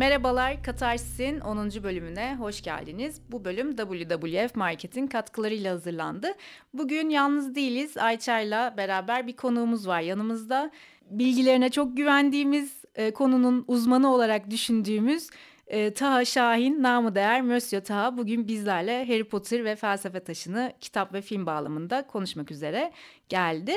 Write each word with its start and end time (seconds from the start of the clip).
Merhabalar, 0.00 0.62
Katarsis'in 0.62 1.40
10. 1.40 1.70
bölümüne 1.82 2.36
hoş 2.38 2.62
geldiniz. 2.62 3.20
Bu 3.28 3.44
bölüm 3.44 3.76
WWF 3.76 4.56
Market'in 4.56 5.06
katkılarıyla 5.06 5.72
hazırlandı. 5.72 6.26
Bugün 6.74 7.08
yalnız 7.08 7.54
değiliz. 7.54 7.96
Ayça'yla 7.96 8.74
beraber 8.76 9.26
bir 9.26 9.36
konuğumuz 9.36 9.86
var 9.86 10.00
yanımızda. 10.00 10.70
Bilgilerine 11.10 11.70
çok 11.70 11.96
güvendiğimiz, 11.96 12.84
e, 12.94 13.10
konunun 13.10 13.64
uzmanı 13.68 14.14
olarak 14.14 14.50
düşündüğümüz 14.50 15.30
e, 15.66 15.94
Taha 15.94 16.24
Şahin, 16.24 16.82
namı 16.82 17.14
değer 17.14 17.42
Monsieur 17.42 17.84
Taha 17.84 18.16
bugün 18.16 18.48
bizlerle 18.48 19.06
Harry 19.06 19.24
Potter 19.24 19.64
ve 19.64 19.76
Felsefe 19.76 20.20
Taşı'nı 20.20 20.72
kitap 20.80 21.14
ve 21.14 21.22
film 21.22 21.46
bağlamında 21.46 22.06
konuşmak 22.06 22.50
üzere 22.50 22.92
geldi. 23.28 23.72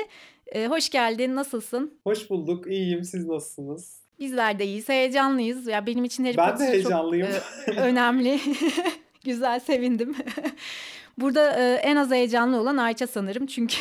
E, 0.46 0.66
hoş 0.66 0.90
geldin, 0.90 1.36
nasılsın? 1.36 1.98
Hoş 2.04 2.30
bulduk, 2.30 2.66
iyiyim. 2.66 3.04
Siz 3.04 3.26
nasılsınız? 3.26 4.03
Bizler 4.20 4.58
de 4.58 4.64
iyiyiz, 4.66 4.88
heyecanlıyız. 4.88 5.66
Ya 5.66 5.86
benim 5.86 6.04
için 6.04 6.24
Harry 6.24 6.36
Ben 6.36 6.46
de 6.48 6.50
Potter 6.50 6.66
çok 6.66 6.74
heyecanlıyım. 6.74 7.28
e, 7.66 7.70
önemli. 7.80 8.40
Güzel, 9.24 9.60
sevindim. 9.60 10.16
Burada 11.18 11.52
e, 11.60 11.74
en 11.74 11.96
az 11.96 12.10
heyecanlı 12.10 12.60
olan 12.60 12.76
Ayça 12.76 13.06
sanırım. 13.06 13.46
Çünkü 13.46 13.76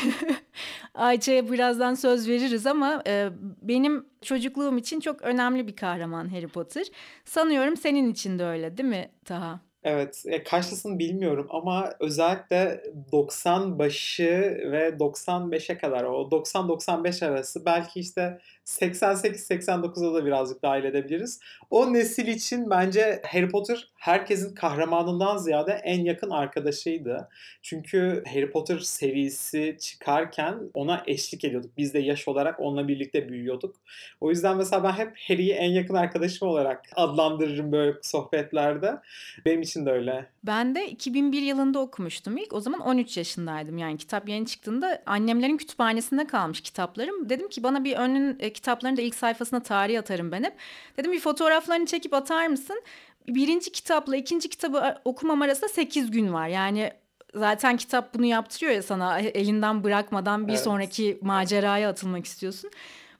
Ayça'ya 0.95 1.51
birazdan 1.51 1.93
söz 1.93 2.29
veririz 2.29 2.67
ama 2.67 3.03
e, 3.07 3.29
benim 3.61 4.05
çocukluğum 4.21 4.77
için 4.77 4.99
çok 4.99 5.21
önemli 5.21 5.67
bir 5.67 5.75
kahraman 5.75 6.29
Harry 6.29 6.47
Potter. 6.47 6.85
Sanıyorum 7.25 7.77
senin 7.77 8.11
için 8.11 8.39
de 8.39 8.45
öyle, 8.45 8.77
değil 8.77 8.89
mi 8.89 9.09
Taha? 9.25 9.59
Evet, 9.83 10.23
e, 10.27 10.43
kaçlısını 10.43 10.99
bilmiyorum 10.99 11.47
ama 11.49 11.89
özellikle 11.99 12.83
90 13.11 13.79
başı 13.79 14.57
ve 14.71 14.89
95'e 14.89 15.77
kadar 15.77 16.03
o 16.03 16.21
90-95 16.31 17.25
arası 17.25 17.65
belki 17.65 17.99
işte 17.99 18.39
88-89'a 18.65 20.13
da 20.13 20.25
birazcık 20.25 20.61
dahil 20.61 20.83
edebiliriz. 20.83 21.39
O 21.69 21.93
nesil 21.93 22.27
için 22.27 22.69
bence 22.69 23.21
Harry 23.25 23.49
Potter 23.49 23.91
herkesin 23.95 24.55
kahramanından 24.55 25.37
ziyade 25.37 25.71
en 25.71 26.03
yakın 26.03 26.29
arkadaşıydı. 26.29 27.29
Çünkü 27.61 28.23
Harry 28.27 28.51
Potter 28.51 28.79
serisi 28.79 29.77
çıkarken 29.79 30.59
ona 30.73 31.03
eşlik 31.07 31.45
ediyorduk. 31.45 31.71
Biz 31.77 31.93
de 31.93 31.99
yaş 31.99 32.27
olarak 32.27 32.59
onunla 32.59 32.87
birlikte 32.87 33.29
büyüyorduk. 33.29 33.75
O 34.21 34.29
yüzden 34.29 34.57
mesela 34.57 34.83
ben 34.83 34.91
hep 34.91 35.13
Harry'i 35.27 35.51
en 35.53 35.71
yakın 35.71 35.93
arkadaşım 35.93 36.47
olarak 36.47 36.89
adlandırırım 36.95 37.71
böyle 37.71 37.97
sohbetlerde. 38.01 38.97
Benim 39.45 39.61
için 39.61 39.85
de 39.85 39.91
öyle. 39.91 40.32
Ben 40.43 40.75
de 40.75 40.87
2001 40.89 41.41
yılında 41.41 41.79
okumuştum 41.79 42.37
ilk. 42.37 42.53
O 42.53 42.59
zaman 42.59 42.79
13 42.79 43.17
yaşındaydım. 43.17 43.77
Yani 43.77 43.97
kitap 43.97 44.29
yeni 44.29 44.45
çıktığında 44.45 45.03
annemlerin 45.05 45.57
kütüphanesinde 45.57 46.27
kalmış 46.27 46.61
kitaplarım. 46.61 47.29
Dedim 47.29 47.49
ki 47.49 47.63
bana 47.63 47.83
bir 47.83 47.95
önün 47.95 48.37
e, 48.39 48.53
kitapların 48.53 48.97
da 48.97 49.01
ilk 49.01 49.15
sayfasına 49.15 49.59
tarih 49.59 49.99
atarım 49.99 50.31
ben 50.31 50.43
hep. 50.43 50.53
Dedim 50.97 51.11
bir 51.11 51.19
fotoğraflarını 51.19 51.85
çekip 51.85 52.13
atar 52.13 52.47
mısın? 52.47 52.81
Birinci 53.27 53.71
kitapla 53.71 54.15
ikinci 54.15 54.49
kitabı 54.49 54.95
okumam 55.05 55.41
arasında 55.41 55.67
8 55.69 56.11
gün 56.11 56.33
var. 56.33 56.47
Yani 56.47 56.91
zaten 57.35 57.77
kitap 57.77 58.13
bunu 58.13 58.25
yaptırıyor 58.25 58.71
ya 58.71 58.83
sana 58.83 59.19
elinden 59.19 59.83
bırakmadan 59.83 60.47
bir 60.47 60.53
Evet. 60.53 60.63
sonraki 60.63 61.19
maceraya 61.21 61.89
atılmak 61.89 62.25
istiyorsun. 62.25 62.71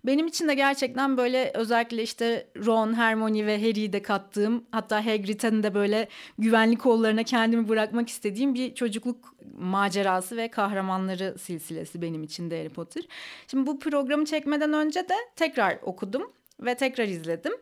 Benim 0.06 0.28
için 0.28 0.48
de 0.48 0.54
gerçekten 0.54 1.18
böyle 1.18 1.52
özellikle 1.54 2.04
işte 2.04 2.48
Ron, 2.66 2.94
Hermione 2.94 3.46
ve 3.46 3.58
Harry'i 3.58 3.94
de 3.94 4.02
kattığım 4.02 4.64
hatta 4.72 5.06
Hagrid'in 5.06 5.64
de 5.64 5.74
böyle 5.74 6.08
güvenlik 6.38 6.82
kollarına 6.82 7.24
kendimi 7.24 7.70
bırakmak 7.70 8.10
istediğim 8.10 8.54
bir 8.54 8.76
çocukluk 8.76 9.36
macerası 9.58 10.38
ve 10.38 10.48
kahramanları 10.48 11.36
silsilesi 11.40 12.02
benim 12.02 12.24
için 12.24 12.52
de 12.52 12.58
Harry 12.58 12.70
Potter. 12.70 13.04
Şimdi 13.48 13.68
bu 13.68 13.80
programı 13.80 14.26
çekmeden 14.26 14.74
önce 14.74 15.10
de 15.10 15.16
tekrar 15.36 15.80
okudum 15.82 16.32
ve 16.60 16.76
tekrar 16.76 17.08
izledim. 17.08 17.54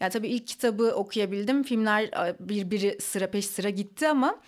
Ya 0.00 0.08
tabii 0.08 0.28
ilk 0.28 0.46
kitabı 0.46 0.94
okuyabildim. 0.94 1.62
Filmler 1.62 2.02
e, 2.02 2.36
birbiri 2.40 3.00
sıra 3.00 3.30
peş 3.30 3.46
sıra 3.46 3.70
gitti 3.70 4.08
ama 4.08 4.40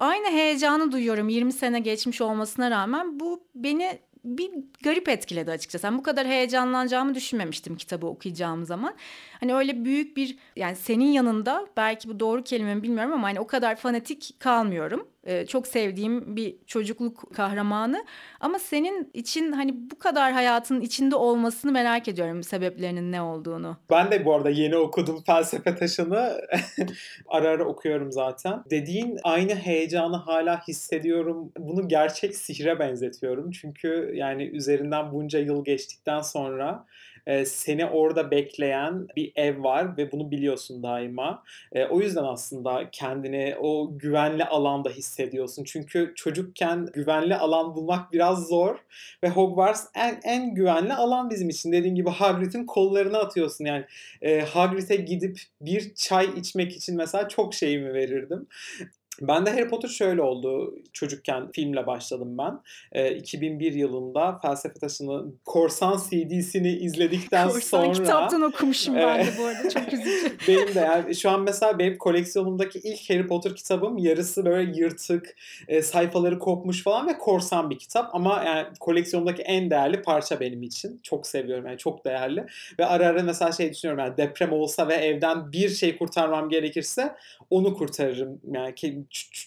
aynı 0.00 0.26
heyecanı 0.30 0.92
duyuyorum 0.92 1.28
20 1.28 1.52
sene 1.52 1.80
geçmiş 1.80 2.20
olmasına 2.20 2.70
rağmen 2.70 3.20
bu 3.20 3.44
beni 3.54 3.98
bir 4.24 4.50
garip 4.82 5.08
etkiledi 5.08 5.50
açıkçası. 5.50 5.86
Ben 5.86 5.98
bu 5.98 6.02
kadar 6.02 6.26
heyecanlanacağımı 6.26 7.14
düşünmemiştim 7.14 7.76
kitabı 7.76 8.06
okuyacağım 8.06 8.64
zaman. 8.64 8.94
Hani 9.40 9.54
öyle 9.54 9.84
büyük 9.84 10.16
bir 10.16 10.36
yani 10.56 10.76
senin 10.76 11.12
yanında 11.12 11.66
belki 11.76 12.08
bu 12.08 12.20
doğru 12.20 12.44
kelime 12.44 12.74
mi 12.74 12.82
bilmiyorum 12.82 13.12
ama 13.12 13.28
hani 13.28 13.40
o 13.40 13.46
kadar 13.46 13.76
fanatik 13.76 14.34
kalmıyorum. 14.38 15.08
Ee, 15.24 15.46
çok 15.46 15.66
sevdiğim 15.66 16.36
bir 16.36 16.56
çocukluk 16.66 17.34
kahramanı. 17.34 18.04
Ama 18.40 18.58
senin 18.58 19.10
için 19.14 19.52
hani 19.52 19.90
bu 19.90 19.98
kadar 19.98 20.32
hayatın 20.32 20.80
içinde 20.80 21.16
olmasını 21.16 21.72
merak 21.72 22.08
ediyorum 22.08 22.42
sebeplerinin 22.42 23.12
ne 23.12 23.22
olduğunu. 23.22 23.76
Ben 23.90 24.10
de 24.10 24.24
bu 24.24 24.34
arada 24.34 24.50
yeni 24.50 24.76
okudum 24.76 25.22
Felsefe 25.26 25.74
Taşı'nı. 25.74 26.40
ara 27.28 27.48
ara 27.48 27.64
okuyorum 27.64 28.12
zaten. 28.12 28.64
Dediğin 28.70 29.18
aynı 29.22 29.54
heyecanı 29.54 30.16
hala 30.16 30.60
hissediyorum. 30.68 31.52
Bunu 31.58 31.88
gerçek 31.88 32.36
sihre 32.36 32.78
benzetiyorum. 32.78 33.50
Çünkü 33.50 34.12
yani 34.14 34.44
üzerinden 34.44 35.12
bunca 35.12 35.38
yıl 35.38 35.64
geçtikten 35.64 36.20
sonra 36.20 36.86
e, 37.26 37.44
seni 37.44 37.86
orada 37.86 38.30
bekleyen 38.30 39.06
bir 39.16 39.32
ev 39.36 39.62
var 39.62 39.96
ve 39.96 40.12
bunu 40.12 40.30
biliyorsun 40.30 40.82
daima. 40.82 41.42
E, 41.72 41.84
o 41.84 42.00
yüzden 42.00 42.24
aslında 42.24 42.90
kendini 42.92 43.56
o 43.60 43.98
güvenli 43.98 44.44
alanda 44.44 44.90
hissediyorsun. 44.90 45.64
Çünkü 45.64 46.12
çocukken 46.16 46.88
güvenli 46.94 47.36
alan 47.36 47.74
bulmak 47.74 48.12
biraz 48.12 48.48
zor 48.48 48.76
ve 49.24 49.28
Hogwarts 49.28 49.86
en 49.94 50.20
en 50.24 50.54
güvenli 50.54 50.94
alan 50.94 51.30
bizim 51.30 51.48
için. 51.48 51.72
Dediğim 51.72 51.96
gibi 51.96 52.10
Hagrid'in 52.10 52.66
kollarına 52.66 53.18
atıyorsun 53.18 53.64
yani. 53.64 53.84
E, 54.22 54.40
Hagrid'e 54.40 54.96
gidip 54.96 55.40
bir 55.60 55.94
çay 55.94 56.26
içmek 56.36 56.76
için 56.76 56.96
mesela 56.96 57.28
çok 57.28 57.54
şeyimi 57.54 57.94
verirdim. 57.94 58.46
Ben 59.28 59.46
de 59.46 59.50
Harry 59.50 59.68
Potter 59.68 59.88
şöyle 59.88 60.22
oldu. 60.22 60.74
Çocukken 60.92 61.52
filmle 61.52 61.86
başladım 61.86 62.38
ben. 62.38 62.60
Ee, 62.92 63.14
2001 63.14 63.72
yılında 63.72 64.38
Felsefe 64.42 64.74
Taşı'nı 64.74 65.24
Korsan 65.44 66.00
CD'sini 66.10 66.72
izledikten 66.72 67.48
Korsan 67.48 67.60
sonra 67.60 67.92
kitaptan 67.92 68.42
okumuşum 68.42 68.96
ben 68.96 69.26
de 69.26 69.30
bu 69.38 69.44
arada 69.44 69.70
çok 69.70 69.92
üzücü. 69.92 70.32
benim 70.48 70.74
de 70.74 70.80
yani 70.80 71.14
şu 71.14 71.30
an 71.30 71.42
mesela 71.42 71.78
benim 71.78 71.98
koleksiyonumdaki 71.98 72.78
ilk 72.78 73.10
Harry 73.10 73.26
Potter 73.26 73.54
kitabım 73.54 73.98
yarısı 73.98 74.44
böyle 74.44 74.72
yırtık, 74.78 75.36
e, 75.68 75.82
sayfaları 75.82 76.38
kopmuş 76.38 76.82
falan 76.82 77.08
ve 77.08 77.18
korsan 77.18 77.70
bir 77.70 77.78
kitap 77.78 78.14
ama 78.14 78.42
yani 78.46 78.66
koleksiyonumdaki 78.80 79.42
en 79.42 79.70
değerli 79.70 80.02
parça 80.02 80.40
benim 80.40 80.62
için. 80.62 81.00
Çok 81.02 81.26
seviyorum 81.26 81.66
yani 81.66 81.78
çok 81.78 82.04
değerli. 82.04 82.46
Ve 82.78 82.86
ara 82.86 83.06
ara 83.06 83.22
mesela 83.22 83.52
şey 83.52 83.72
düşünüyorum 83.72 84.04
yani 84.04 84.16
deprem 84.16 84.52
olsa 84.52 84.88
ve 84.88 84.94
evden 84.94 85.52
bir 85.52 85.68
şey 85.68 85.98
kurtarmam 85.98 86.48
gerekirse 86.48 87.16
onu 87.50 87.74
kurtarırım. 87.74 88.40
Yani 88.52 88.74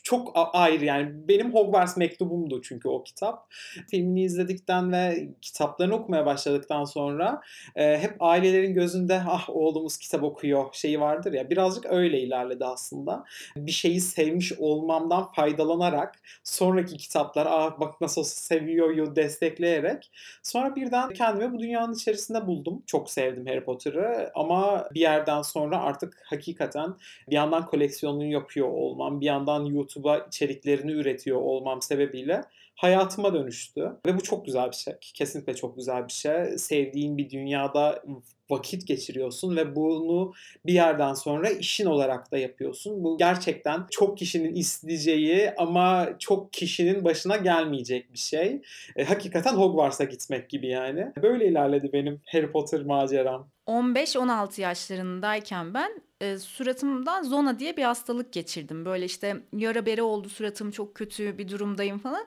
çok 0.03 0.31
ayrı 0.53 0.85
yani 0.85 1.27
benim 1.27 1.53
Hogwarts 1.53 1.97
mektubumdu 1.97 2.61
çünkü 2.61 2.87
o 2.89 3.03
kitap. 3.03 3.53
Filmini 3.89 4.23
izledikten 4.23 4.91
ve 4.91 5.29
kitaplarını 5.41 5.95
okumaya 5.95 6.25
başladıktan 6.25 6.83
sonra 6.83 7.41
e, 7.75 7.97
hep 7.97 8.15
ailelerin 8.19 8.73
gözünde 8.73 9.21
ah 9.27 9.49
oğlumuz 9.49 9.97
kitap 9.97 10.23
okuyor 10.23 10.65
şeyi 10.73 10.99
vardır 10.99 11.33
ya 11.33 11.49
birazcık 11.49 11.85
öyle 11.85 12.19
ilerledi 12.19 12.65
aslında. 12.65 13.23
Bir 13.55 13.71
şeyi 13.71 14.01
sevmiş 14.01 14.53
olmamdan 14.53 15.31
faydalanarak 15.31 16.15
sonraki 16.43 16.97
kitaplar 16.97 17.47
ah 17.49 17.79
bak 17.79 18.01
nasıl 18.01 18.23
seviyor 18.23 19.15
destekleyerek 19.15 20.11
sonra 20.43 20.75
birden 20.75 21.09
kendimi 21.09 21.53
bu 21.53 21.59
dünyanın 21.59 21.93
içerisinde 21.93 22.47
buldum. 22.47 22.83
Çok 22.85 23.09
sevdim 23.09 23.45
Harry 23.47 23.63
Potter'ı 23.63 24.31
ama 24.35 24.87
bir 24.93 24.99
yerden 24.99 25.41
sonra 25.41 25.81
artık 25.81 26.21
hakikaten 26.25 26.95
bir 27.29 27.35
yandan 27.35 27.65
koleksiyonunu 27.65 28.25
yapıyor 28.25 28.67
olmam, 28.67 29.21
bir 29.21 29.25
yandan 29.25 29.44
YouTube'a 29.47 30.19
içeriklerini 30.19 30.91
üretiyor 30.91 31.41
olmam 31.41 31.81
sebebiyle 31.81 32.41
hayatıma 32.75 33.34
dönüştü. 33.34 33.91
Ve 34.05 34.17
bu 34.17 34.23
çok 34.23 34.46
güzel 34.46 34.72
bir 34.72 34.75
şey. 34.75 34.93
Kesinlikle 35.02 35.55
çok 35.55 35.75
güzel 35.75 36.08
bir 36.08 36.14
şey. 36.14 36.58
Sevdiğin 36.58 37.17
bir 37.17 37.29
dünyada 37.29 38.03
vakit 38.49 38.87
geçiriyorsun 38.87 39.55
ve 39.55 39.75
bunu 39.75 40.34
bir 40.66 40.73
yerden 40.73 41.14
sonra 41.14 41.49
işin 41.49 41.85
olarak 41.85 42.31
da 42.31 42.37
yapıyorsun. 42.37 43.03
Bu 43.03 43.17
gerçekten 43.17 43.87
çok 43.91 44.17
kişinin 44.17 44.55
isteyeceği 44.55 45.52
ama 45.58 46.09
çok 46.19 46.53
kişinin 46.53 47.03
başına 47.03 47.37
gelmeyecek 47.37 48.14
bir 48.14 48.17
şey. 48.17 48.61
E, 48.96 49.03
hakikaten 49.03 49.53
Hogwarts'a 49.53 50.03
gitmek 50.03 50.49
gibi 50.49 50.67
yani. 50.67 51.11
Böyle 51.22 51.47
ilerledi 51.47 51.93
benim 51.93 52.22
Harry 52.25 52.52
Potter 52.52 52.81
maceram. 52.81 53.47
15-16 53.67 54.61
yaşlarındayken 54.61 55.73
ben 55.73 56.02
e, 56.22 56.38
suratımdan 56.38 57.23
zona 57.23 57.59
diye 57.59 57.78
bir 57.78 57.84
hastalık 57.84 58.34
geçirdim. 58.34 58.85
Böyle 58.85 59.06
işte 59.06 59.38
yara 59.53 59.85
bere 59.85 60.02
oldu 60.02 60.29
suratım 60.29 60.72
çok 60.72 60.96
kötü 60.96 61.38
bir 61.38 61.50
durumdayım 61.50 62.00
falan. 62.00 62.26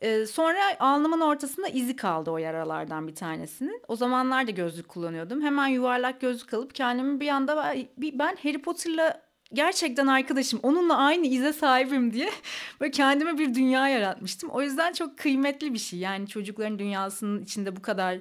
E, 0.00 0.26
sonra 0.26 0.58
alnımın 0.80 1.20
ortasında 1.20 1.68
izi 1.68 1.96
kaldı 1.96 2.30
o 2.30 2.38
yaralardan 2.38 3.08
bir 3.08 3.14
tanesinin. 3.14 3.82
O 3.88 3.96
zamanlar 3.96 4.46
da 4.46 4.50
gözlük 4.50 4.88
kullanıyordum. 4.88 5.42
Hemen 5.42 5.66
yuvarlak 5.66 6.20
gözlük 6.20 6.54
alıp 6.54 6.74
kendimi 6.74 7.20
bir 7.20 7.28
anda 7.28 7.56
"Vay, 7.56 7.88
bir- 7.98 8.18
ben 8.18 8.36
Harry 8.42 8.62
Potter'la 8.62 9.22
gerçekten 9.52 10.06
arkadaşım 10.06 10.60
onunla 10.62 10.96
aynı 10.96 11.26
ize 11.26 11.52
sahibim 11.52 12.12
diye 12.12 12.30
böyle 12.80 12.90
kendime 12.90 13.38
bir 13.38 13.54
dünya 13.54 13.88
yaratmıştım. 13.88 14.50
O 14.50 14.62
yüzden 14.62 14.92
çok 14.92 15.18
kıymetli 15.18 15.74
bir 15.74 15.78
şey. 15.78 15.98
Yani 15.98 16.28
çocukların 16.28 16.78
dünyasının 16.78 17.42
içinde 17.44 17.76
bu 17.76 17.82
kadar 17.82 18.18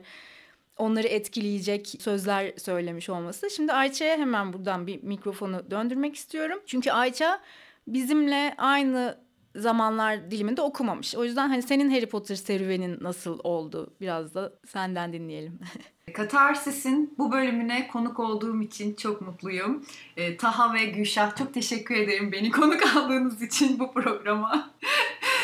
onları 0.78 1.08
etkileyecek 1.08 1.96
sözler 2.00 2.54
söylemiş 2.58 3.10
olması. 3.10 3.50
Şimdi 3.50 3.74
Ayça'ya 3.74 4.18
hemen 4.18 4.54
buradan 4.54 4.88
bir 4.88 5.04
mikrofonu 5.04 5.72
döndürmek 5.72 6.16
istiyorum. 6.16 6.60
Çünkü 6.66 6.92
Ayça 6.92 7.42
bizimle 7.88 8.56
aynı 8.58 9.26
zamanlar 9.56 10.32
diliminde 10.32 10.62
okumamış. 10.62 11.16
O 11.16 11.24
yüzden 11.24 11.50
hani 11.50 11.62
senin 11.62 11.90
Harry 11.90 12.06
Potter 12.06 12.36
serüvenin 12.36 12.98
nasıl 13.02 13.40
oldu? 13.44 13.94
Biraz 14.02 14.36
da 14.36 14.54
senden 14.68 15.14
dinleyelim. 15.14 15.60
Katarsis'in 16.14 17.16
bu 17.18 17.32
bölümüne 17.32 17.88
konuk 17.88 18.20
olduğum 18.20 18.62
için 18.62 18.94
çok 18.96 19.22
mutluyum. 19.22 19.86
E, 20.18 20.38
Taha 20.38 20.74
ve 20.74 20.86
Gülşah 20.86 21.36
çok 21.36 21.54
teşekkür 21.54 21.96
ederim 21.96 22.32
beni 22.32 22.52
konuk 22.52 22.96
aldığınız 22.96 23.42
için 23.42 23.80
bu 23.80 23.94
programa. 23.94 24.74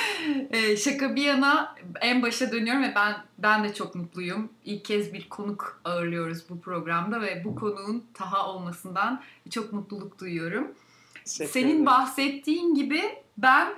e, 0.51 0.77
şaka 0.77 1.15
bir 1.15 1.23
yana 1.23 1.75
en 2.01 2.21
başa 2.21 2.51
dönüyorum 2.51 2.83
ve 2.83 2.94
ben 2.95 3.15
ben 3.38 3.63
de 3.63 3.73
çok 3.73 3.95
mutluyum. 3.95 4.50
İlk 4.65 4.85
kez 4.85 5.13
bir 5.13 5.29
konuk 5.29 5.81
ağırlıyoruz 5.85 6.50
bu 6.50 6.62
programda 6.62 7.21
ve 7.21 7.44
bu 7.45 7.56
konuğun 7.56 8.03
Taha 8.13 8.50
olmasından 8.50 9.21
çok 9.50 9.73
mutluluk 9.73 10.19
duyuyorum. 10.19 10.71
Senin 11.25 11.85
bahsettiğin 11.85 12.75
gibi 12.75 13.01
ben 13.38 13.73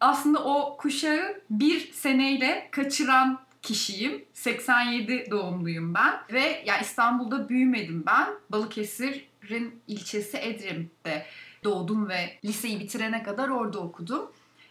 aslında 0.00 0.44
o 0.44 0.76
kuşağı 0.76 1.40
bir 1.50 1.92
seneyle 1.92 2.68
kaçıran 2.70 3.40
kişiyim. 3.62 4.24
87 4.34 5.26
doğumluyum 5.30 5.94
ben 5.94 6.14
ve 6.32 6.40
ya 6.40 6.60
yani 6.64 6.82
İstanbul'da 6.82 7.48
büyümedim 7.48 8.04
ben. 8.06 8.28
Balıkesir'in 8.50 9.80
ilçesi 9.88 10.38
Edremit'te 10.38 11.26
doğdum 11.64 12.08
ve 12.08 12.38
liseyi 12.44 12.80
bitirene 12.80 13.22
kadar 13.22 13.48
orada 13.48 13.78
okudum. 13.78 14.30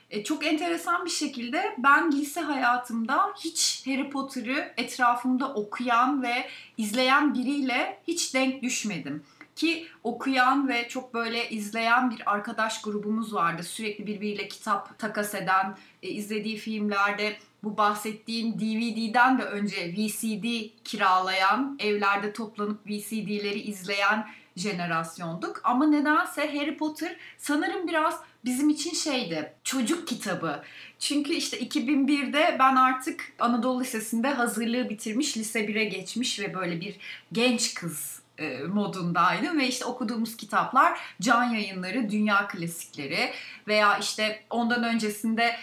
E, 0.10 0.24
çok 0.24 0.46
enteresan 0.46 1.06
bir 1.06 1.10
şekilde 1.10 1.76
ben 1.78 2.12
lise 2.12 2.42
hayatımda 2.42 3.34
hiç 3.44 3.88
Harry 3.88 4.10
Potter'ı 4.10 4.74
etrafımda 4.78 5.54
okuyan 5.54 6.24
ve 6.24 6.50
izleyen 6.78 7.34
biriyle 7.34 8.00
hiç 8.08 8.34
denk 8.34 8.64
düşmedim. 8.64 9.24
Ki 9.56 9.88
okuyan 10.04 10.68
ve 10.68 10.88
çok 10.88 11.14
böyle 11.14 11.50
izleyen 11.50 12.12
bir 12.12 12.34
arkadaş 12.34 12.82
grubumuz 12.82 13.34
vardı. 13.34 13.64
Sürekli 13.64 14.08
birbiriyle 14.08 14.48
kitap 14.48 15.00
takas 15.00 15.36
eden, 15.36 15.78
e, 16.04 16.10
izlediği 16.10 16.58
filmlerde 16.58 17.36
bu 17.64 17.78
bahsettiğim 17.78 18.60
DVD'den 18.60 19.40
de 19.40 19.44
önce 19.44 19.94
VCD 19.94 20.70
kiralayan, 20.84 21.78
evlerde 21.80 22.34
toplanıp 22.34 22.88
VCD'leri 22.88 23.60
izleyen 23.60 24.28
jenerasyonduk. 24.56 25.62
Ama 25.64 25.88
nedense 25.88 26.58
Harry 26.58 26.78
Potter 26.78 27.16
sanırım 27.38 27.88
biraz 27.88 28.20
bizim 28.46 28.70
için 28.70 28.94
şeydi, 28.94 29.54
çocuk 29.64 30.08
kitabı. 30.08 30.64
Çünkü 31.00 31.34
işte 31.34 31.60
2001'de 31.60 32.56
ben 32.60 32.76
artık 32.76 33.34
Anadolu 33.40 33.82
Lisesi'nde 33.82 34.30
hazırlığı 34.30 34.90
bitirmiş, 34.90 35.38
lise 35.38 35.66
1'e 35.66 35.84
geçmiş 35.84 36.40
ve 36.40 36.54
böyle 36.54 36.82
bir 36.82 36.96
genç 37.32 37.74
kız 37.74 38.22
e, 38.38 38.58
modundaydım 38.60 39.60
ve 39.60 39.68
işte 39.68 39.86
okuduğumuz 39.86 40.38
kitaplar 40.38 41.00
can 41.22 41.44
yayınları, 41.44 42.12
dünya 42.12 42.48
klasikleri 42.48 43.32
veya 43.68 43.98
işte 43.98 44.44
ondan 44.50 44.84
öncesinde 44.84 45.56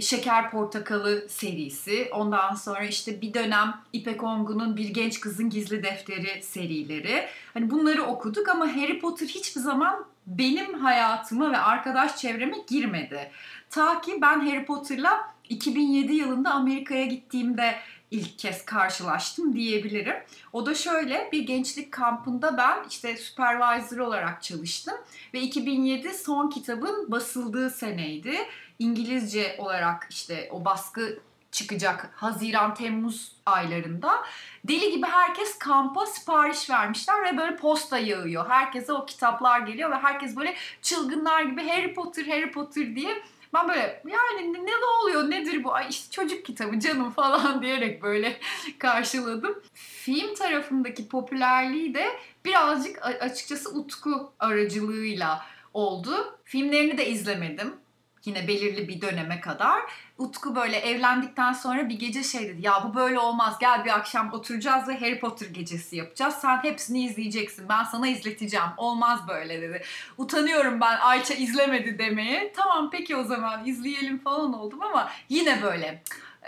Şeker 0.00 0.50
Portakalı 0.50 1.28
serisi. 1.28 2.08
Ondan 2.12 2.54
sonra 2.54 2.84
işte 2.84 3.20
bir 3.20 3.34
dönem 3.34 3.74
İpek 3.92 4.22
Ongun'un 4.22 4.76
Bir 4.76 4.88
Genç 4.88 5.20
Kızın 5.20 5.50
Gizli 5.50 5.82
Defteri 5.82 6.42
serileri. 6.42 7.28
Hani 7.54 7.70
bunları 7.70 8.02
okuduk 8.02 8.48
ama 8.48 8.76
Harry 8.76 8.98
Potter 8.98 9.26
hiçbir 9.26 9.60
zaman 9.60 10.04
benim 10.26 10.74
hayatıma 10.74 11.52
ve 11.52 11.58
arkadaş 11.58 12.16
çevreme 12.16 12.56
girmedi. 12.68 13.30
Ta 13.70 14.00
ki 14.00 14.18
ben 14.22 14.40
Harry 14.40 14.64
Potter'la 14.64 15.32
2007 15.48 16.14
yılında 16.14 16.50
Amerika'ya 16.50 17.06
gittiğimde 17.06 17.74
ilk 18.10 18.38
kez 18.38 18.64
karşılaştım 18.64 19.54
diyebilirim. 19.56 20.16
O 20.52 20.66
da 20.66 20.74
şöyle 20.74 21.28
bir 21.32 21.46
gençlik 21.46 21.92
kampında 21.92 22.56
ben 22.56 22.88
işte 22.88 23.16
supervisor 23.16 23.98
olarak 23.98 24.42
çalıştım 24.42 24.94
ve 25.34 25.40
2007 25.40 26.14
son 26.14 26.50
kitabın 26.50 27.10
basıldığı 27.10 27.70
seneydi. 27.70 28.34
İngilizce 28.82 29.56
olarak 29.58 30.06
işte 30.10 30.48
o 30.52 30.64
baskı 30.64 31.18
çıkacak 31.52 32.10
Haziran 32.14 32.74
Temmuz 32.74 33.32
aylarında. 33.46 34.22
Deli 34.64 34.90
gibi 34.90 35.06
herkes 35.06 35.58
kampa 35.58 36.06
sipariş 36.06 36.70
vermişler 36.70 37.24
ve 37.24 37.38
böyle 37.38 37.56
posta 37.56 37.98
yağıyor. 37.98 38.48
Herkese 38.48 38.92
o 38.92 39.06
kitaplar 39.06 39.60
geliyor 39.60 39.90
ve 39.90 39.94
herkes 39.94 40.36
böyle 40.36 40.54
çılgınlar 40.82 41.42
gibi 41.42 41.68
Harry 41.68 41.94
Potter 41.94 42.26
Harry 42.26 42.50
Potter 42.50 42.96
diye 42.96 43.22
ben 43.54 43.68
böyle 43.68 44.02
yani 44.06 44.52
ne, 44.52 44.58
ne 44.58 44.86
oluyor 45.00 45.30
nedir 45.30 45.64
bu 45.64 45.74
ay 45.74 45.86
işte 45.90 46.10
çocuk 46.10 46.44
kitabı 46.44 46.80
canım 46.80 47.10
falan 47.16 47.62
diyerek 47.62 48.02
böyle 48.02 48.36
karşıladım. 48.78 49.62
Film 49.74 50.34
tarafındaki 50.34 51.08
popülerliği 51.08 51.94
de 51.94 52.06
birazcık 52.44 53.06
açıkçası 53.06 53.70
Utku 53.78 54.32
aracılığıyla 54.38 55.46
oldu. 55.74 56.38
Filmlerini 56.44 56.98
de 56.98 57.08
izlemedim 57.08 57.81
yine 58.24 58.48
belirli 58.48 58.88
bir 58.88 59.00
döneme 59.00 59.40
kadar. 59.40 59.82
Utku 60.18 60.54
böyle 60.56 60.76
evlendikten 60.76 61.52
sonra 61.52 61.88
bir 61.88 61.98
gece 61.98 62.22
şey 62.22 62.48
dedi. 62.48 62.66
Ya 62.66 62.84
bu 62.88 62.94
böyle 62.94 63.18
olmaz. 63.18 63.56
Gel 63.60 63.84
bir 63.84 63.90
akşam 63.90 64.32
oturacağız 64.32 64.88
ve 64.88 65.00
Harry 65.00 65.20
Potter 65.20 65.46
gecesi 65.46 65.96
yapacağız. 65.96 66.34
Sen 66.34 66.56
hepsini 66.56 67.04
izleyeceksin. 67.04 67.68
Ben 67.68 67.84
sana 67.84 68.08
izleteceğim. 68.08 68.66
Olmaz 68.76 69.20
böyle 69.28 69.62
dedi. 69.62 69.82
Utanıyorum 70.18 70.80
ben 70.80 70.98
Ayça 70.98 71.34
izlemedi 71.34 71.98
demeye. 71.98 72.52
Tamam 72.56 72.90
peki 72.90 73.16
o 73.16 73.24
zaman 73.24 73.66
izleyelim 73.66 74.18
falan 74.18 74.52
oldum 74.52 74.82
ama 74.82 75.10
yine 75.28 75.62
böyle 75.62 76.02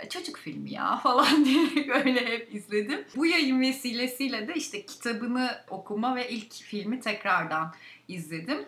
çocuk 0.09 0.37
filmi 0.37 0.71
ya 0.71 0.97
falan 1.03 1.45
diye 1.45 1.87
böyle 1.87 2.25
hep 2.25 2.55
izledim. 2.55 3.05
Bu 3.15 3.25
yayın 3.25 3.61
vesilesiyle 3.61 4.47
de 4.47 4.53
işte 4.53 4.85
kitabını 4.85 5.57
okuma 5.69 6.15
ve 6.15 6.29
ilk 6.29 6.53
filmi 6.53 6.99
tekrardan 6.99 7.73
izledim. 8.07 8.65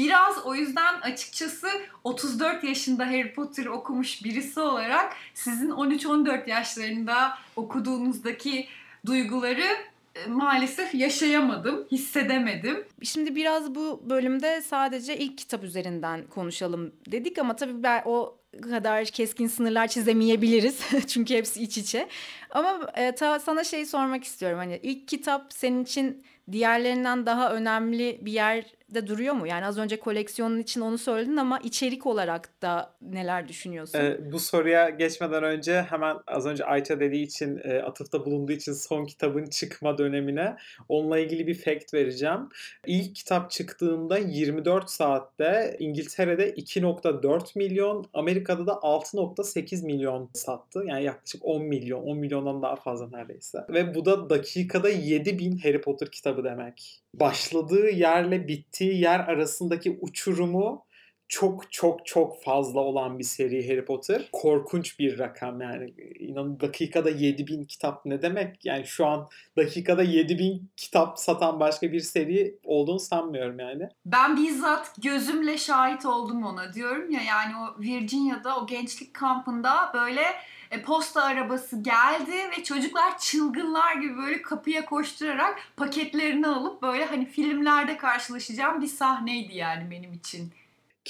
Biraz 0.00 0.46
o 0.46 0.54
yüzden 0.54 1.00
açıkçası 1.00 1.68
34 2.04 2.64
yaşında 2.64 3.06
Harry 3.06 3.32
Potter 3.32 3.66
okumuş 3.66 4.24
birisi 4.24 4.60
olarak 4.60 5.12
sizin 5.34 5.70
13-14 5.70 6.50
yaşlarında 6.50 7.38
okuduğunuzdaki 7.56 8.66
duyguları 9.06 9.66
e, 10.14 10.26
maalesef 10.28 10.94
yaşayamadım, 10.94 11.86
hissedemedim. 11.92 12.84
Şimdi 13.02 13.36
biraz 13.36 13.74
bu 13.74 14.02
bölümde 14.10 14.62
sadece 14.62 15.18
ilk 15.18 15.38
kitap 15.38 15.64
üzerinden 15.64 16.26
konuşalım 16.26 16.92
dedik 17.06 17.38
ama 17.38 17.56
tabii 17.56 17.82
ben 17.82 18.02
o 18.04 18.36
kadar 18.62 19.04
keskin 19.04 19.46
sınırlar 19.46 19.88
çizemeyebiliriz. 19.88 20.80
Çünkü 21.06 21.34
hepsi 21.34 21.62
iç 21.62 21.78
içe. 21.78 22.08
Ama 22.50 22.90
e, 22.96 23.14
ta, 23.14 23.40
sana 23.40 23.64
şey 23.64 23.86
sormak 23.86 24.24
istiyorum. 24.24 24.58
Hani 24.58 24.80
ilk 24.82 25.08
kitap 25.08 25.52
senin 25.52 25.82
için 25.84 26.24
diğerlerinden 26.52 27.26
daha 27.26 27.54
önemli 27.54 28.18
bir 28.22 28.32
yerde 28.32 29.06
duruyor 29.06 29.34
mu? 29.34 29.46
Yani 29.46 29.66
az 29.66 29.78
önce 29.78 29.98
koleksiyonun 29.98 30.58
için 30.58 30.80
onu 30.80 30.98
söyledin 30.98 31.36
ama 31.36 31.58
içerik 31.58 32.06
olarak 32.06 32.62
da 32.62 32.94
neler 33.02 33.48
düşünüyorsun? 33.48 33.98
Ee, 33.98 34.32
bu 34.32 34.40
soruya 34.40 34.88
geçmeden 34.88 35.44
önce 35.44 35.82
hemen 35.82 36.16
az 36.26 36.46
önce 36.46 36.64
Ayça 36.64 37.00
dediği 37.00 37.22
için 37.22 37.60
e, 37.64 37.82
atıfta 37.82 38.24
bulunduğu 38.24 38.52
için 38.52 38.72
son 38.72 39.04
kitabın 39.04 39.46
çıkma 39.46 39.98
dönemine 39.98 40.56
onunla 40.88 41.18
ilgili 41.18 41.46
bir 41.46 41.54
fact 41.54 41.94
vereceğim. 41.94 42.48
İlk 42.86 43.14
kitap 43.14 43.50
çıktığında 43.50 44.18
24 44.18 44.90
saatte 44.90 45.76
İngiltere'de 45.78 46.50
2.4 46.50 47.58
milyon, 47.58 48.06
Amerika'da 48.14 48.66
da 48.66 48.72
6.8 48.72 49.86
milyon 49.86 50.30
sattı. 50.34 50.84
Yani 50.86 51.04
yaklaşık 51.04 51.44
10 51.44 51.62
milyon, 51.62 52.02
10 52.02 52.16
milyondan 52.40 52.62
daha 52.62 52.76
fazla 52.76 53.08
neredeyse. 53.08 53.58
Ve 53.68 53.94
bu 53.94 54.04
da 54.04 54.30
dakikada 54.30 54.88
7000 54.88 55.58
Harry 55.58 55.80
Potter 55.80 56.10
kitabı 56.10 56.44
demek. 56.44 57.02
Başladığı 57.14 57.90
yerle 57.90 58.48
bittiği 58.48 59.00
yer 59.00 59.20
arasındaki 59.20 59.98
uçurumu 60.00 60.84
çok 61.30 61.72
çok 61.72 62.06
çok 62.06 62.42
fazla 62.42 62.80
olan 62.80 63.18
bir 63.18 63.24
seri 63.24 63.68
Harry 63.68 63.84
Potter. 63.84 64.28
Korkunç 64.32 64.98
bir 64.98 65.18
rakam 65.18 65.60
yani. 65.60 65.94
İnanın 66.18 66.60
dakikada 66.60 67.10
7000 67.10 67.64
kitap 67.64 68.06
ne 68.06 68.22
demek? 68.22 68.64
Yani 68.64 68.86
şu 68.86 69.06
an 69.06 69.28
dakikada 69.56 70.02
7000 70.02 70.70
kitap 70.76 71.18
satan 71.18 71.60
başka 71.60 71.92
bir 71.92 72.00
seri 72.00 72.58
olduğunu 72.64 73.00
sanmıyorum 73.00 73.58
yani. 73.58 73.88
Ben 74.06 74.36
bizzat 74.36 74.92
gözümle 75.02 75.58
şahit 75.58 76.06
oldum 76.06 76.44
ona 76.44 76.72
diyorum 76.72 77.10
ya 77.10 77.20
yani 77.22 77.52
o 77.56 77.80
Virginia'da 77.80 78.56
o 78.56 78.66
gençlik 78.66 79.14
kampında 79.14 79.90
böyle 79.94 80.22
e, 80.70 80.82
posta 80.82 81.22
arabası 81.22 81.82
geldi 81.82 82.50
ve 82.58 82.64
çocuklar 82.64 83.18
çılgınlar 83.18 83.94
gibi 83.94 84.16
böyle 84.16 84.42
kapıya 84.42 84.84
koşturarak 84.84 85.58
paketlerini 85.76 86.46
alıp 86.46 86.82
böyle 86.82 87.04
hani 87.04 87.26
filmlerde 87.26 87.96
karşılaşacağım 87.96 88.82
bir 88.82 88.86
sahneydi 88.86 89.56
yani 89.56 89.90
benim 89.90 90.12
için. 90.12 90.52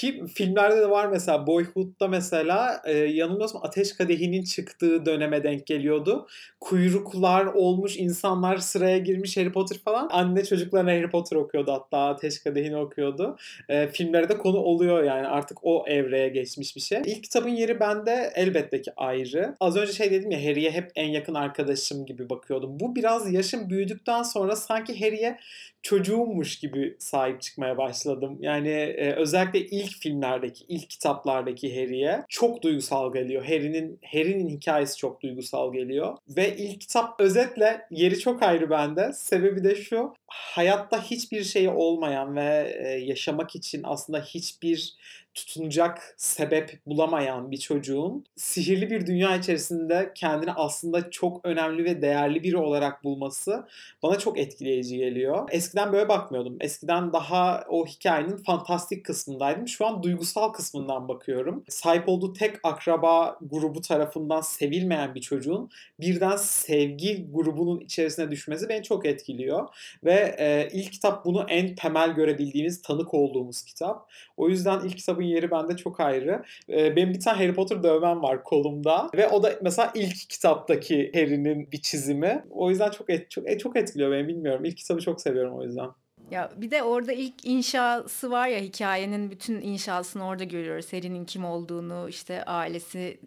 Ki 0.01 0.25
filmlerde 0.35 0.77
de 0.77 0.91
var 0.91 1.07
mesela 1.07 1.47
Boyhood'da 1.47 2.09
mesela 2.09 2.83
e, 2.85 2.93
yanılmıyorsam 2.93 3.61
Ateş 3.65 3.93
Kadehi'nin 3.93 4.45
çıktığı 4.45 5.07
döneme 5.07 5.43
denk 5.43 5.67
geliyordu. 5.67 6.27
Kuyruklar 6.61 7.45
olmuş, 7.45 7.97
insanlar 7.97 8.57
sıraya 8.57 8.99
girmiş 8.99 9.37
Harry 9.37 9.53
Potter 9.53 9.79
falan. 9.85 10.09
Anne 10.13 10.45
çocuklarına 10.45 10.91
Harry 10.91 11.11
Potter 11.11 11.37
okuyordu 11.37 11.73
hatta 11.73 11.99
Ateş 11.99 12.39
Kadehi'ni 12.39 12.77
okuyordu. 12.77 13.37
E, 13.69 13.89
filmlere 13.89 14.29
de 14.29 14.39
konu 14.39 14.59
oluyor 14.59 15.05
yani 15.05 15.27
artık 15.27 15.59
o 15.63 15.85
evreye 15.89 16.29
geçmiş 16.29 16.77
bir 16.77 16.81
şey. 16.81 17.03
İlk 17.07 17.25
kitabın 17.25 17.49
yeri 17.49 17.81
bende 17.81 18.33
elbette 18.35 18.83
ki 18.83 18.93
ayrı. 18.97 19.57
Az 19.61 19.77
önce 19.77 19.93
şey 19.93 20.11
dedim 20.11 20.31
ya 20.31 20.39
Harry'e 20.39 20.71
hep 20.71 20.91
en 20.95 21.09
yakın 21.09 21.35
arkadaşım 21.35 22.07
gibi 22.07 22.31
bakıyordum. 22.31 22.81
Bu 22.81 22.97
biraz 22.97 23.33
yaşım 23.33 23.71
büyüdükten 23.71 24.23
sonra 24.23 24.57
sanki 24.57 25.01
Harry'e 25.01 25.39
çocuğummuş 25.83 26.59
gibi 26.59 26.97
sahip 26.99 27.43
çıkmaya 27.43 27.79
başladım. 27.79 28.39
Yani 28.41 28.71
e, 28.71 29.13
özellikle 29.13 29.61
ilk 29.61 29.91
filmlerdeki, 29.91 30.65
ilk 30.69 30.91
kitaplardaki 30.91 31.77
Harry'e 31.77 32.25
çok 32.29 32.63
duygusal 32.63 33.13
geliyor. 33.13 33.45
Harry'nin 33.45 33.99
Harry'nin 34.13 34.49
hikayesi 34.49 34.97
çok 34.97 35.23
duygusal 35.23 35.73
geliyor 35.73 36.17
ve 36.29 36.57
ilk 36.57 36.81
kitap 36.81 37.21
özetle 37.21 37.87
yeri 37.91 38.19
çok 38.19 38.43
ayrı 38.43 38.71
bende. 38.71 39.13
Sebebi 39.13 39.65
de 39.65 39.75
şu. 39.75 40.15
Hayatta 40.27 41.03
hiçbir 41.03 41.45
şeyi 41.45 41.71
olmayan 41.71 42.37
ve 42.37 42.77
e, 42.85 42.89
yaşamak 42.89 43.57
için 43.57 43.81
aslında 43.85 44.21
hiçbir 44.21 44.97
tutunacak 45.35 46.15
sebep 46.17 46.87
bulamayan 46.87 47.51
bir 47.51 47.57
çocuğun 47.57 48.25
sihirli 48.37 48.91
bir 48.91 49.07
dünya 49.07 49.37
içerisinde 49.37 50.13
kendini 50.15 50.53
aslında 50.53 51.11
çok 51.11 51.41
önemli 51.45 51.85
ve 51.85 52.03
değerli 52.03 52.43
biri 52.43 52.57
olarak 52.57 53.05
bulması 53.05 53.67
bana 54.03 54.19
çok 54.19 54.39
etkileyici 54.39 54.97
geliyor. 54.97 55.49
Eskiden 55.53 55.93
böyle 55.93 56.09
bakmıyordum. 56.09 56.57
Eskiden 56.61 57.13
daha 57.13 57.65
o 57.69 57.87
hikayenin 57.87 58.37
fantastik 58.37 59.05
kısmındaydım. 59.05 59.69
Şu 59.69 59.87
an 59.87 60.03
duygusal 60.03 60.53
kısmından 60.53 61.09
bakıyorum. 61.09 61.65
Sahip 61.69 62.09
olduğu 62.09 62.33
tek 62.33 62.57
akraba 62.63 63.39
grubu 63.43 63.81
tarafından 63.81 64.41
sevilmeyen 64.41 65.15
bir 65.15 65.21
çocuğun 65.21 65.71
birden 66.01 66.37
sevgi 66.37 67.27
grubunun 67.33 67.81
içerisine 67.81 68.31
düşmesi 68.31 68.69
beni 68.69 68.83
çok 68.83 69.07
etkiliyor. 69.07 69.69
Ve 70.05 70.37
e, 70.39 70.69
ilk 70.73 70.93
kitap 70.93 71.25
bunu 71.25 71.47
en 71.49 71.75
temel 71.75 72.11
görebildiğimiz, 72.11 72.83
tanık 72.83 73.15
olduğumuz 73.15 73.63
kitap. 73.63 74.11
O 74.37 74.49
yüzden 74.49 74.81
ilk 74.81 75.01
kitabın 75.21 75.35
yeri 75.35 75.51
bende 75.51 75.77
çok 75.77 76.01
ayrı. 76.01 76.43
E, 76.69 76.97
benim 76.97 77.15
bir 77.15 77.21
tane 77.21 77.39
Harry 77.39 77.55
Potter 77.55 77.83
dövmem 77.83 78.23
var 78.23 78.45
kolumda 78.45 79.11
ve 79.15 79.29
o 79.29 79.43
da 79.43 79.53
mesela 79.63 79.93
ilk 79.95 80.29
kitaptaki 80.29 81.13
Harry'nin 81.15 81.69
bir 81.73 81.81
çizimi. 81.83 82.45
O 82.51 82.71
yüzden 82.71 82.91
çok 82.91 83.11
et, 83.11 83.31
çok, 83.31 83.61
çok 83.61 83.77
etkiliyor 83.77 84.13
beni 84.13 84.29
bilmiyorum. 84.29 84.65
İlk 84.65 84.77
kitabı 84.77 85.01
çok 85.01 85.21
seviyorum 85.21 85.59
o 85.59 85.63
yüzden. 85.63 85.89
Ya 86.31 86.51
bir 86.57 86.71
de 86.71 86.83
orada 86.83 87.13
ilk 87.13 87.45
inşası 87.45 88.31
var 88.31 88.49
ya 88.49 88.59
hikayenin 88.59 89.31
bütün 89.31 89.61
inşasını 89.61 90.27
orada 90.27 90.45
görüyoruz. 90.45 90.93
Harry'nin 90.93 91.25
kim 91.25 91.45
olduğunu, 91.45 92.09
işte 92.09 92.45
ailesi 92.45 93.21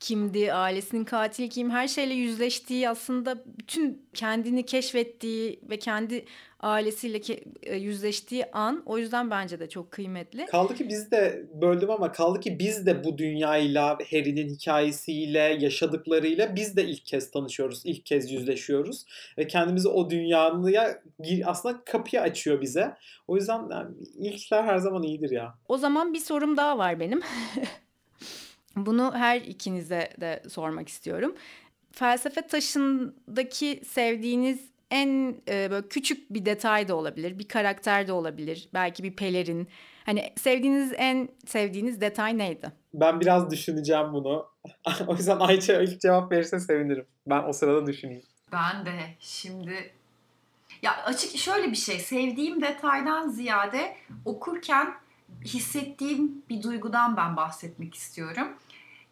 kimdi, 0.00 0.52
ailesinin 0.52 1.04
katili 1.04 1.48
kim, 1.48 1.70
her 1.70 1.88
şeyle 1.88 2.14
yüzleştiği 2.14 2.88
aslında 2.88 3.44
bütün 3.46 4.08
kendini 4.14 4.66
keşfettiği 4.66 5.60
ve 5.70 5.78
kendi 5.78 6.24
ailesiyle 6.60 7.18
ke- 7.18 7.44
e, 7.62 7.76
yüzleştiği 7.76 8.44
an 8.52 8.82
o 8.86 8.98
yüzden 8.98 9.30
bence 9.30 9.60
de 9.60 9.68
çok 9.68 9.90
kıymetli. 9.90 10.46
Kaldı 10.46 10.74
ki 10.74 10.88
biz 10.88 11.10
de 11.10 11.46
böldüm 11.60 11.90
ama 11.90 12.12
kaldı 12.12 12.40
ki 12.40 12.58
biz 12.58 12.86
de 12.86 13.04
bu 13.04 13.18
dünyayla, 13.18 13.98
Harry'nin 14.10 14.48
hikayesiyle, 14.48 15.38
yaşadıklarıyla 15.38 16.56
biz 16.56 16.76
de 16.76 16.84
ilk 16.84 17.04
kez 17.04 17.30
tanışıyoruz, 17.30 17.82
ilk 17.84 18.06
kez 18.06 18.32
yüzleşiyoruz 18.32 19.04
ve 19.38 19.46
kendimizi 19.46 19.88
o 19.88 20.10
dünyaya 20.10 21.02
aslında 21.44 21.84
kapıyı 21.84 22.22
açıyor 22.22 22.60
bize. 22.60 22.94
O 23.28 23.36
yüzden 23.36 23.68
yani 23.70 23.94
ilkler 24.18 24.64
her 24.64 24.78
zaman 24.78 25.02
iyidir 25.02 25.30
ya. 25.30 25.54
O 25.68 25.78
zaman 25.78 26.14
bir 26.14 26.20
sorum 26.20 26.56
daha 26.56 26.78
var 26.78 27.00
benim. 27.00 27.20
Bunu 28.86 29.14
her 29.14 29.40
ikinize 29.40 30.10
de 30.20 30.42
sormak 30.48 30.88
istiyorum. 30.88 31.34
Felsefe 31.92 32.46
taşındaki 32.46 33.82
sevdiğiniz 33.86 34.68
en 34.90 35.36
e, 35.48 35.70
böyle 35.70 35.88
küçük 35.88 36.34
bir 36.34 36.46
detay 36.46 36.88
da 36.88 36.94
olabilir, 36.94 37.38
bir 37.38 37.48
karakter 37.48 38.08
de 38.08 38.12
olabilir, 38.12 38.68
belki 38.74 39.02
bir 39.02 39.16
pelerin. 39.16 39.68
Hani 40.06 40.32
sevdiğiniz 40.36 40.92
en 40.96 41.28
sevdiğiniz 41.46 42.00
detay 42.00 42.38
neydi? 42.38 42.72
Ben 42.94 43.20
biraz 43.20 43.50
düşüneceğim 43.50 44.12
bunu. 44.12 44.46
o 45.06 45.16
yüzden 45.16 45.38
Ayça 45.40 45.82
ilk 45.82 46.00
cevap 46.00 46.32
verirse 46.32 46.60
sevinirim. 46.60 47.06
Ben 47.26 47.42
o 47.48 47.52
sırada 47.52 47.86
düşüneyim. 47.86 48.22
Ben 48.52 48.86
de 48.86 48.90
şimdi 49.20 49.92
ya 50.82 50.96
açık 51.04 51.36
şöyle 51.36 51.70
bir 51.70 51.76
şey 51.76 51.98
sevdiğim 51.98 52.62
detaydan 52.62 53.28
ziyade 53.28 53.96
okurken 54.24 54.94
hissettiğim 55.44 56.42
bir 56.48 56.62
duygudan 56.62 57.16
ben 57.16 57.36
bahsetmek 57.36 57.94
istiyorum. 57.94 58.48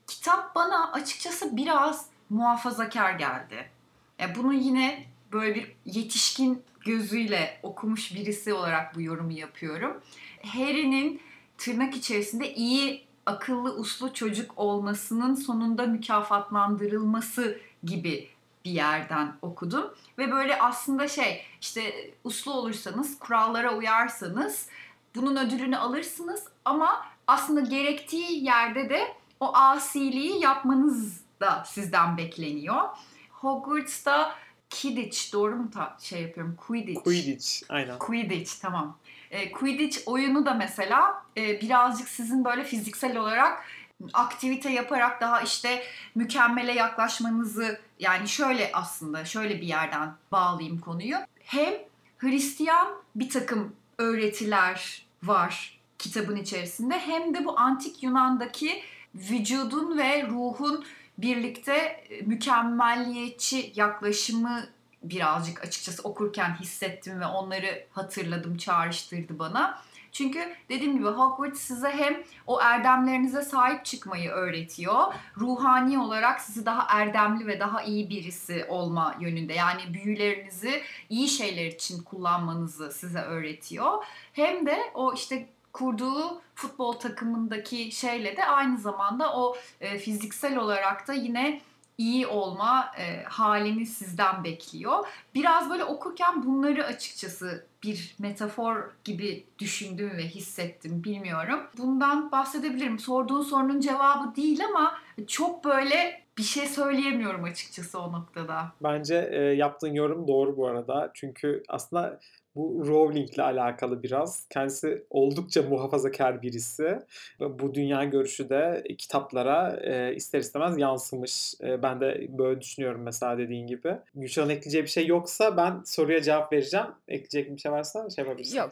Kitap 0.07 0.55
bana 0.55 0.93
açıkçası 0.93 1.57
biraz 1.57 2.07
muhafazakar 2.31 3.13
geldi. 3.13 3.71
Ya 4.19 4.35
bunu 4.35 4.53
yine 4.53 5.07
böyle 5.33 5.55
bir 5.55 5.77
yetişkin 5.85 6.63
gözüyle 6.81 7.61
okumuş 7.63 8.15
birisi 8.15 8.53
olarak 8.53 8.95
bu 8.95 9.01
yorumu 9.01 9.33
yapıyorum. 9.33 10.03
Harry'nin 10.47 11.21
tırnak 11.59 11.97
içerisinde 11.97 12.55
iyi, 12.55 13.05
akıllı, 13.27 13.75
uslu 13.75 14.15
çocuk 14.15 14.53
olmasının 14.57 15.35
sonunda 15.35 15.87
mükafatlandırılması 15.87 17.59
gibi 17.85 18.29
bir 18.65 18.71
yerden 18.71 19.37
okudum. 19.43 19.95
Ve 20.19 20.31
böyle 20.31 20.61
aslında 20.61 21.09
şey 21.09 21.43
işte 21.61 22.11
uslu 22.25 22.53
olursanız, 22.53 23.19
kurallara 23.19 23.75
uyarsanız 23.75 24.69
bunun 25.17 25.37
ödülünü 25.37 25.77
alırsınız 25.77 26.45
ama 26.65 27.07
aslında 27.27 27.61
gerektiği 27.61 28.45
yerde 28.45 28.91
de 28.91 29.15
o 29.41 29.57
asiliği 29.57 30.41
yapmanız 30.43 31.21
da 31.41 31.65
sizden 31.67 32.17
bekleniyor. 32.17 32.83
Hogwarts'ta 33.31 34.35
Kidditch 34.71 35.33
doğru 35.33 35.57
mu 35.57 35.71
ta- 35.71 35.97
şey 36.01 36.23
yapıyorum? 36.23 36.57
Quidditch. 36.67 37.05
Quidditch, 37.05 37.63
aynen. 37.69 37.99
Quidditch 37.99 38.53
tamam. 38.63 38.99
E, 39.31 39.53
Quidditch 39.53 39.99
oyunu 40.07 40.47
da 40.47 40.55
mesela 40.55 41.23
e, 41.37 41.61
birazcık 41.61 42.09
sizin 42.09 42.45
böyle 42.45 42.65
fiziksel 42.65 43.17
olarak 43.17 43.65
aktivite 44.13 44.71
yaparak 44.71 45.21
daha 45.21 45.41
işte 45.41 45.83
mükemmele 46.15 46.73
yaklaşmanızı 46.73 47.81
yani 47.99 48.29
şöyle 48.29 48.71
aslında 48.73 49.25
şöyle 49.25 49.61
bir 49.61 49.67
yerden 49.67 50.15
bağlayayım 50.33 50.81
konuyu. 50.81 51.17
Hem 51.41 51.75
Hristiyan 52.19 52.89
bir 53.15 53.31
takım 53.31 53.77
öğretiler 53.99 55.06
var 55.29 55.79
kitabın 55.99 56.37
içerisinde 56.37 56.99
hem 56.99 57.35
de 57.35 57.45
bu 57.45 57.61
antik 57.61 58.03
Yunan'daki 58.03 58.83
vücudun 59.15 59.99
ve 59.99 60.27
ruhun 60.27 60.85
birlikte 61.19 61.75
e, 61.75 62.23
mükemmelliyetçi 62.23 63.73
yaklaşımı 63.75 64.67
birazcık 65.03 65.65
açıkçası 65.65 66.03
okurken 66.03 66.57
hissettim 66.61 67.21
ve 67.21 67.27
onları 67.27 67.85
hatırladım, 67.93 68.57
çağrıştırdı 68.57 69.39
bana. 69.39 69.83
Çünkü 70.17 70.55
dediğim 70.69 70.99
gibi 70.99 71.07
Hogwarts 71.07 71.61
size 71.61 71.91
hem 71.91 72.23
o 72.47 72.61
erdemlerinize 72.61 73.43
sahip 73.43 73.85
çıkmayı 73.85 74.31
öğretiyor. 74.31 75.15
Ruhani 75.37 75.99
olarak 75.99 76.41
sizi 76.41 76.67
daha 76.67 76.99
erdemli 77.01 77.47
ve 77.47 77.61
daha 77.61 77.83
iyi 77.83 78.11
birisi 78.11 78.67
olma 78.69 79.15
yönünde. 79.21 79.53
Yani 79.53 79.81
büyülerinizi 79.95 80.83
iyi 81.09 81.29
şeyler 81.29 81.67
için 81.67 82.03
kullanmanızı 82.03 82.93
size 82.93 83.21
öğretiyor. 83.21 84.05
Hem 84.33 84.67
de 84.67 84.79
o 84.95 85.15
işte 85.15 85.49
kurduğu 85.73 86.41
futbol 86.55 86.93
takımındaki 86.93 87.93
şeyle 87.93 88.37
de 88.37 88.45
aynı 88.45 88.79
zamanda 88.79 89.37
o 89.37 89.57
e, 89.81 89.99
fiziksel 89.99 90.57
olarak 90.57 91.09
da 91.09 91.13
yine 91.13 91.61
iyi 91.99 92.27
olma 92.27 92.93
e, 92.99 93.23
halini 93.23 93.87
sizden 93.87 94.45
bekliyor. 94.45 95.07
Biraz 95.35 95.71
böyle 95.71 95.85
okurken 95.85 96.47
bunları 96.47 96.85
açıkçası 96.85 97.67
bir 97.83 98.15
metafor 98.19 98.91
gibi 99.05 99.45
düşündüm 99.59 100.11
ve 100.17 100.23
hissettim 100.23 101.05
bilmiyorum. 101.05 101.61
Bundan 101.79 102.31
bahsedebilirim. 102.33 102.99
Sorduğun 102.99 103.43
sorunun 103.43 103.81
cevabı 103.81 104.37
değil 104.37 104.61
ama 104.69 104.99
çok 105.27 105.65
böyle 105.65 106.23
bir 106.39 106.43
şey 106.43 106.67
söyleyemiyorum 106.67 107.45
açıkçası 107.45 108.01
o 108.01 108.13
noktada. 108.13 108.73
Bence 108.83 109.29
e, 109.33 109.39
yaptığın 109.39 109.95
yorum 109.95 110.29
doğru 110.29 110.57
bu 110.57 110.67
arada. 110.67 111.11
Çünkü 111.15 111.63
aslında 111.69 112.21
bu 112.57 112.87
Rowling'le 112.87 113.39
alakalı 113.39 114.03
biraz. 114.03 114.47
Kendisi 114.51 115.03
oldukça 115.11 115.63
muhafazakar 115.63 116.43
birisi. 116.43 116.99
Bu 117.41 117.75
dünya 117.75 118.05
görüşü 118.05 118.49
de 118.49 118.85
kitaplara 118.99 119.81
e, 119.83 120.15
ister 120.15 120.39
istemez 120.39 120.79
yansımış. 120.79 121.55
E, 121.63 121.83
ben 121.83 122.01
de 122.01 122.27
böyle 122.39 122.61
düşünüyorum 122.61 123.03
mesela 123.03 123.39
dediğin 123.39 123.67
gibi. 123.67 123.97
Gülşah'ın 124.15 124.49
ekleyeceği 124.49 124.85
bir 124.85 124.89
şey 124.89 125.07
yoksa 125.07 125.57
ben 125.57 125.83
soruya 125.85 126.23
cevap 126.23 126.53
vereceğim. 126.53 126.87
Ekleyecek 127.09 127.55
bir 127.57 127.61
şey 127.61 127.73
varsa 127.73 128.11
şey 128.11 128.25
yapabilirsin. 128.25 128.57
Yok. 128.59 128.71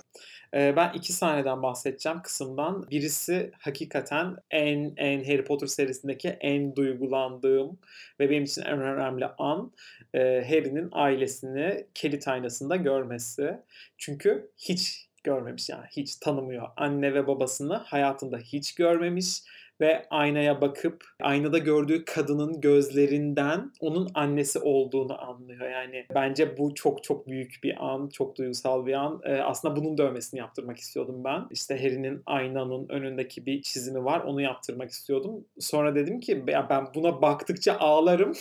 E, 0.54 0.76
ben 0.76 0.92
iki 0.94 1.12
sahneden 1.12 1.62
bahsedeceğim 1.62 2.22
kısımdan. 2.22 2.86
Birisi 2.90 3.50
hakikaten 3.58 4.36
en 4.50 4.92
en 4.96 5.24
Harry 5.24 5.44
Potter 5.44 5.66
serisindeki 5.66 6.28
en 6.28 6.76
duygulandığım 6.76 7.78
ve 8.20 8.30
benim 8.30 8.44
için 8.44 8.62
en 8.62 8.80
önemli 8.80 9.26
an 9.38 9.72
e, 10.14 10.18
Harry'nin 10.48 10.88
ailesini 10.92 11.86
kilit 11.94 12.28
aynasında 12.28 12.76
görmesi. 12.76 13.58
Çünkü 13.99 14.50
hiç 14.59 15.09
görmemiş 15.25 15.69
yani 15.69 15.85
hiç 15.97 16.16
tanımıyor. 16.16 16.69
Anne 16.76 17.14
ve 17.14 17.26
babasını 17.26 17.75
hayatında 17.76 18.38
hiç 18.38 18.75
görmemiş 18.75 19.40
ve 19.81 20.07
aynaya 20.11 20.61
bakıp 20.61 21.04
aynada 21.23 21.59
gördüğü 21.59 22.04
kadının 22.04 22.61
gözlerinden 22.61 23.73
onun 23.81 24.11
annesi 24.14 24.59
olduğunu 24.59 25.23
anlıyor. 25.23 25.71
Yani 25.71 26.07
bence 26.14 26.59
bu 26.59 26.75
çok 26.75 27.04
çok 27.04 27.28
büyük 27.28 27.54
bir 27.62 27.87
an, 27.87 28.09
çok 28.09 28.38
duygusal 28.38 28.87
bir 28.87 28.93
an. 28.93 29.21
Ee, 29.25 29.35
aslında 29.35 29.76
bunun 29.76 29.99
dövmesini 29.99 30.40
yaptırmak 30.40 30.78
istiyordum 30.78 31.25
ben. 31.25 31.47
İşte 31.50 31.78
Harry'nin 31.83 32.23
aynanın 32.26 32.88
önündeki 32.88 33.47
bir 33.47 33.62
çizimi 33.62 34.04
var, 34.04 34.21
onu 34.21 34.40
yaptırmak 34.40 34.90
istiyordum. 34.90 35.45
Sonra 35.59 35.95
dedim 35.95 36.21
ki 36.21 36.45
ya 36.49 36.66
ben 36.71 36.87
buna 36.95 37.23
baktıkça 37.23 37.76
ağlarım. 37.78 38.33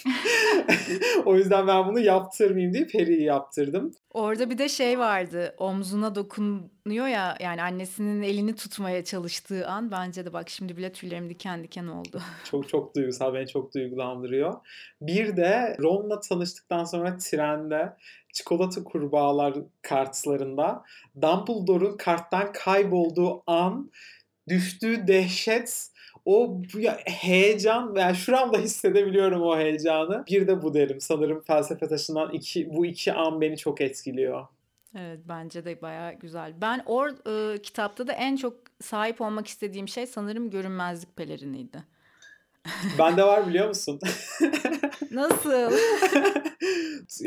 o 1.26 1.36
yüzden 1.36 1.68
ben 1.68 1.88
bunu 1.88 2.00
yaptırmayayım 2.00 2.74
deyip 2.74 2.94
Harry'i 2.94 3.24
yaptırdım. 3.24 3.92
Orada 4.14 4.50
bir 4.50 4.58
de 4.58 4.70
şey 4.70 5.00
vardı. 5.00 5.56
Omzuna 5.58 6.16
dokunuyor 6.16 7.08
ya 7.08 7.38
yani 7.40 7.62
annesinin 7.64 8.22
elini 8.22 8.56
tutmaya 8.56 9.04
çalıştığı 9.04 9.68
an 9.68 9.92
bence 9.92 10.26
de 10.26 10.34
bak 10.34 10.50
şimdi 10.50 10.78
bile 10.78 10.92
tüylerim 10.92 11.30
diken 11.30 11.64
diken 11.64 11.88
oldu. 11.88 12.22
Çok 12.52 12.70
çok 12.70 12.96
duygusal, 12.96 13.34
beni 13.34 13.48
çok 13.48 13.74
duygulandırıyor. 13.74 14.54
Bir 15.02 15.38
de 15.38 15.78
Ron'la 15.82 16.20
tanıştıktan 16.20 16.84
sonra 16.84 17.18
trende 17.18 17.94
çikolata 18.34 18.84
kurbağalar 18.84 19.54
kartlarında 19.82 20.84
Dumbledore'un 21.22 21.98
karttan 21.98 22.52
kaybolduğu 22.52 23.44
an 23.48 23.92
düştüğü 24.48 25.08
dehşet 25.08 25.93
o 26.26 26.62
heyecan 27.06 27.96
yani 27.96 28.16
şuramda 28.16 28.58
hissedebiliyorum 28.58 29.42
o 29.42 29.58
heyecanı. 29.58 30.24
Bir 30.28 30.48
de 30.48 30.62
bu 30.62 30.74
derim. 30.74 31.02
Sanırım 31.02 31.42
felsefe 31.42 31.88
taşından 31.88 32.32
iki, 32.32 32.74
bu 32.74 32.86
iki 32.86 33.14
an 33.14 33.42
beni 33.42 33.58
çok 33.58 33.82
etkiliyor. 33.82 34.48
Evet 34.96 35.20
bence 35.26 35.66
de 35.66 35.82
bayağı 35.82 36.14
güzel. 36.14 36.54
Ben 36.62 36.84
o 36.86 37.08
e, 37.08 37.62
kitapta 37.62 38.08
da 38.08 38.14
en 38.14 38.36
çok 38.36 38.54
sahip 38.82 39.22
olmak 39.22 39.48
istediğim 39.48 39.88
şey 39.88 40.08
sanırım 40.08 40.50
görünmezlik 40.50 41.16
peleriniydi. 41.16 41.84
Bende 43.00 43.24
var 43.24 43.48
biliyor 43.48 43.68
musun? 43.68 44.00
Nasıl? 45.12 45.52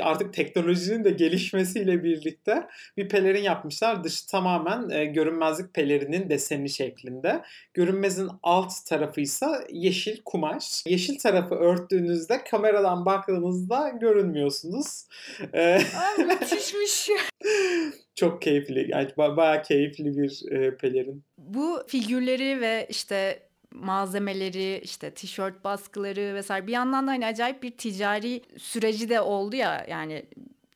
Artık 0.00 0.34
teknolojinin 0.34 1.04
de 1.04 1.10
gelişmesiyle 1.10 2.04
birlikte 2.04 2.66
bir 2.96 3.08
pelerin 3.08 3.42
yapmışlar. 3.42 4.04
Dışı 4.04 4.26
tamamen 4.26 4.90
e, 4.90 5.04
görünmezlik 5.04 5.74
pelerinin 5.74 6.30
deseni 6.30 6.70
şeklinde. 6.70 7.42
Görünmezin 7.74 8.28
alt 8.42 8.72
tarafı 8.86 9.20
ise 9.20 9.46
yeşil 9.70 10.22
kumaş. 10.24 10.82
Yeşil 10.86 11.18
tarafı 11.18 11.54
örttüğünüzde 11.54 12.44
kameradan 12.44 13.06
baktığınızda 13.06 13.88
görünmüyorsunuz. 13.88 15.04
E, 15.52 15.62
Ay, 15.62 16.24
müthişmiş. 16.26 17.10
Çok 18.14 18.42
keyifli. 18.42 18.86
Yani 18.88 19.08
bayağı 19.16 19.62
keyifli 19.62 20.16
bir 20.16 20.52
e, 20.52 20.76
pelerin. 20.76 21.24
Bu 21.38 21.82
figürleri 21.88 22.60
ve 22.60 22.86
işte 22.90 23.45
malzemeleri, 23.76 24.80
işte 24.84 25.10
tişört 25.10 25.64
baskıları 25.64 26.34
vesaire 26.34 26.66
bir 26.66 26.72
yandan 26.72 27.06
da 27.06 27.10
hani 27.10 27.26
acayip 27.26 27.62
bir 27.62 27.70
ticari 27.70 28.42
süreci 28.58 29.08
de 29.08 29.20
oldu 29.20 29.56
ya 29.56 29.86
yani 29.88 30.26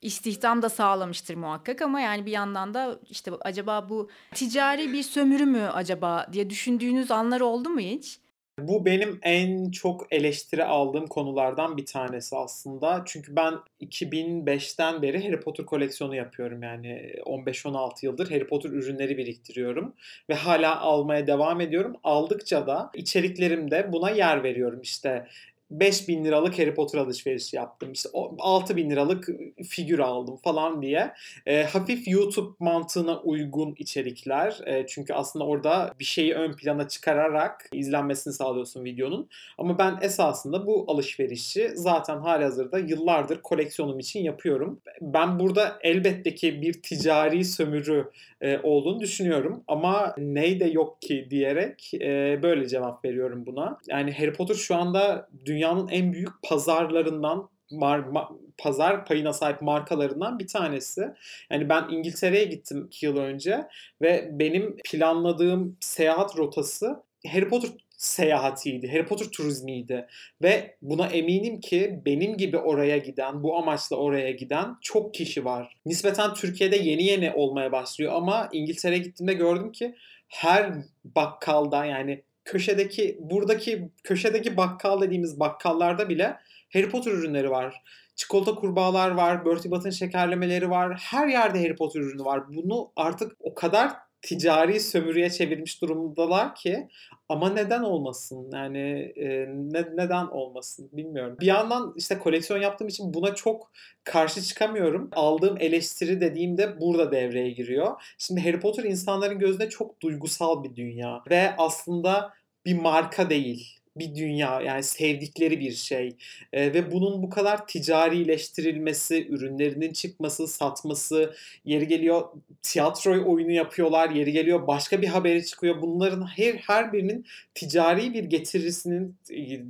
istihdam 0.02 0.62
da 0.62 0.68
sağlamıştır 0.68 1.34
muhakkak 1.34 1.82
ama 1.82 2.00
yani 2.00 2.26
bir 2.26 2.30
yandan 2.30 2.74
da 2.74 2.98
işte 3.10 3.30
acaba 3.40 3.88
bu 3.88 4.10
ticari 4.34 4.92
bir 4.92 5.02
sömürü 5.02 5.46
mü 5.46 5.62
acaba 5.62 6.26
diye 6.32 6.50
düşündüğünüz 6.50 7.10
anlar 7.10 7.40
oldu 7.40 7.70
mu 7.70 7.80
hiç? 7.80 8.20
Bu 8.68 8.84
benim 8.84 9.18
en 9.22 9.70
çok 9.70 10.06
eleştiri 10.10 10.64
aldığım 10.64 11.06
konulardan 11.06 11.76
bir 11.76 11.86
tanesi 11.86 12.36
aslında. 12.36 13.02
Çünkü 13.06 13.36
ben 13.36 13.54
2005'ten 13.80 15.02
beri 15.02 15.24
Harry 15.24 15.40
Potter 15.40 15.66
koleksiyonu 15.66 16.16
yapıyorum. 16.16 16.62
Yani 16.62 17.12
15-16 17.26 18.04
yıldır 18.06 18.30
Harry 18.30 18.46
Potter 18.46 18.70
ürünleri 18.70 19.18
biriktiriyorum. 19.18 19.94
Ve 20.28 20.34
hala 20.34 20.80
almaya 20.80 21.26
devam 21.26 21.60
ediyorum. 21.60 21.96
Aldıkça 22.04 22.66
da 22.66 22.90
içeriklerimde 22.94 23.92
buna 23.92 24.10
yer 24.10 24.42
veriyorum. 24.42 24.80
İşte 24.82 25.26
5 25.70 26.08
bin 26.08 26.24
liralık 26.24 26.58
Harry 26.58 26.74
Potter 26.74 26.98
alışverişi 26.98 27.56
yaptım. 27.56 27.92
İşte 27.92 28.08
6 28.38 28.76
bin 28.76 28.90
liralık 28.90 29.28
figür 29.68 29.98
aldım 29.98 30.36
falan 30.36 30.82
diye. 30.82 31.12
E, 31.46 31.62
hafif 31.62 32.08
YouTube 32.08 32.56
mantığına 32.58 33.20
uygun 33.20 33.74
içerikler. 33.78 34.60
E, 34.66 34.86
çünkü 34.86 35.14
aslında 35.14 35.46
orada 35.46 35.94
bir 36.00 36.04
şeyi 36.04 36.34
ön 36.34 36.52
plana 36.52 36.88
çıkararak 36.88 37.68
izlenmesini 37.72 38.32
sağlıyorsun 38.32 38.84
videonun. 38.84 39.28
Ama 39.58 39.78
ben 39.78 39.98
esasında 40.02 40.66
bu 40.66 40.84
alışverişi 40.88 41.70
zaten 41.74 42.18
halihazırda 42.18 42.78
yıllardır 42.78 43.42
koleksiyonum 43.42 43.98
için 43.98 44.20
yapıyorum. 44.22 44.80
Ben 45.00 45.38
burada 45.38 45.78
elbette 45.82 46.34
ki 46.34 46.62
bir 46.62 46.72
ticari 46.72 47.44
sömürü 47.44 48.10
e, 48.40 48.58
olduğunu 48.62 49.00
düşünüyorum. 49.00 49.64
Ama 49.68 50.14
ney 50.18 50.60
de 50.60 50.64
yok 50.64 51.02
ki 51.02 51.26
diyerek 51.30 51.90
e, 51.94 52.38
böyle 52.42 52.68
cevap 52.68 53.04
veriyorum 53.04 53.46
buna. 53.46 53.78
Yani 53.88 54.12
Harry 54.12 54.32
Potter 54.32 54.54
şu 54.54 54.76
anda 54.76 55.28
dünyanın 55.60 55.88
en 55.88 56.12
büyük 56.12 56.42
pazarlarından 56.42 57.50
mar, 57.70 57.98
ma, 57.98 58.30
pazar 58.58 59.06
payına 59.06 59.32
sahip 59.32 59.62
markalarından 59.62 60.38
bir 60.38 60.46
tanesi. 60.46 61.08
Yani 61.50 61.68
ben 61.68 61.88
İngiltere'ye 61.90 62.44
gittim 62.44 62.86
2 62.86 63.06
yıl 63.06 63.16
önce 63.16 63.68
ve 64.02 64.28
benim 64.32 64.76
planladığım 64.84 65.76
seyahat 65.80 66.38
rotası 66.38 67.02
Harry 67.26 67.48
Potter 67.48 67.70
seyahatiydi. 67.90 68.92
Harry 68.92 69.06
Potter 69.06 69.26
turizmiydi. 69.26 70.06
Ve 70.42 70.76
buna 70.82 71.06
eminim 71.06 71.60
ki 71.60 72.00
benim 72.06 72.36
gibi 72.36 72.58
oraya 72.58 72.98
giden, 72.98 73.42
bu 73.42 73.56
amaçla 73.56 73.96
oraya 73.96 74.30
giden 74.30 74.76
çok 74.82 75.14
kişi 75.14 75.44
var. 75.44 75.76
Nispeten 75.86 76.34
Türkiye'de 76.34 76.76
yeni 76.76 77.02
yeni 77.02 77.32
olmaya 77.32 77.72
başlıyor 77.72 78.12
ama 78.12 78.48
İngiltere'ye 78.52 79.02
gittiğimde 79.02 79.34
gördüm 79.34 79.72
ki 79.72 79.94
her 80.28 80.72
bakkalda 81.04 81.84
yani 81.84 82.22
köşedeki 82.44 83.18
buradaki 83.20 83.90
köşedeki 84.04 84.56
bakkal 84.56 85.00
dediğimiz 85.00 85.40
bakkallarda 85.40 86.08
bile 86.08 86.36
Harry 86.72 86.88
Potter 86.88 87.12
ürünleri 87.12 87.50
var. 87.50 87.82
Çikolata 88.16 88.54
kurbağalar 88.54 89.10
var, 89.10 89.46
Bertie 89.46 89.70
Bott'ın 89.70 89.90
şekerlemeleri 89.90 90.70
var. 90.70 90.98
Her 91.10 91.28
yerde 91.28 91.62
Harry 91.62 91.76
Potter 91.76 92.00
ürünü 92.00 92.24
var. 92.24 92.48
Bunu 92.48 92.92
artık 92.96 93.32
o 93.40 93.54
kadar 93.54 93.92
ticari 94.22 94.80
sömürüye 94.80 95.30
çevirmiş 95.30 95.82
durumdalar 95.82 96.54
ki 96.54 96.88
ama 97.30 97.50
neden 97.50 97.82
olmasın 97.82 98.50
yani 98.52 98.78
e, 99.16 99.28
ne, 99.48 99.84
neden 99.96 100.26
olmasın 100.26 100.90
bilmiyorum. 100.92 101.36
Bir 101.40 101.46
yandan 101.46 101.92
işte 101.96 102.18
koleksiyon 102.18 102.60
yaptığım 102.60 102.88
için 102.88 103.14
buna 103.14 103.34
çok 103.34 103.70
karşı 104.04 104.42
çıkamıyorum. 104.42 105.10
Aldığım 105.12 105.56
eleştiri 105.60 106.20
dediğimde 106.20 106.80
burada 106.80 107.12
devreye 107.12 107.50
giriyor. 107.50 108.02
Şimdi 108.18 108.40
Harry 108.40 108.60
Potter 108.60 108.84
insanların 108.84 109.38
gözünde 109.38 109.68
çok 109.68 110.00
duygusal 110.00 110.64
bir 110.64 110.76
dünya 110.76 111.22
ve 111.30 111.56
aslında 111.58 112.32
bir 112.66 112.74
marka 112.80 113.30
değil 113.30 113.79
bir 114.00 114.14
dünya 114.14 114.60
yani 114.60 114.82
sevdikleri 114.82 115.60
bir 115.60 115.72
şey 115.72 116.16
e, 116.52 116.74
ve 116.74 116.92
bunun 116.92 117.22
bu 117.22 117.30
kadar 117.30 117.66
ticarileştirilmesi, 117.66 119.28
ürünlerinin 119.28 119.92
çıkması, 119.92 120.48
satması, 120.48 121.34
yeri 121.64 121.88
geliyor 121.88 122.22
tiyatro 122.62 123.32
oyunu 123.32 123.50
yapıyorlar, 123.50 124.10
yeri 124.10 124.32
geliyor 124.32 124.66
başka 124.66 125.02
bir 125.02 125.08
haberi 125.08 125.46
çıkıyor. 125.46 125.82
Bunların 125.82 126.26
her 126.26 126.54
her 126.54 126.92
birinin 126.92 127.26
ticari 127.54 128.14
bir 128.14 128.24
getirisinin 128.24 129.16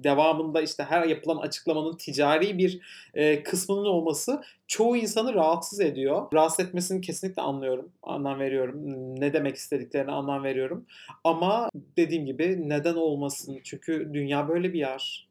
devamında 0.05 0.62
işte 0.62 0.83
her 0.83 1.07
yapılan 1.07 1.37
açıklamanın 1.37 1.97
ticari 1.97 2.59
bir 2.59 2.81
e, 3.14 3.43
kısmının 3.43 3.85
olması 3.85 4.43
çoğu 4.70 4.96
insanı 4.96 5.35
rahatsız 5.35 5.80
ediyor. 5.80 6.33
Rahatsız 6.33 6.66
etmesini 6.66 7.00
kesinlikle 7.00 7.42
anlıyorum, 7.42 7.92
anlam 8.02 8.38
veriyorum. 8.40 8.80
Ne 9.20 9.33
demek 9.33 9.56
istediklerini 9.56 10.11
anlam 10.11 10.44
veriyorum. 10.44 10.87
Ama 11.24 11.70
dediğim 11.96 12.26
gibi 12.26 12.68
neden 12.68 12.94
olmasın? 12.94 13.61
Çünkü 13.64 14.11
dünya 14.14 14.48
böyle 14.48 14.72
bir 14.72 14.78
yer. 14.78 15.28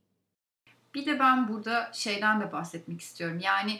Bir 0.95 1.05
de 1.05 1.19
ben 1.19 1.47
burada 1.47 1.91
şeyden 1.93 2.41
de 2.41 2.51
bahsetmek 2.51 3.01
istiyorum. 3.01 3.39
Yani 3.43 3.79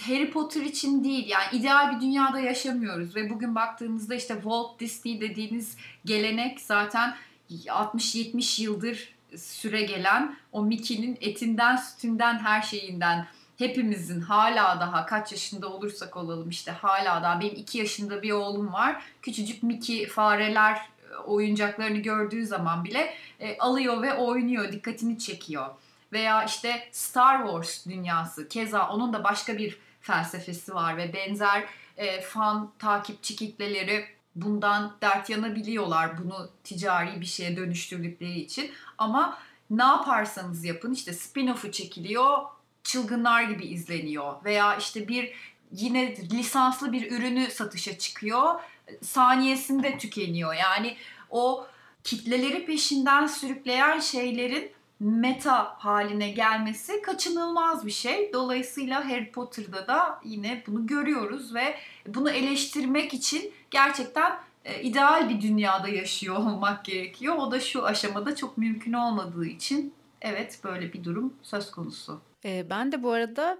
Harry 0.00 0.30
Potter 0.30 0.62
için 0.62 1.04
değil 1.04 1.28
yani 1.28 1.56
ideal 1.60 1.96
bir 1.96 2.00
dünyada 2.00 2.40
yaşamıyoruz 2.40 3.16
ve 3.16 3.30
bugün 3.30 3.54
baktığımızda 3.54 4.14
işte 4.14 4.34
Walt 4.34 4.80
Disney 4.80 5.20
dediğiniz 5.20 5.76
gelenek 6.04 6.60
zaten 6.60 7.14
60-70 7.50 8.62
yıldır 8.62 9.14
süre 9.36 9.82
gelen 9.82 10.36
o 10.52 10.62
Mickey'nin 10.62 11.18
etinden, 11.20 11.76
sütünden, 11.76 12.38
her 12.38 12.62
şeyinden 12.62 13.26
hepimizin 13.60 14.20
hala 14.20 14.80
daha 14.80 15.06
kaç 15.06 15.32
yaşında 15.32 15.68
olursak 15.68 16.16
olalım 16.16 16.50
işte 16.50 16.70
hala 16.70 17.22
daha 17.22 17.40
benim 17.40 17.54
2 17.54 17.78
yaşında 17.78 18.22
bir 18.22 18.30
oğlum 18.30 18.72
var. 18.72 19.02
Küçücük 19.22 19.62
Mickey 19.62 20.06
fareler 20.06 20.76
e, 20.76 21.16
oyuncaklarını 21.16 21.98
gördüğü 21.98 22.46
zaman 22.46 22.84
bile 22.84 23.14
e, 23.40 23.58
alıyor 23.58 24.02
ve 24.02 24.14
oynuyor, 24.14 24.72
dikkatini 24.72 25.18
çekiyor. 25.18 25.66
Veya 26.12 26.44
işte 26.44 26.88
Star 26.92 27.42
Wars 27.42 27.86
dünyası 27.86 28.48
keza 28.48 28.88
onun 28.88 29.12
da 29.12 29.24
başka 29.24 29.58
bir 29.58 29.78
felsefesi 30.00 30.74
var 30.74 30.96
ve 30.96 31.12
benzer 31.12 31.64
e, 31.96 32.20
fan 32.20 32.70
takipçi 32.78 33.36
kitleleri 33.36 34.04
bundan 34.34 34.96
dert 35.02 35.30
yanabiliyorlar 35.30 36.18
bunu 36.24 36.50
ticari 36.64 37.20
bir 37.20 37.26
şeye 37.26 37.56
dönüştürdükleri 37.56 38.40
için. 38.40 38.70
Ama 38.98 39.38
ne 39.70 39.82
yaparsanız 39.82 40.64
yapın 40.64 40.92
işte 40.92 41.10
spin-off'u 41.10 41.72
çekiliyor 41.72 42.38
çılgınlar 42.84 43.42
gibi 43.42 43.64
izleniyor 43.64 44.44
veya 44.44 44.76
işte 44.76 45.08
bir 45.08 45.32
yine 45.72 46.16
lisanslı 46.16 46.92
bir 46.92 47.12
ürünü 47.12 47.50
satışa 47.50 47.98
çıkıyor. 47.98 48.60
Saniyesinde 49.02 49.98
tükeniyor. 49.98 50.54
Yani 50.54 50.96
o 51.30 51.66
kitleleri 52.04 52.66
peşinden 52.66 53.26
sürükleyen 53.26 54.00
şeylerin 54.00 54.72
meta 55.00 55.64
haline 55.78 56.30
gelmesi 56.30 57.02
kaçınılmaz 57.02 57.86
bir 57.86 57.90
şey. 57.90 58.32
Dolayısıyla 58.32 59.08
Harry 59.08 59.32
Potter'da 59.32 59.86
da 59.86 60.20
yine 60.24 60.62
bunu 60.66 60.86
görüyoruz 60.86 61.54
ve 61.54 61.76
bunu 62.06 62.30
eleştirmek 62.30 63.14
için 63.14 63.52
gerçekten 63.70 64.32
e, 64.64 64.82
ideal 64.82 65.28
bir 65.28 65.40
dünyada 65.40 65.88
yaşıyor 65.88 66.36
olmak 66.36 66.84
gerekiyor. 66.84 67.36
O 67.36 67.50
da 67.50 67.60
şu 67.60 67.84
aşamada 67.84 68.36
çok 68.36 68.58
mümkün 68.58 68.92
olmadığı 68.92 69.46
için 69.46 69.94
evet 70.20 70.60
böyle 70.64 70.92
bir 70.92 71.04
durum 71.04 71.34
söz 71.42 71.70
konusu. 71.70 72.20
Ee, 72.44 72.70
ben 72.70 72.92
de 72.92 73.02
bu 73.02 73.10
arada 73.10 73.58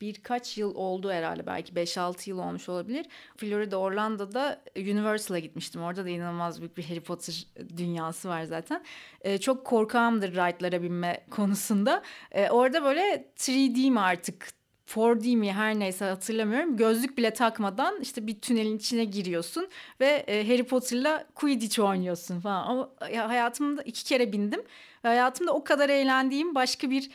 birkaç 0.00 0.58
yıl 0.58 0.74
oldu 0.74 1.10
herhalde 1.10 1.46
belki 1.46 1.72
5-6 1.72 2.30
yıl 2.30 2.38
olmuş 2.38 2.68
olabilir. 2.68 3.06
Florida 3.36 3.76
Orlando'da 3.76 4.62
Universal'a 4.76 5.38
gitmiştim. 5.38 5.82
Orada 5.82 6.04
da 6.04 6.08
inanılmaz 6.08 6.60
büyük 6.60 6.76
bir 6.76 6.84
Harry 6.84 7.00
Potter 7.00 7.46
dünyası 7.76 8.28
var 8.28 8.42
zaten. 8.42 8.84
Ee, 9.20 9.38
çok 9.38 9.64
korkağımdır 9.64 10.32
ride'lara 10.32 10.82
binme 10.82 11.26
konusunda. 11.30 12.02
Ee, 12.32 12.50
orada 12.50 12.84
böyle 12.84 13.32
3D 13.36 13.90
mi 13.90 14.00
artık 14.00 14.48
4D 14.86 15.36
mi 15.36 15.52
her 15.52 15.78
neyse 15.78 16.04
hatırlamıyorum. 16.04 16.76
Gözlük 16.76 17.18
bile 17.18 17.30
takmadan 17.30 18.00
işte 18.00 18.26
bir 18.26 18.40
tünelin 18.40 18.76
içine 18.76 19.04
giriyorsun 19.04 19.68
ve 20.00 20.06
e, 20.06 20.48
Harry 20.48 20.64
Potter'la 20.64 21.26
Quidditch 21.34 21.80
oynuyorsun 21.80 22.40
falan. 22.40 22.66
Ama 22.66 22.90
ya, 23.12 23.28
hayatımda 23.28 23.82
iki 23.82 24.04
kere 24.04 24.32
bindim. 24.32 24.60
Ve 25.04 25.08
hayatımda 25.08 25.52
o 25.52 25.64
kadar 25.64 25.88
eğlendiğim 25.88 26.54
başka 26.54 26.90
bir 26.90 27.04
e, 27.04 27.10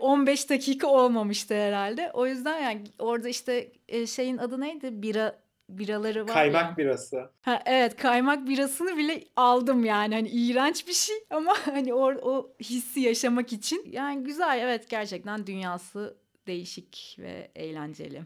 15 0.00 0.50
dakika 0.50 0.86
olmamıştı 0.86 1.54
herhalde. 1.54 2.10
O 2.14 2.26
yüzden 2.26 2.58
yani 2.58 2.84
orada 2.98 3.28
işte 3.28 3.72
e, 3.88 4.06
şeyin 4.06 4.38
adı 4.38 4.60
neydi? 4.60 5.02
Bira 5.02 5.40
biraları 5.68 6.22
var 6.28 6.34
Kaymak 6.34 6.70
ya. 6.70 6.76
birası. 6.76 7.30
Ha, 7.42 7.62
evet 7.66 7.96
kaymak 7.96 8.48
birasını 8.48 8.96
bile 8.96 9.24
aldım 9.36 9.84
yani. 9.84 10.14
Hani 10.14 10.28
iğrenç 10.28 10.86
bir 10.86 10.92
şey 10.92 11.16
ama 11.30 11.54
hani 11.64 11.94
o, 11.94 12.12
o 12.12 12.52
hissi 12.60 13.00
yaşamak 13.00 13.52
için. 13.52 13.84
Yani 13.90 14.24
güzel 14.24 14.58
evet 14.62 14.90
gerçekten 14.90 15.46
dünyası 15.46 16.16
değişik 16.46 17.16
ve 17.18 17.50
eğlenceli. 17.54 18.22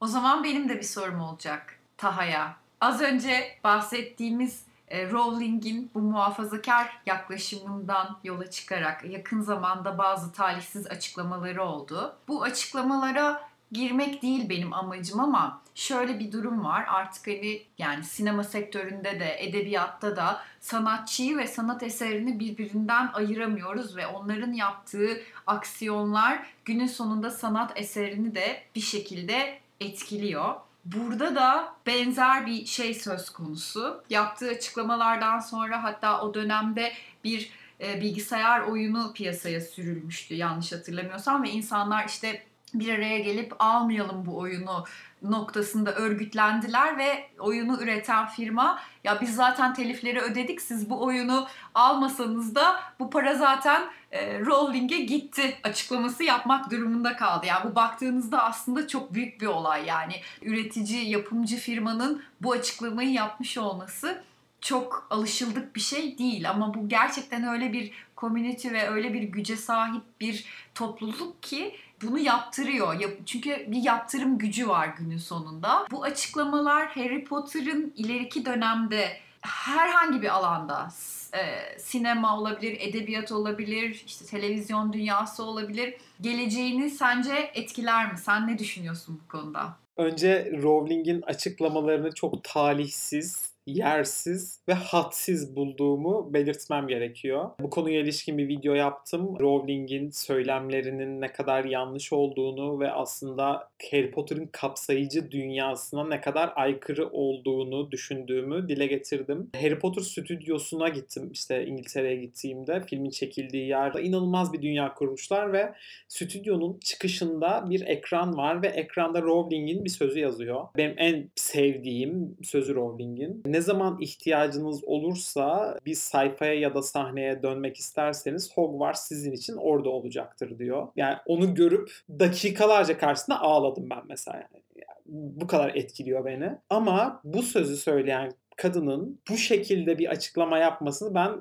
O 0.00 0.06
zaman 0.06 0.44
benim 0.44 0.68
de 0.68 0.76
bir 0.76 0.82
sorum 0.82 1.20
olacak 1.20 1.78
Taha'ya. 1.96 2.56
Az 2.80 3.00
önce 3.00 3.44
bahsettiğimiz 3.64 4.63
e, 4.88 5.10
Rowling'in 5.10 5.90
bu 5.94 5.98
muhafazakar 6.00 7.00
yaklaşımından 7.06 8.16
yola 8.24 8.50
çıkarak 8.50 9.04
yakın 9.04 9.40
zamanda 9.40 9.98
bazı 9.98 10.32
talihsiz 10.32 10.86
açıklamaları 10.86 11.64
oldu. 11.64 12.16
Bu 12.28 12.42
açıklamalara 12.42 13.48
girmek 13.72 14.22
değil 14.22 14.48
benim 14.48 14.72
amacım 14.72 15.20
ama 15.20 15.60
şöyle 15.74 16.18
bir 16.18 16.32
durum 16.32 16.64
var. 16.64 16.84
Artık 16.88 17.26
hani 17.26 17.62
yani 17.78 18.04
sinema 18.04 18.44
sektöründe 18.44 19.20
de 19.20 19.36
edebiyatta 19.44 20.16
da 20.16 20.42
sanatçıyı 20.60 21.36
ve 21.36 21.46
sanat 21.46 21.82
eserini 21.82 22.40
birbirinden 22.40 23.10
ayıramıyoruz 23.12 23.96
ve 23.96 24.06
onların 24.06 24.52
yaptığı 24.52 25.20
aksiyonlar 25.46 26.46
günün 26.64 26.86
sonunda 26.86 27.30
sanat 27.30 27.72
eserini 27.76 28.34
de 28.34 28.62
bir 28.74 28.80
şekilde 28.80 29.58
etkiliyor. 29.80 30.54
Burada 30.84 31.34
da 31.34 31.74
benzer 31.86 32.46
bir 32.46 32.66
şey 32.66 32.94
söz 32.94 33.30
konusu. 33.30 34.02
Yaptığı 34.10 34.48
açıklamalardan 34.48 35.38
sonra 35.38 35.82
hatta 35.82 36.22
o 36.22 36.34
dönemde 36.34 36.92
bir 37.24 37.50
e, 37.80 38.00
bilgisayar 38.00 38.60
oyunu 38.60 39.12
piyasaya 39.12 39.60
sürülmüştü 39.60 40.34
yanlış 40.34 40.72
hatırlamıyorsam 40.72 41.42
ve 41.42 41.50
insanlar 41.50 42.04
işte 42.08 42.42
bir 42.74 42.94
araya 42.94 43.18
gelip 43.18 43.52
almayalım 43.58 44.26
bu 44.26 44.38
oyunu 44.38 44.84
noktasında 45.22 45.94
örgütlendiler 45.94 46.98
ve 46.98 47.28
oyunu 47.38 47.82
üreten 47.82 48.26
firma 48.26 48.80
ya 49.04 49.20
biz 49.20 49.34
zaten 49.34 49.74
telifleri 49.74 50.20
ödedik 50.20 50.62
siz 50.62 50.90
bu 50.90 51.04
oyunu 51.04 51.46
almasanız 51.74 52.54
da 52.54 52.80
bu 52.98 53.10
para 53.10 53.34
zaten 53.34 53.82
e, 54.12 54.40
Rowling'e 54.40 54.98
gitti 54.98 55.56
açıklaması 55.62 56.24
yapmak 56.24 56.70
durumunda 56.70 57.16
kaldı. 57.16 57.46
Yani 57.46 57.70
bu 57.70 57.74
baktığınızda 57.74 58.42
aslında 58.42 58.88
çok 58.88 59.14
büyük 59.14 59.40
bir 59.40 59.46
olay 59.46 59.86
yani 59.86 60.14
üretici 60.42 61.10
yapımcı 61.10 61.56
firmanın 61.56 62.22
bu 62.40 62.52
açıklamayı 62.52 63.12
yapmış 63.12 63.58
olması 63.58 64.22
çok 64.60 65.06
alışıldık 65.10 65.76
bir 65.76 65.80
şey 65.80 66.18
değil 66.18 66.50
ama 66.50 66.74
bu 66.74 66.88
gerçekten 66.88 67.44
öyle 67.44 67.72
bir 67.72 67.92
community 68.16 68.70
ve 68.70 68.88
öyle 68.88 69.14
bir 69.14 69.22
güce 69.22 69.56
sahip 69.56 70.02
bir 70.20 70.44
topluluk 70.74 71.42
ki 71.42 71.76
bunu 72.02 72.18
yaptırıyor. 72.18 73.02
Çünkü 73.26 73.66
bir 73.68 73.82
yaptırım 73.82 74.38
gücü 74.38 74.68
var 74.68 74.94
günün 74.98 75.18
sonunda. 75.18 75.86
Bu 75.90 76.02
açıklamalar 76.02 76.88
Harry 76.88 77.24
Potter'ın 77.24 77.92
ileriki 77.96 78.44
dönemde 78.44 79.08
herhangi 79.40 80.22
bir 80.22 80.28
alanda 80.28 80.88
e, 81.34 81.78
sinema 81.78 82.38
olabilir, 82.38 82.76
edebiyat 82.80 83.32
olabilir, 83.32 84.02
işte 84.06 84.26
televizyon 84.26 84.92
dünyası 84.92 85.44
olabilir. 85.44 85.94
Geleceğini 86.20 86.90
sence 86.90 87.50
etkiler 87.54 88.12
mi? 88.12 88.18
Sen 88.18 88.48
ne 88.48 88.58
düşünüyorsun 88.58 89.20
bu 89.24 89.28
konuda? 89.28 89.76
Önce 89.96 90.52
Rowling'in 90.62 91.22
açıklamalarını 91.22 92.14
çok 92.14 92.44
talihsiz, 92.44 93.53
yersiz 93.66 94.60
ve 94.68 94.72
hadsiz 94.72 95.56
bulduğumu 95.56 96.34
belirtmem 96.34 96.88
gerekiyor. 96.88 97.50
Bu 97.60 97.70
konuya 97.70 98.00
ilişkin 98.00 98.38
bir 98.38 98.48
video 98.48 98.74
yaptım. 98.74 99.40
Rowling'in 99.40 100.10
söylemlerinin 100.10 101.20
ne 101.20 101.32
kadar 101.32 101.64
yanlış 101.64 102.12
olduğunu 102.12 102.80
ve 102.80 102.90
aslında 102.90 103.68
Harry 103.90 104.10
Potter'ın 104.10 104.48
kapsayıcı 104.52 105.30
dünyasına 105.30 106.06
ne 106.06 106.20
kadar 106.20 106.52
aykırı 106.56 107.08
olduğunu 107.08 107.90
düşündüğümü 107.90 108.68
dile 108.68 108.86
getirdim. 108.86 109.50
Harry 109.60 109.78
Potter 109.78 110.02
stüdyosuna 110.02 110.88
gittim 110.88 111.30
işte 111.32 111.66
İngiltere'ye 111.66 112.16
gittiğimde 112.16 112.82
filmin 112.86 113.10
çekildiği 113.10 113.68
yerde 113.68 114.02
inanılmaz 114.02 114.52
bir 114.52 114.62
dünya 114.62 114.94
kurmuşlar 114.94 115.52
ve 115.52 115.74
stüdyonun 116.08 116.78
çıkışında 116.78 117.64
bir 117.70 117.86
ekran 117.86 118.36
var 118.36 118.62
ve 118.62 118.66
ekranda 118.66 119.22
Rowling'in 119.22 119.84
bir 119.84 119.90
sözü 119.90 120.20
yazıyor. 120.20 120.64
Benim 120.76 120.94
en 120.98 121.30
sevdiğim 121.36 122.36
sözü 122.42 122.74
Rowling'in 122.74 123.42
ne 123.54 123.60
zaman 123.60 124.00
ihtiyacınız 124.00 124.84
olursa 124.84 125.78
bir 125.86 125.94
sayfaya 125.94 126.54
ya 126.54 126.74
da 126.74 126.82
sahneye 126.82 127.42
dönmek 127.42 127.76
isterseniz 127.76 128.56
Hogwarts 128.56 129.08
sizin 129.08 129.32
için 129.32 129.56
orada 129.56 129.90
olacaktır 129.90 130.58
diyor. 130.58 130.88
Yani 130.96 131.16
onu 131.26 131.54
görüp 131.54 131.90
dakikalarca 132.08 132.98
karşısında 132.98 133.40
ağladım 133.40 133.90
ben 133.90 134.02
mesela. 134.08 134.36
Yani. 134.36 134.62
bu 135.06 135.46
kadar 135.46 135.74
etkiliyor 135.74 136.24
beni. 136.24 136.50
Ama 136.70 137.20
bu 137.24 137.42
sözü 137.42 137.76
söyleyen 137.76 138.32
kadının 138.56 139.20
bu 139.30 139.36
şekilde 139.36 139.98
bir 139.98 140.10
açıklama 140.10 140.58
yapmasını 140.58 141.14
ben 141.14 141.32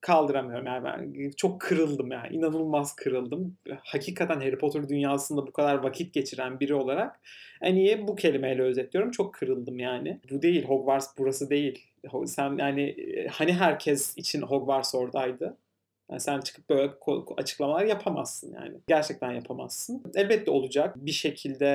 kaldıramıyorum 0.00 0.66
yani 0.66 0.84
ben 0.84 1.30
çok 1.36 1.60
kırıldım 1.60 2.12
yani 2.12 2.36
inanılmaz 2.36 2.96
kırıldım. 2.96 3.56
Hakikaten 3.84 4.40
Harry 4.40 4.58
Potter 4.58 4.88
dünyasında 4.88 5.46
bu 5.46 5.52
kadar 5.52 5.74
vakit 5.74 6.14
geçiren 6.14 6.60
biri 6.60 6.74
olarak 6.74 7.20
en 7.62 7.74
iyi 7.74 8.08
bu 8.08 8.16
kelimeyle 8.16 8.62
özetliyorum. 8.62 9.10
Çok 9.10 9.34
kırıldım 9.34 9.78
yani. 9.78 10.20
Bu 10.30 10.42
değil 10.42 10.64
Hogwarts 10.64 11.06
burası 11.18 11.50
değil. 11.50 11.86
Sen 12.26 12.56
yani 12.58 12.96
hani 13.30 13.52
herkes 13.52 14.18
için 14.18 14.42
Hogwarts 14.42 14.94
oradaydı. 14.94 15.56
Yani 16.10 16.20
sen 16.20 16.40
çıkıp 16.40 16.70
böyle 16.70 16.92
açıklamalar 17.36 17.84
yapamazsın 17.84 18.54
yani. 18.54 18.76
Gerçekten 18.88 19.32
yapamazsın. 19.32 20.02
Elbette 20.14 20.50
olacak. 20.50 20.94
Bir 20.96 21.12
şekilde 21.12 21.66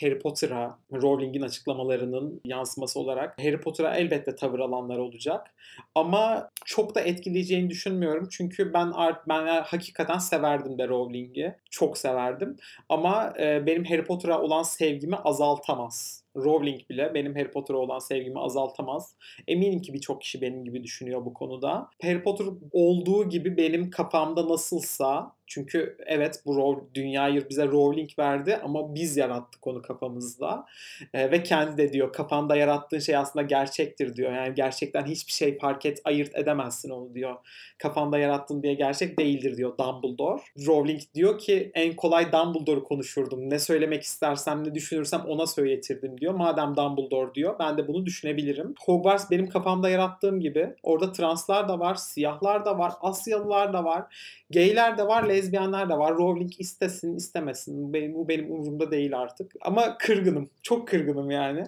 Harry 0.00 0.18
Potter'a, 0.18 0.78
Rowling'in 0.92 1.42
açıklamalarının 1.42 2.40
yansıması 2.44 3.00
olarak 3.00 3.38
Harry 3.38 3.60
Potter'a 3.60 3.96
elbette 3.96 4.34
tavır 4.34 4.58
alanlar 4.58 4.98
olacak. 4.98 5.54
Ama 5.94 6.50
çok 6.64 6.94
da 6.94 7.00
etkileyeceğini 7.00 7.70
düşünmüyorum. 7.70 8.28
Çünkü 8.30 8.72
ben 8.72 8.90
art 8.94 9.28
ben 9.28 9.62
hakikaten 9.62 10.18
severdim 10.18 10.78
de 10.78 10.88
Rowling'i. 10.88 11.56
Çok 11.70 11.98
severdim. 11.98 12.56
Ama 12.88 13.34
benim 13.38 13.84
Harry 13.84 14.04
Potter'a 14.04 14.40
olan 14.40 14.62
sevgimi 14.62 15.16
azaltamaz. 15.16 16.25
Rowling 16.36 16.88
bile 16.90 17.14
benim 17.14 17.34
Harry 17.34 17.50
Potter'a 17.50 17.78
olan 17.78 17.98
sevgimi 17.98 18.40
azaltamaz. 18.40 19.14
Eminim 19.48 19.82
ki 19.82 19.94
birçok 19.94 20.22
kişi 20.22 20.40
benim 20.40 20.64
gibi 20.64 20.84
düşünüyor 20.84 21.24
bu 21.24 21.34
konuda. 21.34 21.90
Harry 22.02 22.22
Potter 22.22 22.46
olduğu 22.72 23.28
gibi 23.28 23.56
benim 23.56 23.90
kafamda 23.90 24.48
nasılsa 24.48 25.36
çünkü 25.46 25.96
evet 26.06 26.42
bu 26.46 26.56
rol, 26.56 26.80
dünyayı 26.94 27.48
bize 27.48 27.66
Rowling 27.66 28.10
verdi 28.18 28.56
ama 28.56 28.94
biz 28.94 29.16
yarattık 29.16 29.66
onu 29.66 29.82
kafamızda. 29.82 30.66
E, 31.14 31.30
ve 31.30 31.42
kendi 31.42 31.76
de 31.76 31.92
diyor 31.92 32.12
kafanda 32.12 32.56
yarattığın 32.56 32.98
şey 32.98 33.16
aslında 33.16 33.42
gerçektir 33.42 34.16
diyor. 34.16 34.32
Yani 34.32 34.54
gerçekten 34.54 35.06
hiçbir 35.06 35.32
şey 35.32 35.58
fark 35.58 35.86
et, 35.86 36.00
ayırt 36.04 36.36
edemezsin 36.36 36.90
onu 36.90 37.14
diyor. 37.14 37.34
Kafanda 37.78 38.18
yarattın 38.18 38.62
diye 38.62 38.74
gerçek 38.74 39.18
değildir 39.18 39.56
diyor 39.56 39.78
Dumbledore. 39.78 40.42
Rowling 40.66 41.00
diyor 41.14 41.38
ki 41.38 41.70
en 41.74 41.96
kolay 41.96 42.32
Dumbledore'u 42.32 42.84
konuşurdum. 42.84 43.50
Ne 43.50 43.58
söylemek 43.58 44.02
istersem, 44.02 44.64
ne 44.64 44.74
düşünürsem 44.74 45.20
ona 45.20 45.46
söyletirdim 45.46 46.20
diyor. 46.20 46.34
Madem 46.34 46.76
Dumbledore 46.76 47.34
diyor 47.34 47.56
ben 47.58 47.78
de 47.78 47.88
bunu 47.88 48.06
düşünebilirim. 48.06 48.74
Hogwarts 48.86 49.30
benim 49.30 49.48
kafamda 49.48 49.88
yarattığım 49.88 50.40
gibi 50.40 50.74
orada 50.82 51.12
translar 51.12 51.68
da 51.68 51.78
var, 51.78 51.94
siyahlar 51.94 52.64
da 52.64 52.78
var, 52.78 52.92
Asyalılar 53.00 53.72
da 53.72 53.84
var, 53.84 54.04
gayler 54.50 54.98
de 54.98 55.06
var, 55.06 55.28
lezbiyenler 55.36 55.88
de 55.88 55.98
var. 55.98 56.14
Rowling 56.14 56.52
istesin 56.58 57.16
istemesin. 57.16 57.92
Benim, 57.92 58.14
bu 58.14 58.28
benim 58.28 58.52
umurumda 58.52 58.90
değil 58.90 59.18
artık. 59.18 59.52
Ama 59.60 59.98
kırgınım. 59.98 60.50
Çok 60.62 60.88
kırgınım 60.88 61.30
yani. 61.30 61.64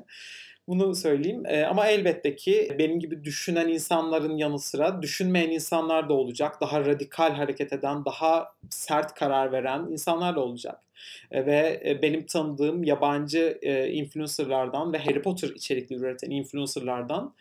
Bunu 0.69 0.95
söyleyeyim. 0.95 1.43
E, 1.47 1.65
ama 1.65 1.87
elbette 1.87 2.37
ki 2.37 2.77
benim 2.79 3.01
gibi 3.01 3.25
düşünen 3.25 3.69
insanların 3.69 4.37
yanı 4.37 4.59
sıra 4.59 5.03
düşünmeyen 5.03 5.51
insanlar 5.51 6.09
da 6.09 6.13
olacak. 6.13 6.61
Daha 6.61 6.81
radikal 6.81 7.33
hareket 7.33 7.73
eden, 7.73 8.05
daha 8.05 8.53
sert 8.71 9.15
karar 9.15 9.53
veren 9.53 9.87
insanlar 9.91 10.37
da 10.37 10.41
olacak. 10.41 10.81
E, 11.31 11.47
ve 11.47 11.83
e, 11.87 12.03
benim 12.03 12.27
tanıdığım 12.27 12.85
yabancı 12.85 13.59
e, 13.63 13.91
influencerlardan 13.91 14.93
ve 14.93 14.99
Harry 14.99 15.23
Potter 15.23 15.49
içerikli 15.49 15.97
üreten 15.97 16.31
influencerlardan 16.31 17.35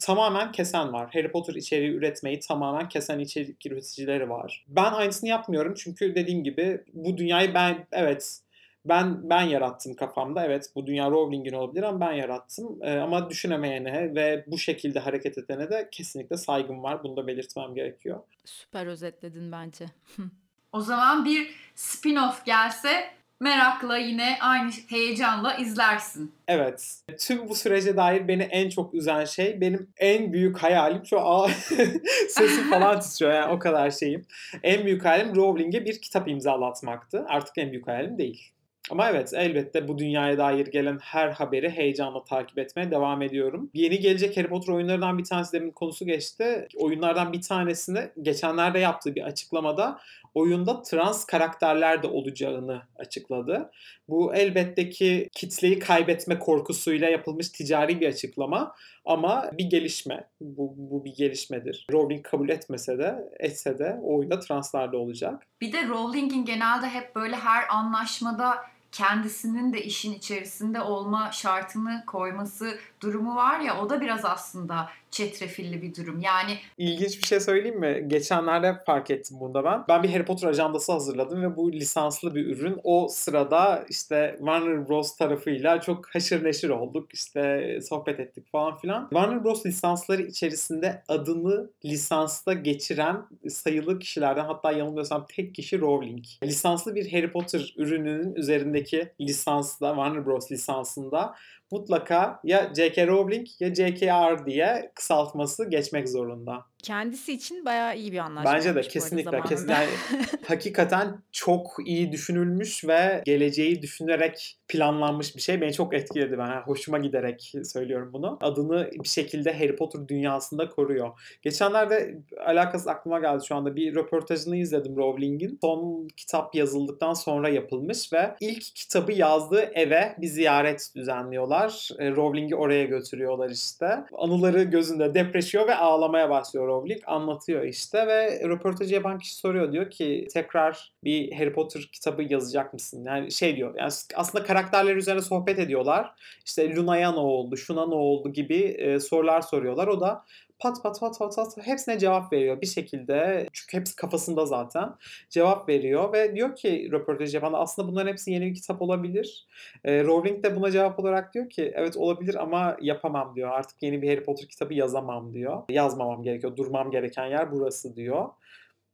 tamamen 0.00 0.52
kesen 0.52 0.92
var. 0.92 1.10
Harry 1.12 1.30
Potter 1.30 1.54
içeriği 1.54 1.90
üretmeyi 1.90 2.40
tamamen 2.40 2.88
kesen 2.88 3.18
içerik 3.18 3.66
üreticileri 3.66 4.30
var. 4.30 4.64
Ben 4.68 4.92
aynısını 4.92 5.28
yapmıyorum 5.28 5.74
çünkü 5.76 6.14
dediğim 6.14 6.44
gibi 6.44 6.84
bu 6.92 7.16
dünyayı 7.16 7.54
ben 7.54 7.86
evet 7.92 8.40
ben 8.84 9.30
ben 9.30 9.42
yarattım 9.42 9.94
kafamda. 9.94 10.44
Evet 10.44 10.70
bu 10.74 10.86
dünya 10.86 11.10
Rowling'in 11.10 11.52
olabilir 11.52 11.82
ama 11.82 12.00
ben 12.00 12.12
yarattım. 12.12 12.78
Ee, 12.82 12.98
ama 12.98 13.30
düşünemeyene 13.30 14.14
ve 14.14 14.44
bu 14.46 14.58
şekilde 14.58 14.98
hareket 14.98 15.38
edene 15.38 15.70
de 15.70 15.88
kesinlikle 15.92 16.36
saygım 16.36 16.82
var. 16.82 17.04
Bunu 17.04 17.16
da 17.16 17.26
belirtmem 17.26 17.74
gerekiyor. 17.74 18.20
Süper 18.44 18.86
özetledin 18.86 19.52
bence. 19.52 19.86
o 20.72 20.80
zaman 20.80 21.24
bir 21.24 21.54
spin-off 21.76 22.44
gelse 22.46 23.10
merakla 23.40 23.98
yine 23.98 24.38
aynı 24.40 24.70
heyecanla 24.88 25.54
izlersin. 25.54 26.34
Evet. 26.48 27.02
Tüm 27.18 27.48
bu 27.48 27.54
sürece 27.54 27.96
dair 27.96 28.28
beni 28.28 28.42
en 28.42 28.68
çok 28.68 28.94
üzen 28.94 29.24
şey 29.24 29.60
benim 29.60 29.90
en 29.98 30.32
büyük 30.32 30.58
hayalim 30.58 31.04
şu 31.04 31.20
an 31.20 31.48
sesim 32.28 32.70
falan 32.70 33.00
titriyor 33.00 33.32
yani 33.32 33.52
o 33.52 33.58
kadar 33.58 33.90
şeyim. 33.90 34.26
En 34.62 34.84
büyük 34.84 35.04
hayalim 35.04 35.36
Rowling'e 35.36 35.84
bir 35.84 36.00
kitap 36.00 36.28
imzalatmaktı. 36.28 37.24
Artık 37.28 37.58
en 37.58 37.72
büyük 37.72 37.86
hayalim 37.86 38.18
değil. 38.18 38.52
Ama 38.90 39.10
evet 39.10 39.32
elbette 39.34 39.88
bu 39.88 39.98
dünyaya 39.98 40.38
dair 40.38 40.66
gelen 40.66 40.98
her 41.02 41.28
haberi 41.28 41.70
heyecanla 41.70 42.24
takip 42.24 42.58
etmeye 42.58 42.90
devam 42.90 43.22
ediyorum. 43.22 43.70
Yeni 43.74 43.98
gelecek 43.98 44.36
Harry 44.36 44.48
Potter 44.48 44.72
oyunlarından 44.72 45.18
bir 45.18 45.24
tanesi 45.24 45.52
demin 45.52 45.70
konusu 45.70 46.06
geçti. 46.06 46.68
Oyunlardan 46.76 47.32
bir 47.32 47.42
tanesini 47.42 48.00
geçenlerde 48.22 48.78
yaptığı 48.78 49.14
bir 49.14 49.22
açıklamada 49.22 49.98
oyunda 50.34 50.82
trans 50.82 51.24
karakterler 51.24 52.02
de 52.02 52.06
olacağını 52.06 52.82
açıkladı. 52.98 53.70
Bu 54.08 54.34
elbette 54.34 54.90
ki 54.90 55.28
kitleyi 55.32 55.78
kaybetme 55.78 56.38
korkusuyla 56.38 57.08
yapılmış 57.08 57.48
ticari 57.48 58.00
bir 58.00 58.08
açıklama 58.08 58.74
ama 59.04 59.50
bir 59.52 59.64
gelişme. 59.64 60.28
Bu, 60.40 60.74
bu 60.76 61.04
bir 61.04 61.14
gelişmedir. 61.14 61.86
Rowling 61.92 62.26
kabul 62.26 62.48
etmese 62.48 62.98
de 62.98 63.14
etse 63.38 63.78
de 63.78 64.00
oyunda 64.02 64.40
translar 64.40 64.92
da 64.92 64.96
olacak. 64.96 65.46
Bir 65.60 65.72
de 65.72 65.88
Rowling'in 65.88 66.44
genelde 66.44 66.88
hep 66.88 67.14
böyle 67.16 67.36
her 67.36 67.64
anlaşmada 67.68 68.56
kendisinin 68.96 69.72
de 69.72 69.82
işin 69.82 70.14
içerisinde 70.14 70.80
olma 70.80 71.32
şartını 71.32 72.04
koyması 72.06 72.78
durumu 73.00 73.36
var 73.36 73.60
ya 73.60 73.80
o 73.80 73.90
da 73.90 74.00
biraz 74.00 74.24
aslında 74.24 74.90
çetrefilli 75.16 75.82
bir 75.82 75.94
durum. 75.94 76.20
Yani 76.20 76.58
ilginç 76.78 77.18
bir 77.18 77.26
şey 77.26 77.40
söyleyeyim 77.40 77.80
mi? 77.80 78.04
Geçenlerde 78.06 78.78
fark 78.86 79.10
ettim 79.10 79.36
bunda 79.40 79.64
ben. 79.64 79.84
Ben 79.88 80.02
bir 80.02 80.10
Harry 80.10 80.24
Potter 80.24 80.48
ajandası 80.48 80.92
hazırladım 80.92 81.42
ve 81.42 81.56
bu 81.56 81.72
lisanslı 81.72 82.34
bir 82.34 82.46
ürün. 82.46 82.80
O 82.84 83.08
sırada 83.10 83.84
işte 83.88 84.34
Warner 84.38 84.88
Bros 84.88 85.16
tarafıyla 85.16 85.80
çok 85.80 86.14
haşır 86.14 86.44
neşir 86.44 86.68
olduk. 86.68 87.14
İşte 87.14 87.78
sohbet 87.82 88.20
ettik 88.20 88.52
falan 88.52 88.76
filan. 88.76 89.08
Warner 89.10 89.44
Bros 89.44 89.66
lisansları 89.66 90.22
içerisinde 90.22 91.02
adını 91.08 91.70
lisansta 91.84 92.52
geçiren 92.52 93.22
sayılı 93.48 93.98
kişilerden 93.98 94.44
hatta 94.44 94.72
yanılmıyorsam 94.72 95.26
tek 95.36 95.54
kişi 95.54 95.80
Rowling. 95.80 96.24
Lisanslı 96.42 96.94
bir 96.94 97.12
Harry 97.12 97.32
Potter 97.32 97.74
ürününün 97.76 98.34
üzerindeki 98.34 98.85
lisansda 99.20 99.88
Warner 99.88 100.26
Bros. 100.26 100.50
lisansında 100.50 101.34
mutlaka 101.70 102.40
ya 102.44 102.72
J.K. 102.76 103.06
Rowling 103.06 103.46
ya 103.60 103.74
J.K.R. 103.74 104.46
diye 104.46 104.92
kısaltması 104.94 105.70
geçmek 105.70 106.08
zorunda. 106.08 106.64
Kendisi 106.82 107.32
için 107.32 107.64
bayağı 107.64 107.96
iyi 107.96 108.12
bir 108.12 108.18
anlaşma. 108.18 108.52
Bence 108.52 108.74
de 108.74 108.80
kesinlikle. 108.80 109.40
Kesin, 109.40 109.68
yani, 109.68 109.86
hakikaten 110.46 111.22
çok 111.32 111.76
iyi 111.86 112.12
düşünülmüş 112.12 112.84
ve 112.84 113.22
geleceği 113.24 113.82
düşünerek 113.82 114.58
planlanmış 114.68 115.36
bir 115.36 115.40
şey. 115.40 115.60
Beni 115.60 115.72
çok 115.72 115.94
etkiledi 115.94 116.38
ben. 116.38 116.46
Yani 116.46 116.62
hoşuma 116.64 116.98
giderek 116.98 117.52
söylüyorum 117.64 118.10
bunu. 118.12 118.38
Adını 118.40 118.90
bir 119.02 119.08
şekilde 119.08 119.58
Harry 119.58 119.76
Potter 119.76 120.08
dünyasında 120.08 120.68
koruyor. 120.68 121.10
Geçenlerde 121.42 122.18
alakası 122.46 122.90
aklıma 122.90 123.20
geldi 123.20 123.44
şu 123.46 123.56
anda. 123.56 123.76
Bir 123.76 123.94
röportajını 123.94 124.56
izledim 124.56 124.96
Rowling'in. 124.96 125.58
Son 125.60 126.08
kitap 126.16 126.54
yazıldıktan 126.54 127.12
sonra 127.12 127.48
yapılmış 127.48 128.12
ve 128.12 128.36
ilk 128.40 128.62
kitabı 128.74 129.12
yazdığı 129.12 129.70
eve 129.74 130.16
bir 130.18 130.26
ziyaret 130.26 130.92
düzenliyorlar. 130.96 131.55
E, 131.98 132.10
Rowling'i 132.10 132.56
oraya 132.56 132.84
götürüyorlar 132.84 133.50
işte. 133.50 134.04
Anıları 134.12 134.62
gözünde 134.62 135.14
depreşiyor 135.14 135.68
ve 135.68 135.74
ağlamaya 135.74 136.30
başlıyor 136.30 136.66
Rowling. 136.66 137.00
Anlatıyor 137.06 137.62
işte 137.62 138.06
ve 138.06 138.48
röportajı 138.48 138.94
yapan 138.94 139.18
kişi 139.18 139.36
soruyor. 139.36 139.72
Diyor 139.72 139.90
ki 139.90 140.28
tekrar 140.32 140.92
bir 141.04 141.32
Harry 141.32 141.52
Potter 141.52 141.88
kitabı 141.92 142.22
yazacak 142.22 142.72
mısın? 142.72 143.04
Yani 143.04 143.32
şey 143.32 143.56
diyor. 143.56 143.74
Yani 143.78 143.92
aslında 144.14 144.44
karakterler 144.44 144.96
üzerine 144.96 145.22
sohbet 145.22 145.58
ediyorlar. 145.58 146.12
İşte 146.46 146.76
Luna'ya 146.76 147.12
ne 147.12 147.18
oldu, 147.18 147.56
şuna 147.56 147.86
ne 147.86 147.94
oldu 147.94 148.32
gibi 148.32 148.56
e, 148.58 149.00
sorular 149.00 149.40
soruyorlar. 149.40 149.86
O 149.86 150.00
da 150.00 150.24
pat 150.58 150.82
pat 150.82 151.00
pat 151.00 151.18
pat 151.18 151.36
pat 151.36 151.66
hepsine 151.66 151.98
cevap 151.98 152.32
veriyor 152.32 152.60
bir 152.60 152.66
şekilde. 152.66 153.46
Çünkü 153.52 153.76
hepsi 153.76 153.96
kafasında 153.96 154.46
zaten. 154.46 154.94
Cevap 155.30 155.68
veriyor 155.68 156.12
ve 156.12 156.34
diyor 156.34 156.56
ki 156.56 156.88
röportaj 156.92 157.34
yapan 157.34 157.52
aslında 157.52 157.88
bunların 157.88 158.12
hepsi 158.12 158.30
yeni 158.30 158.46
bir 158.46 158.54
kitap 158.54 158.82
olabilir. 158.82 159.46
E, 159.84 160.04
Rowling 160.04 160.44
de 160.44 160.56
buna 160.56 160.70
cevap 160.70 160.98
olarak 160.98 161.34
diyor 161.34 161.50
ki 161.50 161.72
evet 161.74 161.96
olabilir 161.96 162.34
ama 162.34 162.76
yapamam 162.80 163.36
diyor. 163.36 163.50
Artık 163.50 163.82
yeni 163.82 164.02
bir 164.02 164.08
Harry 164.08 164.24
Potter 164.24 164.48
kitabı 164.48 164.74
yazamam 164.74 165.34
diyor. 165.34 165.62
Yazmamam 165.68 166.22
gerekiyor. 166.22 166.56
Durmam 166.56 166.90
gereken 166.90 167.26
yer 167.26 167.52
burası 167.52 167.96
diyor. 167.96 168.28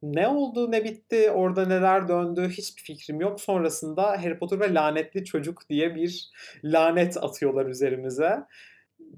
Ne 0.02 0.28
oldu 0.28 0.70
ne 0.70 0.84
bitti 0.84 1.30
orada 1.30 1.66
neler 1.66 2.08
döndü 2.08 2.48
hiçbir 2.48 2.82
fikrim 2.82 3.20
yok. 3.20 3.40
Sonrasında 3.40 4.02
Harry 4.22 4.38
Potter 4.38 4.60
ve 4.60 4.74
lanetli 4.74 5.24
çocuk 5.24 5.68
diye 5.68 5.94
bir 5.94 6.30
lanet 6.64 7.16
atıyorlar 7.16 7.66
üzerimize. 7.66 8.44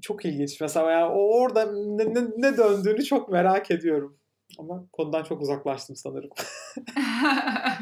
Çok 0.01 0.25
ilginç. 0.25 0.61
Mesela 0.61 0.91
yani 0.91 1.11
orada 1.13 1.71
ne, 1.71 2.13
ne, 2.13 2.21
ne 2.37 2.57
döndüğünü 2.57 3.03
çok 3.03 3.29
merak 3.29 3.71
ediyorum. 3.71 4.17
Ama 4.59 4.85
konudan 4.93 5.23
çok 5.23 5.41
uzaklaştım 5.41 5.95
sanırım. 5.95 6.29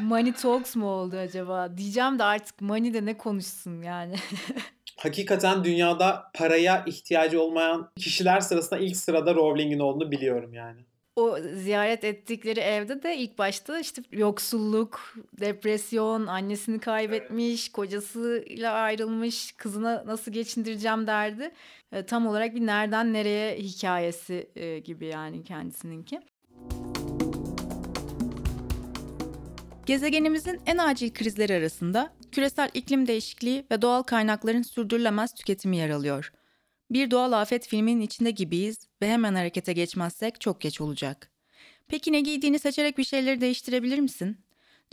Money 0.00 0.32
Talks 0.32 0.76
mu 0.76 0.86
oldu 0.86 1.16
acaba? 1.16 1.76
Diyeceğim 1.76 2.18
de 2.18 2.24
artık 2.24 2.60
Money 2.60 2.94
de 2.94 3.04
ne 3.04 3.16
konuşsun 3.16 3.82
yani. 3.82 4.14
Hakikaten 4.96 5.64
dünyada 5.64 6.30
paraya 6.34 6.84
ihtiyacı 6.86 7.40
olmayan 7.40 7.90
kişiler 7.96 8.40
sırasında 8.40 8.80
ilk 8.80 8.96
sırada 8.96 9.34
Rowling'in 9.34 9.78
olduğunu 9.78 10.10
biliyorum 10.10 10.54
yani 10.54 10.84
o 11.16 11.38
ziyaret 11.54 12.04
ettikleri 12.04 12.60
evde 12.60 13.02
de 13.02 13.16
ilk 13.16 13.38
başta 13.38 13.78
işte 13.78 14.02
yoksulluk, 14.12 15.14
depresyon, 15.40 16.26
annesini 16.26 16.78
kaybetmiş, 16.78 17.68
kocasıyla 17.68 18.72
ayrılmış, 18.72 19.52
kızına 19.52 20.02
nasıl 20.06 20.32
geçindireceğim 20.32 21.06
derdi. 21.06 21.50
E, 21.92 22.06
tam 22.06 22.26
olarak 22.26 22.54
bir 22.54 22.66
nereden 22.66 23.12
nereye 23.12 23.56
hikayesi 23.56 24.50
e, 24.56 24.78
gibi 24.78 25.06
yani 25.06 25.44
kendisininki. 25.44 26.20
Gezegenimizin 29.86 30.60
en 30.66 30.78
acil 30.78 31.14
krizleri 31.14 31.54
arasında 31.54 32.12
küresel 32.32 32.70
iklim 32.74 33.06
değişikliği 33.06 33.64
ve 33.70 33.82
doğal 33.82 34.02
kaynakların 34.02 34.62
sürdürülemez 34.62 35.34
tüketimi 35.34 35.76
yer 35.76 35.90
alıyor. 35.90 36.32
Bir 36.94 37.10
doğal 37.10 37.32
afet 37.32 37.68
filminin 37.68 38.00
içinde 38.00 38.30
gibiyiz 38.30 38.88
ve 39.02 39.08
hemen 39.08 39.34
harekete 39.34 39.72
geçmezsek 39.72 40.40
çok 40.40 40.60
geç 40.60 40.80
olacak. 40.80 41.32
Peki 41.88 42.12
ne 42.12 42.20
giydiğini 42.20 42.58
seçerek 42.58 42.98
bir 42.98 43.04
şeyleri 43.04 43.40
değiştirebilir 43.40 43.98
misin? 43.98 44.43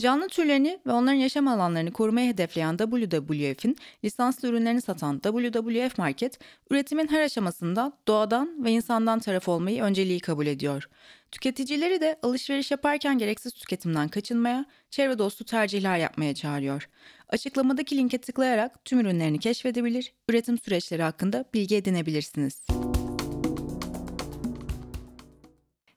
Canlı 0.01 0.27
türlerini 0.27 0.79
ve 0.85 0.91
onların 0.91 1.17
yaşam 1.17 1.47
alanlarını 1.47 1.91
korumayı 1.91 2.29
hedefleyen 2.29 2.77
WWF'in 2.77 3.75
lisanslı 4.03 4.47
ürünlerini 4.47 4.81
satan 4.81 5.19
WWF 5.19 5.97
Market, 5.97 6.39
üretimin 6.69 7.07
her 7.07 7.21
aşamasında 7.21 7.93
doğadan 8.07 8.63
ve 8.65 8.71
insandan 8.71 9.19
taraf 9.19 9.47
olmayı 9.47 9.83
önceliği 9.83 10.19
kabul 10.19 10.45
ediyor. 10.45 10.89
Tüketicileri 11.31 12.01
de 12.01 12.19
alışveriş 12.23 12.71
yaparken 12.71 13.17
gereksiz 13.17 13.53
tüketimden 13.53 14.07
kaçınmaya, 14.07 14.65
çevre 14.89 15.17
dostu 15.19 15.45
tercihler 15.45 15.97
yapmaya 15.97 16.35
çağırıyor. 16.35 16.89
Açıklamadaki 17.29 17.97
linke 17.97 18.17
tıklayarak 18.17 18.85
tüm 18.85 18.99
ürünlerini 18.99 19.39
keşfedebilir, 19.39 20.13
üretim 20.29 20.57
süreçleri 20.57 21.01
hakkında 21.01 21.45
bilgi 21.53 21.75
edinebilirsiniz. 21.75 22.61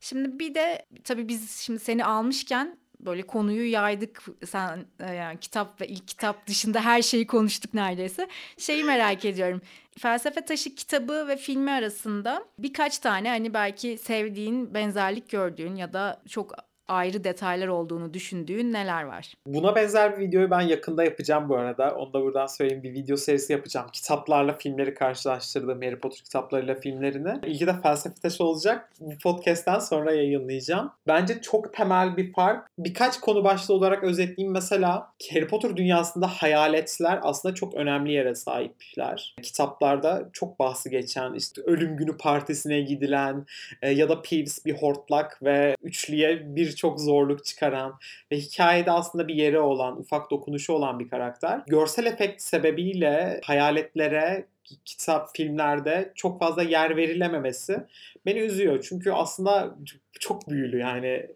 Şimdi 0.01 0.39
bir 0.39 0.55
de 0.55 0.87
tabii 1.05 1.29
biz 1.29 1.51
şimdi 1.51 1.81
seni 1.81 2.05
almışken 2.05 2.84
böyle 3.01 3.23
konuyu 3.23 3.71
yaydık. 3.71 4.23
Sen 4.47 4.87
e, 5.01 5.15
yani 5.15 5.41
kitap 5.41 5.81
ve 5.81 5.87
ilk 5.89 6.09
kitap 6.09 6.47
dışında 6.47 6.85
her 6.85 7.03
şeyi 7.03 7.27
konuştuk 7.27 7.75
neredeyse. 7.75 8.29
Şeyi 8.59 8.85
merak 8.85 9.25
ediyorum. 9.25 9.61
Felsefe 9.99 10.41
Taşı 10.45 10.75
kitabı 10.75 11.29
ve 11.29 11.37
filmi 11.37 11.71
arasında 11.71 12.45
birkaç 12.59 12.99
tane 12.99 13.29
hani 13.29 13.55
belki 13.55 13.99
sevdiğin, 13.99 14.75
benzerlik 14.75 15.31
gördüğün 15.31 15.77
ya 15.77 15.93
da 15.93 16.23
çok 16.29 16.55
ayrı 16.89 17.25
detaylar 17.25 17.69
olduğunu 17.69 18.15
düşündüğün 18.15 18.73
neler 18.73 19.03
var? 19.03 19.33
Buna 19.47 19.75
benzer 19.75 20.19
bir 20.19 20.27
videoyu 20.27 20.51
ben 20.51 20.61
yakında 20.61 21.05
yapacağım 21.05 21.49
bu 21.49 21.57
arada. 21.57 21.95
Onu 21.95 22.13
da 22.13 22.23
buradan 22.23 22.47
söyleyeyim. 22.47 22.83
Bir 22.83 22.93
video 22.93 23.17
serisi 23.17 23.53
yapacağım. 23.53 23.87
Kitaplarla 23.93 24.53
filmleri 24.53 24.95
karşılaştırdığım 24.95 25.83
Harry 25.83 25.99
Potter 25.99 26.19
kitaplarıyla 26.25 26.75
filmlerini. 26.75 27.41
İlki 27.47 27.67
de 27.67 27.81
felsefe 27.83 28.15
taşı 28.15 28.45
olacak. 28.45 28.91
Bu 29.01 29.19
podcast'ten 29.23 29.79
sonra 29.79 30.13
yayınlayacağım. 30.13 30.93
Bence 31.07 31.41
çok 31.43 31.75
temel 31.75 32.17
bir 32.17 32.33
fark. 32.33 32.67
Birkaç 32.79 33.21
konu 33.21 33.45
başlığı 33.45 33.75
olarak 33.75 34.05
özetleyeyim. 34.05 34.53
Mesela 34.53 35.13
Harry 35.33 35.47
Potter 35.47 35.77
dünyasında 35.77 36.27
hayaletler 36.27 37.19
aslında 37.23 37.55
çok 37.55 37.75
önemli 37.75 38.13
yere 38.13 38.35
sahipler. 38.35 39.35
Kitaplarda 39.43 40.29
çok 40.33 40.59
bahsi 40.59 40.91
geçen 40.91 41.35
işte 41.35 41.63
ölüm 41.63 41.97
günü 41.97 42.17
partisine 42.17 42.81
gidilen 42.81 43.47
e, 43.83 43.91
ya 43.91 44.09
da 44.09 44.23
Peeves 44.23 44.67
bir 44.67 44.75
hortlak 44.75 45.43
ve 45.43 45.77
üçlüye 45.83 46.57
birçok 46.75 47.01
zorluk 47.01 47.45
çıkaran 47.45 47.99
ve 48.33 48.37
hikayede 48.37 48.91
aslında 48.91 49.29
bir 49.29 49.35
yeri 49.35 49.59
olan, 49.59 50.01
ufak 50.01 50.31
dokunuşu 50.31 50.73
olan 50.73 51.01
bir 51.01 51.09
karakter. 51.09 51.61
Görsel 51.67 52.07
efekt 52.07 52.43
sebebiyle 52.43 53.41
hayaletlere 53.45 54.47
kitap, 54.85 55.37
filmlerde 55.37 56.13
çok 56.15 56.41
fazla 56.41 56.63
yer 56.63 56.97
verilememesi 56.97 57.87
beni 58.27 58.39
üzüyor. 58.39 58.85
Çünkü 58.89 59.13
aslında 59.13 59.75
çok 60.21 60.49
büyülü 60.49 60.79
yani 60.79 61.27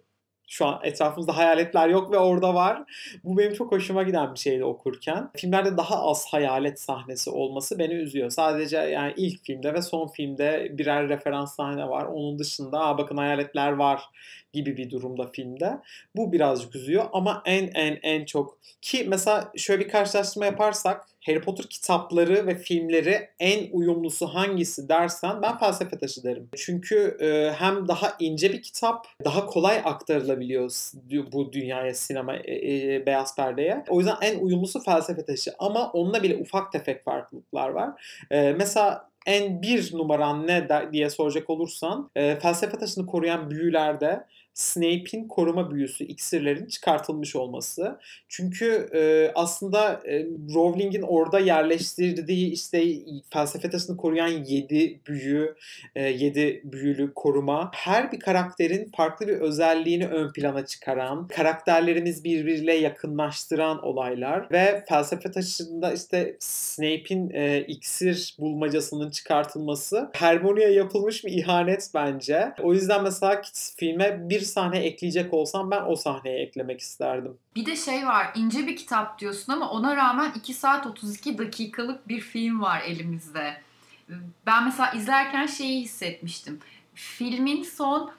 şu 0.49 0.67
an 0.67 0.81
etrafımızda 0.83 1.37
hayaletler 1.37 1.89
yok 1.89 2.13
ve 2.13 2.19
orada 2.19 2.55
var. 2.55 2.83
Bu 3.25 3.39
benim 3.39 3.53
çok 3.53 3.73
hoşuma 3.73 4.03
giden 4.03 4.35
bir 4.35 4.39
şeydi 4.39 4.65
okurken. 4.65 5.31
Filmlerde 5.37 5.77
daha 5.77 6.03
az 6.03 6.27
hayalet 6.27 6.81
sahnesi 6.81 7.31
olması 7.31 7.79
beni 7.79 7.95
üzüyor. 7.95 8.31
Sadece 8.31 8.77
yani 8.77 9.15
ilk 9.17 9.45
filmde 9.45 9.75
ve 9.75 9.83
son 9.83 10.09
filmde 10.09 10.69
birer 10.79 11.09
referans 11.09 11.57
sahne 11.57 11.89
var. 11.89 12.05
Onun 12.05 12.39
dışında 12.39 12.81
Aa, 12.81 12.99
bakın 12.99 13.17
hayaletler 13.17 13.73
var 13.73 14.03
gibi 14.53 14.77
bir 14.77 14.91
durumda 14.91 15.27
filmde. 15.33 15.79
Bu 16.17 16.33
birazcık 16.33 16.77
üzüyor 16.77 17.05
ama 17.13 17.43
en 17.45 17.71
en 17.75 17.99
en 18.03 18.25
çok 18.25 18.59
ki 18.83 19.05
mesela 19.09 19.53
şöyle 19.57 19.85
bir 19.85 19.89
karşılaştırma 19.89 20.47
yaparsak 20.47 21.07
Harry 21.27 21.41
Potter 21.41 21.67
kitapları 21.67 22.47
ve 22.47 22.55
filmleri 22.59 23.29
en 23.41 23.71
uyumlusu 23.73 24.27
hangisi 24.27 24.89
dersen 24.89 25.43
ben 25.43 25.59
felsefe 25.59 25.99
taşı 25.99 26.23
derim. 26.25 26.49
Çünkü 26.57 27.17
e, 27.21 27.53
hem 27.53 27.89
daha 27.89 28.17
ince 28.19 28.53
bir 28.53 28.63
kitap, 28.63 29.07
daha 29.25 29.47
kolay 29.47 29.81
aktarılabiliyor 29.85 30.71
bu 31.33 31.53
dünyaya, 31.53 31.95
sinema, 31.95 32.37
e, 32.37 32.95
e, 32.95 33.07
beyaz 33.07 33.37
perdeye. 33.37 33.85
O 33.89 33.99
yüzden 33.99 34.17
en 34.23 34.39
uyumlusu 34.39 34.81
felsefe 34.81 35.25
taşı 35.25 35.51
ama 35.59 35.91
onunla 35.91 36.23
bile 36.23 36.37
ufak 36.37 36.73
tefek 36.73 37.05
farklılıklar 37.05 37.69
var. 37.69 37.91
E, 38.31 38.53
mesela 38.53 39.08
en 39.27 39.63
bir 39.63 39.95
numaran 39.95 40.47
ne 40.47 40.69
diye 40.93 41.11
soracak 41.11 41.51
olursan 41.51 42.11
e, 42.17 42.37
felsefe 42.37 42.79
taşını 42.79 43.07
koruyan 43.07 43.51
büyülerde 43.51 44.25
Snape'in 44.59 45.29
koruma 45.29 45.71
büyüsü, 45.71 46.05
iksirlerin 46.05 46.67
çıkartılmış 46.67 47.37
olması. 47.37 47.99
Çünkü 48.29 48.89
e, 48.95 49.33
aslında 49.35 50.01
e, 50.05 50.27
Rowling'in 50.55 51.03
orada 51.03 51.39
yerleştirdiği 51.39 52.53
işte 52.53 52.85
felsefe 53.31 53.71
taşını 53.71 53.97
koruyan 53.97 54.29
7 54.29 55.01
büyü, 55.07 55.55
7 55.97 56.41
e, 56.41 56.73
büyülü 56.73 57.15
koruma 57.15 57.71
her 57.75 58.13
bir 58.13 58.21
karakterin 58.21 58.91
farklı 58.97 59.29
bir 59.29 59.37
özelliğini 59.37 60.07
ön 60.07 60.33
plana 60.33 60.67
çıkaran, 60.67 61.29
karakterlerimiz 61.29 62.25
birbiriyle 62.25 62.75
yakınlaştıran 62.75 63.85
olaylar 63.85 64.49
ve 64.53 64.85
felsefe 64.89 65.31
taşında 65.31 65.93
işte 65.93 66.37
Snape'in 66.39 67.31
e, 67.31 67.61
iksir 67.61 68.37
bulmacasının 68.39 69.11
çıkartılması 69.11 70.11
Hermione'ye 70.15 70.73
yapılmış 70.73 71.25
bir 71.25 71.33
ihanet 71.33 71.91
bence. 71.95 72.53
O 72.63 72.73
yüzden 72.73 73.03
mesela 73.03 73.43
filme 73.77 74.31
bir 74.31 74.48
sahne 74.49 74.79
ekleyecek 74.79 75.35
olsam 75.35 75.71
ben 75.71 75.83
o 75.87 75.97
sahneye 75.97 76.39
eklemek 76.39 76.81
isterdim. 76.81 77.39
Bir 77.57 77.67
de 77.67 77.77
şey 77.77 78.07
var 78.07 78.33
ince 78.35 78.67
bir 78.67 78.77
kitap 78.77 79.19
diyorsun 79.19 79.53
ama 79.53 79.71
ona 79.71 79.97
rağmen 79.97 80.33
2 80.37 80.55
saat 80.55 80.87
32 80.87 81.39
dakikalık 81.39 82.09
bir 82.09 82.21
film 82.21 82.61
var 82.61 82.81
elimizde. 82.81 83.63
Ben 84.47 84.65
mesela 84.65 84.93
izlerken 84.93 85.47
şeyi 85.47 85.83
hissetmiştim. 85.83 86.61
Filmin 86.95 87.63
son 87.63 88.11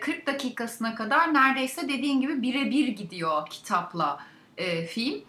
40 0.00 0.08
e, 0.08 0.26
dakikasına 0.26 0.94
kadar 0.94 1.34
neredeyse 1.34 1.88
dediğin 1.88 2.20
gibi 2.20 2.42
birebir 2.42 2.88
gidiyor 2.88 3.46
kitapla 3.50 4.20
e, 4.56 4.86
film. 4.86 5.20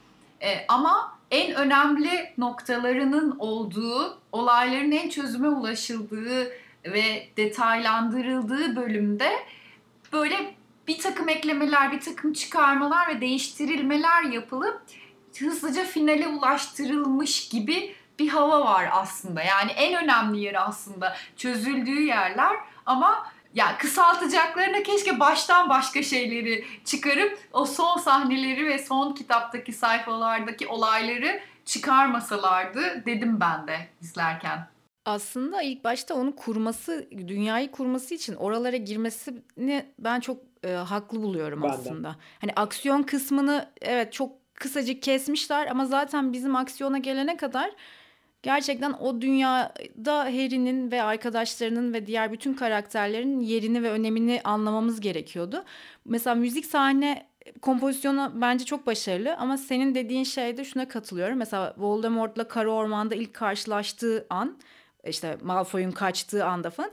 E, 0.42 0.66
ama 0.68 1.18
en 1.32 1.56
önemli 1.56 2.34
noktalarının 2.38 3.36
olduğu, 3.40 4.18
olayların 4.32 4.92
en 4.92 5.10
çözüme 5.10 5.50
ulaşıldığı 5.50 6.52
ve 6.86 7.28
detaylandırıldığı 7.38 8.76
bölümde 8.76 9.32
böyle 10.14 10.56
bir 10.88 11.00
takım 11.00 11.30
eklemeler, 11.30 11.92
bir 11.92 12.00
takım 12.00 12.34
çıkarmalar 12.34 13.08
ve 13.08 13.22
değiştirilmeler 13.22 14.24
yapılıp 14.24 14.82
hızlıca 15.40 15.84
finale 15.84 16.28
ulaştırılmış 16.28 17.50
gibi 17.50 17.96
bir 18.20 18.30
hava 18.30 18.66
var 18.66 18.90
aslında. 18.92 19.44
Yani 19.44 19.72
en 19.72 20.04
önemli 20.04 20.40
yeri 20.40 20.60
aslında 20.60 21.16
çözüldüğü 21.38 22.02
yerler 22.02 22.56
ama 22.86 23.28
ya 23.54 23.78
kısaltacaklarına 23.78 24.84
keşke 24.84 25.20
baştan 25.20 25.70
başka 25.70 26.04
şeyleri 26.04 26.66
çıkarıp 26.86 27.40
o 27.54 27.66
son 27.66 27.98
sahneleri 27.98 28.66
ve 28.66 28.80
son 28.80 29.14
kitaptaki 29.14 29.74
sayfalardaki 29.74 30.68
olayları 30.68 31.42
çıkarmasalardı 31.66 33.06
dedim 33.06 33.40
ben 33.40 33.68
de 33.68 33.88
izlerken. 34.02 34.68
Aslında 35.06 35.62
ilk 35.62 35.84
başta 35.84 36.16
onu 36.16 36.36
kurması, 36.36 37.08
dünyayı 37.12 37.72
kurması 37.72 38.16
için 38.16 38.36
oralara 38.36 38.78
girmesini 38.78 39.86
ben 40.00 40.20
çok 40.20 40.38
e, 40.64 40.72
haklı 40.72 41.24
buluyorum 41.24 41.64
Ben 41.64 41.70
de. 41.70 41.74
aslında. 41.74 42.16
Hani 42.42 42.52
aksiyon 42.56 43.04
kısmını 43.04 43.70
evet 43.82 44.14
çok 44.14 44.32
kısacık 44.54 45.04
kesmişler 45.04 45.68
ama 45.68 45.86
zaten 45.86 46.34
bizim 46.34 46.56
aksiyona 46.56 46.98
gelene 46.98 47.38
kadar 47.38 47.72
gerçekten 48.44 48.94
o 48.94 49.22
dünyada 49.22 50.24
Harry'nin 50.24 50.92
ve 50.92 51.04
arkadaşlarının 51.04 51.94
ve 51.94 52.08
diğer 52.08 52.32
bütün 52.32 52.54
karakterlerin 52.54 53.40
yerini 53.40 53.84
ve 53.84 53.92
önemini 53.92 54.42
anlamamız 54.44 55.00
gerekiyordu. 55.00 55.64
Mesela 56.06 56.36
müzik 56.36 56.66
sahne 56.66 57.28
kompozisyonu 57.62 58.32
bence 58.36 58.66
çok 58.66 58.88
başarılı 58.88 59.36
ama 59.36 59.58
senin 59.58 59.96
dediğin 59.96 60.24
şeyde 60.24 60.64
şuna 60.64 60.88
katılıyorum. 60.88 61.38
Mesela 61.38 61.74
Voldemort'la 61.78 62.48
Kara 62.48 62.70
Orman'da 62.72 63.16
ilk 63.16 63.34
karşılaştığı 63.34 64.28
an 64.30 64.58
işte 65.10 65.38
Malfoy'un 65.44 65.92
kaçtığı 65.92 66.46
anda 66.46 66.70
falan. 66.70 66.92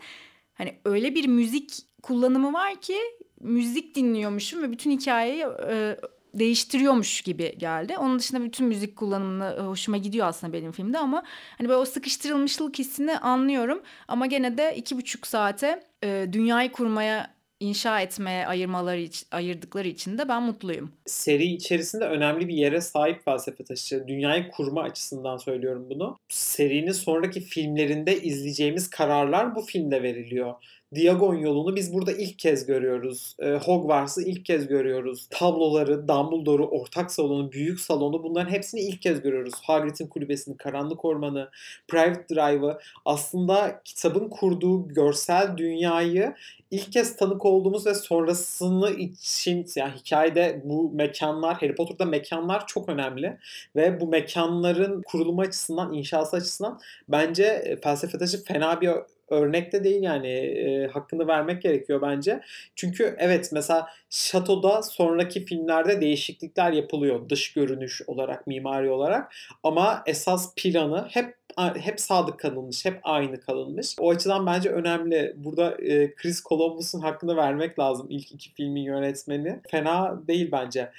Hani 0.54 0.78
öyle 0.84 1.14
bir 1.14 1.28
müzik 1.28 1.78
kullanımı 2.02 2.52
var 2.52 2.80
ki 2.80 2.96
müzik 3.40 3.94
dinliyormuşum 3.96 4.62
ve 4.62 4.70
bütün 4.70 4.90
hikayeyi 4.90 5.46
e, 5.68 5.96
değiştiriyormuş 6.34 7.22
gibi 7.22 7.58
geldi. 7.58 7.98
Onun 7.98 8.18
dışında 8.18 8.44
bütün 8.44 8.66
müzik 8.66 8.96
kullanımını 8.96 9.56
e, 9.58 9.62
hoşuma 9.62 9.96
gidiyor 9.96 10.26
aslında 10.26 10.52
benim 10.52 10.72
filmde 10.72 10.98
ama 10.98 11.22
hani 11.58 11.68
böyle 11.68 11.78
o 11.78 11.84
sıkıştırılmışlık 11.84 12.78
hissini 12.78 13.18
anlıyorum. 13.18 13.82
Ama 14.08 14.26
gene 14.26 14.58
de 14.58 14.76
iki 14.76 14.96
buçuk 14.96 15.26
saate 15.26 15.82
e, 16.04 16.28
dünyayı 16.32 16.72
kurmaya 16.72 17.34
inşa 17.62 18.00
etmeye 18.00 18.46
ayırmaları 18.46 19.08
ayırdıkları 19.30 19.88
için 19.88 20.18
de 20.18 20.28
ben 20.28 20.42
mutluyum. 20.42 20.92
Seri 21.06 21.44
içerisinde 21.44 22.04
önemli 22.04 22.48
bir 22.48 22.54
yere 22.54 22.80
sahip 22.80 23.24
felsefe 23.24 23.64
taşı. 23.64 24.08
Dünyayı 24.08 24.50
kurma 24.50 24.82
açısından 24.82 25.36
söylüyorum 25.36 25.86
bunu. 25.90 26.16
Serinin 26.28 26.92
sonraki 26.92 27.40
filmlerinde 27.40 28.22
izleyeceğimiz 28.22 28.90
kararlar 28.90 29.54
bu 29.54 29.62
filmde 29.62 30.02
veriliyor. 30.02 30.54
Diagon 30.94 31.34
yolunu 31.34 31.76
biz 31.76 31.94
burada 31.94 32.12
ilk 32.12 32.38
kez 32.38 32.66
görüyoruz. 32.66 33.36
E, 33.38 33.50
Hogwarts'ı 33.50 34.22
ilk 34.22 34.44
kez 34.44 34.66
görüyoruz. 34.66 35.26
Tabloları, 35.30 36.08
Dumbledore'u, 36.08 36.66
ortak 36.66 37.12
salonu, 37.12 37.52
büyük 37.52 37.80
salonu 37.80 38.22
bunların 38.22 38.50
hepsini 38.50 38.80
ilk 38.80 39.02
kez 39.02 39.22
görüyoruz. 39.22 39.54
Hagrid'in 39.62 40.06
kulübesini, 40.06 40.56
Karanlık 40.56 41.04
Ormanı, 41.04 41.50
Private 41.88 42.34
Drive'ı 42.34 42.78
aslında 43.04 43.80
kitabın 43.84 44.28
kurduğu 44.28 44.88
görsel 44.88 45.56
dünyayı 45.56 46.34
ilk 46.70 46.92
kez 46.92 47.16
tanık 47.16 47.44
olduğumuz 47.44 47.86
ve 47.86 47.94
sonrasını 47.94 48.90
için 48.90 49.66
yani 49.76 49.92
hikayede 49.92 50.62
bu 50.64 50.92
mekanlar, 50.92 51.54
Harry 51.54 51.74
Potter'da 51.74 52.04
mekanlar 52.04 52.66
çok 52.66 52.88
önemli 52.88 53.38
ve 53.76 54.00
bu 54.00 54.08
mekanların 54.08 55.02
kurulumu 55.02 55.40
açısından, 55.40 55.92
inşası 55.92 56.36
açısından 56.36 56.80
bence 57.08 57.44
e, 57.44 57.76
felsefe 57.76 58.18
taşı 58.18 58.44
fena 58.44 58.80
bir 58.80 58.90
örnek 59.32 59.72
de 59.72 59.84
değil 59.84 60.02
yani 60.02 60.28
e, 60.28 60.86
hakkını 60.86 61.26
vermek 61.26 61.62
gerekiyor 61.62 62.02
bence. 62.02 62.40
Çünkü 62.76 63.16
evet 63.18 63.48
mesela 63.52 63.88
Şato'da 64.10 64.82
sonraki 64.82 65.44
filmlerde 65.44 66.00
değişiklikler 66.00 66.72
yapılıyor 66.72 67.28
dış 67.28 67.52
görünüş 67.52 68.02
olarak, 68.06 68.46
mimari 68.46 68.90
olarak 68.90 69.34
ama 69.62 70.02
esas 70.06 70.54
planı 70.56 71.08
hep 71.10 71.36
hep 71.58 72.00
sadık 72.00 72.40
kalınmış, 72.40 72.84
hep 72.84 73.00
aynı 73.02 73.40
kalınmış. 73.40 73.96
O 73.98 74.10
açıdan 74.10 74.46
bence 74.46 74.70
önemli. 74.70 75.32
Burada 75.36 75.70
e, 75.70 76.14
Chris 76.14 76.42
Columbus'un 76.44 77.00
hakkını 77.00 77.36
vermek 77.36 77.78
lazım 77.78 78.06
ilk 78.10 78.32
iki 78.32 78.54
filmin 78.54 78.82
yönetmeni. 78.82 79.60
Fena 79.70 80.26
değil 80.28 80.52
bence. 80.52 80.92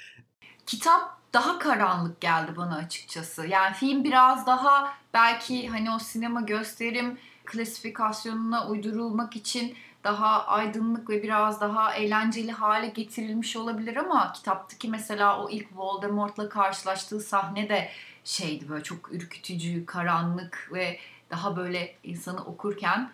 Kitap 0.66 1.02
daha 1.34 1.58
karanlık 1.58 2.20
geldi 2.20 2.52
bana 2.56 2.76
açıkçası. 2.76 3.46
Yani 3.46 3.74
film 3.74 4.04
biraz 4.04 4.46
daha 4.46 4.92
belki 5.14 5.68
hani 5.68 5.90
o 5.90 5.98
sinema 5.98 6.40
gösterim 6.40 7.18
klasifikasyonuna 7.44 8.68
uydurulmak 8.68 9.36
için 9.36 9.74
daha 10.04 10.46
aydınlık 10.46 11.10
ve 11.10 11.22
biraz 11.22 11.60
daha 11.60 11.94
eğlenceli 11.94 12.52
hale 12.52 12.88
getirilmiş 12.88 13.56
olabilir 13.56 13.96
ama 13.96 14.32
kitaptaki 14.32 14.88
mesela 14.88 15.44
o 15.44 15.50
ilk 15.50 15.66
Voldemort'la 15.76 16.48
karşılaştığı 16.48 17.20
sahne 17.20 17.68
de 17.68 17.88
şeydi 18.24 18.68
böyle 18.68 18.82
çok 18.82 19.12
ürkütücü, 19.12 19.86
karanlık 19.86 20.70
ve 20.72 20.98
daha 21.30 21.56
böyle 21.56 21.94
insanı 22.04 22.44
okurken 22.44 23.10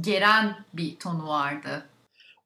geren 0.00 0.64
bir 0.72 0.96
tonu 0.96 1.28
vardı. 1.28 1.86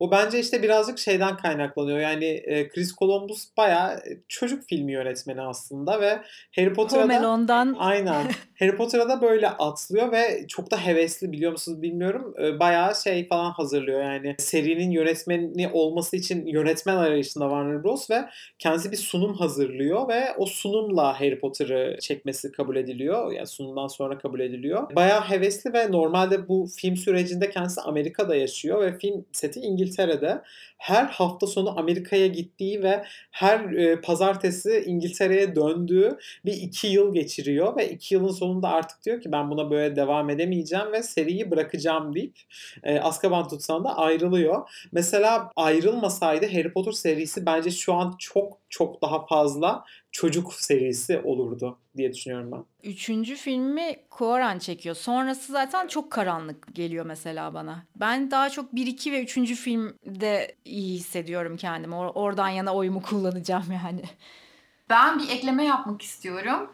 O 0.00 0.10
bence 0.10 0.40
işte 0.40 0.62
birazcık 0.62 0.98
şeyden 0.98 1.36
kaynaklanıyor. 1.36 1.98
Yani 1.98 2.24
e, 2.24 2.68
Chris 2.68 2.96
Columbus 2.96 3.48
bayağı 3.56 4.02
çocuk 4.28 4.64
filmi 4.64 4.92
yönetmeni 4.92 5.40
aslında 5.40 6.00
ve 6.00 6.18
Harry 6.56 6.72
Potter'a 6.72 7.02
Home 7.02 7.14
da 7.14 7.18
Alone'dan 7.18 7.76
aynen 7.78 8.26
Harry 8.58 8.76
Potter'a 8.76 9.08
da 9.08 9.22
böyle 9.22 9.48
atlıyor 9.48 10.12
ve 10.12 10.46
çok 10.48 10.70
da 10.70 10.86
hevesli 10.86 11.32
biliyor 11.32 11.52
musunuz 11.52 11.82
bilmiyorum. 11.82 12.34
E, 12.42 12.60
bayağı 12.60 12.94
şey 12.94 13.28
falan 13.28 13.50
hazırlıyor 13.50 14.02
yani 14.02 14.34
serinin 14.38 14.90
yönetmeni 14.90 15.68
olması 15.72 16.16
için 16.16 16.46
yönetmen 16.46 16.96
arayışında 16.96 17.44
Warner 17.44 17.84
Bros 17.84 18.10
ve 18.10 18.24
kendisi 18.58 18.92
bir 18.92 18.96
sunum 18.96 19.34
hazırlıyor 19.34 20.08
ve 20.08 20.34
o 20.36 20.46
sunumla 20.46 21.20
Harry 21.20 21.40
Potter'ı 21.40 21.98
çekmesi 22.00 22.52
kabul 22.52 22.76
ediliyor. 22.76 23.32
Yani 23.32 23.46
sunumdan 23.46 23.86
sonra 23.86 24.18
kabul 24.18 24.40
ediliyor. 24.40 24.96
Bayağı 24.96 25.20
hevesli 25.20 25.72
ve 25.72 25.92
normalde 25.92 26.48
bu 26.48 26.66
film 26.76 26.96
sürecinde 26.96 27.50
kendisi 27.50 27.80
Amerika'da 27.80 28.36
yaşıyor 28.36 28.82
ve 28.82 28.98
film 28.98 29.24
seti 29.32 29.60
İngiltere'de. 29.88 30.42
Her 30.78 31.04
hafta 31.04 31.46
sonu 31.46 31.78
Amerika'ya 31.78 32.26
gittiği 32.26 32.82
ve 32.82 33.04
her 33.30 33.60
e, 33.72 34.00
pazartesi 34.00 34.84
İngiltere'ye 34.86 35.54
döndüğü 35.54 36.18
bir 36.44 36.52
iki 36.52 36.86
yıl 36.86 37.14
geçiriyor 37.14 37.76
ve 37.76 37.90
iki 37.90 38.14
yılın 38.14 38.32
sonunda 38.32 38.68
artık 38.68 39.04
diyor 39.04 39.20
ki 39.20 39.32
ben 39.32 39.50
buna 39.50 39.70
böyle 39.70 39.96
devam 39.96 40.30
edemeyeceğim 40.30 40.92
ve 40.92 41.02
seriyi 41.02 41.50
bırakacağım 41.50 42.14
deyip 42.14 42.38
e, 42.82 43.00
Azkaban 43.00 43.48
tutsağında 43.48 43.96
ayrılıyor. 43.96 44.70
Mesela 44.92 45.50
ayrılmasaydı 45.56 46.46
Harry 46.46 46.72
Potter 46.72 46.92
serisi 46.92 47.46
bence 47.46 47.70
şu 47.70 47.94
an 47.94 48.14
çok 48.18 48.58
çok 48.68 49.02
daha 49.02 49.26
fazla 49.26 49.84
çocuk 50.18 50.54
serisi 50.54 51.20
olurdu 51.24 51.78
diye 51.96 52.12
düşünüyorum 52.12 52.52
ben. 52.52 52.90
Üçüncü 52.90 53.36
filmi 53.36 53.96
Cuarón 54.10 54.60
çekiyor. 54.60 54.94
Sonrası 54.94 55.52
zaten 55.52 55.86
çok 55.86 56.10
karanlık 56.10 56.74
geliyor 56.74 57.06
mesela 57.06 57.54
bana. 57.54 57.82
Ben 57.96 58.30
daha 58.30 58.50
çok 58.50 58.74
1, 58.74 58.86
2 58.86 59.12
ve 59.12 59.22
3. 59.22 59.54
filmde 59.54 60.56
iyi 60.64 60.98
hissediyorum 60.98 61.56
kendimi. 61.56 61.94
Or- 61.94 62.12
oradan 62.14 62.48
yana 62.48 62.74
oyumu 62.74 63.02
kullanacağım 63.02 63.72
yani. 63.84 64.02
Ben 64.90 65.18
bir 65.18 65.28
ekleme 65.28 65.64
yapmak 65.64 66.02
istiyorum. 66.02 66.72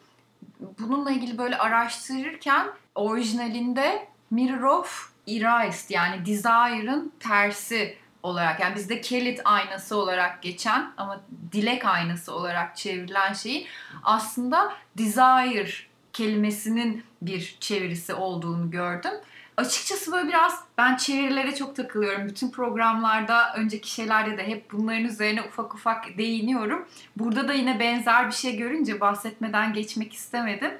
Bununla 0.78 1.10
ilgili 1.10 1.38
böyle 1.38 1.58
araştırırken 1.58 2.66
orijinalinde 2.94 4.08
Mirror 4.30 4.78
of 4.78 5.12
Erased 5.28 5.90
yani 5.90 6.26
Desire'ın 6.26 7.12
tersi 7.20 7.96
olarak 8.24 8.60
yani 8.60 8.74
bizde 8.74 9.00
kilit 9.00 9.40
aynası 9.44 9.96
olarak 9.96 10.42
geçen 10.42 10.92
ama 10.96 11.20
dilek 11.52 11.84
aynası 11.84 12.34
olarak 12.34 12.76
çevrilen 12.76 13.32
şeyi 13.32 13.66
aslında 14.02 14.72
desire 14.98 15.70
kelimesinin 16.12 17.04
bir 17.22 17.56
çevirisi 17.60 18.14
olduğunu 18.14 18.70
gördüm. 18.70 19.12
Açıkçası 19.56 20.12
böyle 20.12 20.28
biraz 20.28 20.64
ben 20.78 20.96
çevirilere 20.96 21.54
çok 21.54 21.76
takılıyorum. 21.76 22.28
Bütün 22.28 22.50
programlarda, 22.50 23.54
önceki 23.54 23.90
şeylerde 23.90 24.38
de 24.38 24.46
hep 24.46 24.72
bunların 24.72 25.04
üzerine 25.04 25.42
ufak 25.42 25.74
ufak 25.74 26.18
değiniyorum. 26.18 26.88
Burada 27.16 27.48
da 27.48 27.52
yine 27.52 27.80
benzer 27.80 28.26
bir 28.26 28.34
şey 28.34 28.56
görünce 28.56 29.00
bahsetmeden 29.00 29.72
geçmek 29.72 30.12
istemedim. 30.12 30.70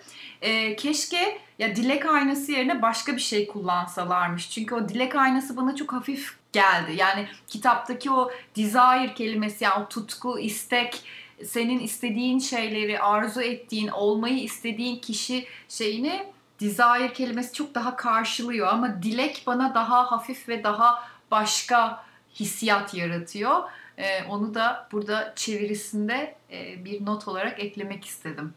Ee, 0.43 0.77
keşke 0.77 1.39
ya 1.59 1.77
dilek 1.77 2.07
aynası 2.07 2.53
yerine 2.53 2.83
başka 2.83 3.17
bir 3.17 3.21
şey 3.21 3.47
kullansalarmış. 3.47 4.51
Çünkü 4.51 4.75
o 4.75 4.89
dilek 4.89 5.15
aynası 5.15 5.57
bana 5.57 5.77
çok 5.77 5.93
hafif 5.93 6.44
geldi. 6.55 6.93
Yani 6.97 7.29
kitaptaki 7.49 8.11
o 8.11 8.31
desire 8.57 9.15
kelimesi 9.15 9.65
yani 9.65 9.85
o 9.85 9.89
tutku, 9.89 10.39
istek, 10.39 11.05
senin 11.45 11.79
istediğin 11.79 12.39
şeyleri, 12.39 13.01
arzu 13.01 13.41
ettiğin, 13.41 13.89
olmayı 13.89 14.39
istediğin 14.43 14.99
kişi 14.99 15.47
şeyini 15.69 16.27
desire 16.61 17.13
kelimesi 17.13 17.53
çok 17.53 17.75
daha 17.75 17.97
karşılıyor 17.97 18.69
ama 18.69 19.03
dilek 19.03 19.43
bana 19.47 19.75
daha 19.75 20.13
hafif 20.13 20.49
ve 20.49 20.65
daha 20.65 21.09
başka 21.31 22.05
hissiyat 22.35 22.95
yaratıyor. 22.95 23.63
Ee, 23.99 24.25
onu 24.25 24.55
da 24.55 24.89
burada 24.93 25.33
çevirisinde 25.37 26.37
e, 26.51 26.85
bir 26.85 27.07
not 27.07 27.29
olarak 27.29 27.61
eklemek 27.61 28.05
istedim. 28.05 28.55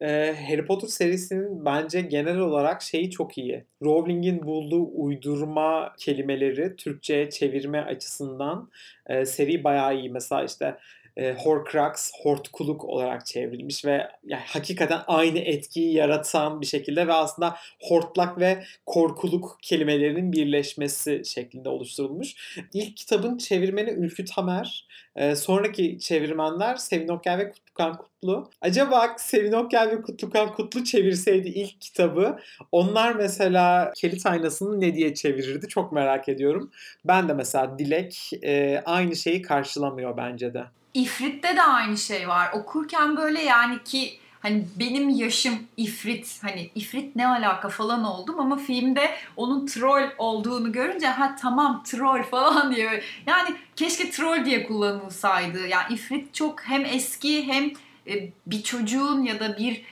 Ee, 0.00 0.34
Harry 0.48 0.64
Potter 0.66 0.88
serisinin 0.88 1.64
bence 1.64 2.00
genel 2.00 2.38
olarak 2.38 2.82
şeyi 2.82 3.10
çok 3.10 3.38
iyi. 3.38 3.64
Rowling'in 3.82 4.42
bulduğu 4.42 4.90
uydurma 4.92 5.94
kelimeleri 5.98 6.76
Türkçe'ye 6.76 7.30
çevirme 7.30 7.80
açısından 7.80 8.70
e, 9.06 9.24
seri 9.24 9.64
bayağı 9.64 9.96
iyi. 9.96 10.10
Mesela 10.10 10.44
işte 10.44 10.78
e, 11.18 11.32
Horcrux, 11.32 12.10
hortkuluk 12.22 12.84
olarak 12.84 13.26
çevrilmiş 13.26 13.84
ve 13.84 14.08
yani 14.24 14.42
hakikaten 14.46 15.00
aynı 15.06 15.38
etkiyi 15.38 15.94
yaratan 15.94 16.60
bir 16.60 16.66
şekilde 16.66 17.06
ve 17.06 17.12
aslında 17.12 17.56
hortlak 17.82 18.40
ve 18.40 18.64
korkuluk 18.86 19.58
kelimelerinin 19.62 20.32
birleşmesi 20.32 21.22
şeklinde 21.24 21.68
oluşturulmuş. 21.68 22.34
İlk 22.74 22.96
kitabın 22.96 23.38
çevirmeni 23.38 23.90
Ülkü 23.90 24.24
Tamer, 24.24 24.88
e, 25.16 25.36
sonraki 25.36 25.98
çevirmenler 25.98 26.76
Sevin 26.76 27.08
Okyay 27.08 27.38
ve 27.38 27.50
Kutlukan 27.50 27.98
Kutlu. 27.98 28.50
Acaba 28.60 29.14
Sevin 29.18 29.52
Okyay 29.52 29.90
ve 29.90 30.02
Kutlukan 30.02 30.52
Kutlu 30.54 30.84
çevirseydi 30.84 31.48
ilk 31.48 31.80
kitabı 31.80 32.38
onlar 32.72 33.14
mesela 33.14 33.92
Kelit 33.96 34.26
Aynası'nı 34.26 34.80
ne 34.80 34.94
diye 34.94 35.14
çevirirdi 35.14 35.68
çok 35.68 35.92
merak 35.92 36.28
ediyorum. 36.28 36.70
Ben 37.04 37.28
de 37.28 37.32
mesela 37.32 37.78
Dilek 37.78 38.30
e, 38.42 38.82
aynı 38.84 39.16
şeyi 39.16 39.42
karşılamıyor 39.42 40.16
bence 40.16 40.54
de. 40.54 40.64
İfrit'te 40.98 41.56
de 41.56 41.62
aynı 41.62 41.98
şey 41.98 42.28
var. 42.28 42.50
Okurken 42.52 43.16
böyle 43.16 43.42
yani 43.42 43.84
ki 43.84 44.18
hani 44.40 44.64
benim 44.76 45.08
yaşım 45.08 45.58
ifrit 45.76 46.38
hani 46.42 46.70
ifrit 46.74 47.16
ne 47.16 47.28
alaka 47.28 47.68
falan 47.68 48.04
oldum 48.04 48.40
ama 48.40 48.56
filmde 48.56 49.10
onun 49.36 49.66
troll 49.66 50.10
olduğunu 50.18 50.72
görünce 50.72 51.06
ha 51.06 51.36
tamam 51.40 51.82
troll 51.86 52.22
falan 52.30 52.74
diye 52.74 53.02
yani 53.26 53.56
keşke 53.76 54.10
troll 54.10 54.44
diye 54.44 54.66
kullanılsaydı. 54.66 55.66
Yani 55.66 55.94
ifrit 55.94 56.34
çok 56.34 56.62
hem 56.62 56.84
eski 56.84 57.46
hem 57.46 57.64
e, 58.06 58.30
bir 58.46 58.62
çocuğun 58.62 59.22
ya 59.22 59.40
da 59.40 59.58
bir 59.58 59.82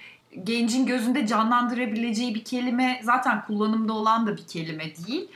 gencin 0.44 0.86
gözünde 0.86 1.26
canlandırabileceği 1.26 2.34
bir 2.34 2.44
kelime 2.44 3.00
zaten 3.02 3.44
kullanımda 3.46 3.92
olan 3.92 4.26
da 4.26 4.36
bir 4.36 4.46
kelime 4.46 4.84
değil. 4.96 5.28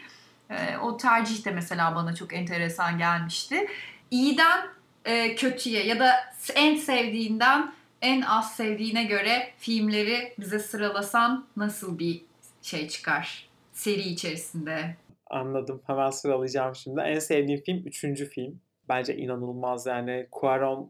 E, 0.51 0.77
o 0.77 0.97
tercih 0.97 1.45
de 1.45 1.51
mesela 1.51 1.95
bana 1.95 2.14
çok 2.14 2.33
enteresan 2.33 2.99
gelmişti. 2.99 3.66
İyiden 4.11 4.80
e, 5.05 5.34
kötüye 5.34 5.86
ya 5.86 5.98
da 5.98 6.11
en 6.55 6.76
sevdiğinden 6.76 7.72
en 8.03 8.20
az 8.20 8.57
sevdiğine 8.57 9.05
göre 9.05 9.51
filmleri 9.59 10.32
bize 10.38 10.59
sıralasan 10.59 11.46
nasıl 11.57 11.98
bir 11.98 12.22
şey 12.62 12.88
çıkar 12.88 13.48
seri 13.72 14.01
içerisinde? 14.01 14.96
Anladım. 15.26 15.82
Hemen 15.86 16.11
sıralayacağım 16.11 16.74
şimdi. 16.74 17.01
En 17.01 17.18
sevdiğim 17.18 17.61
film 17.61 17.86
üçüncü 17.86 18.28
film. 18.28 18.61
Bence 18.88 19.16
inanılmaz 19.16 19.86
yani. 19.86 20.26
Cuarón 20.32 20.88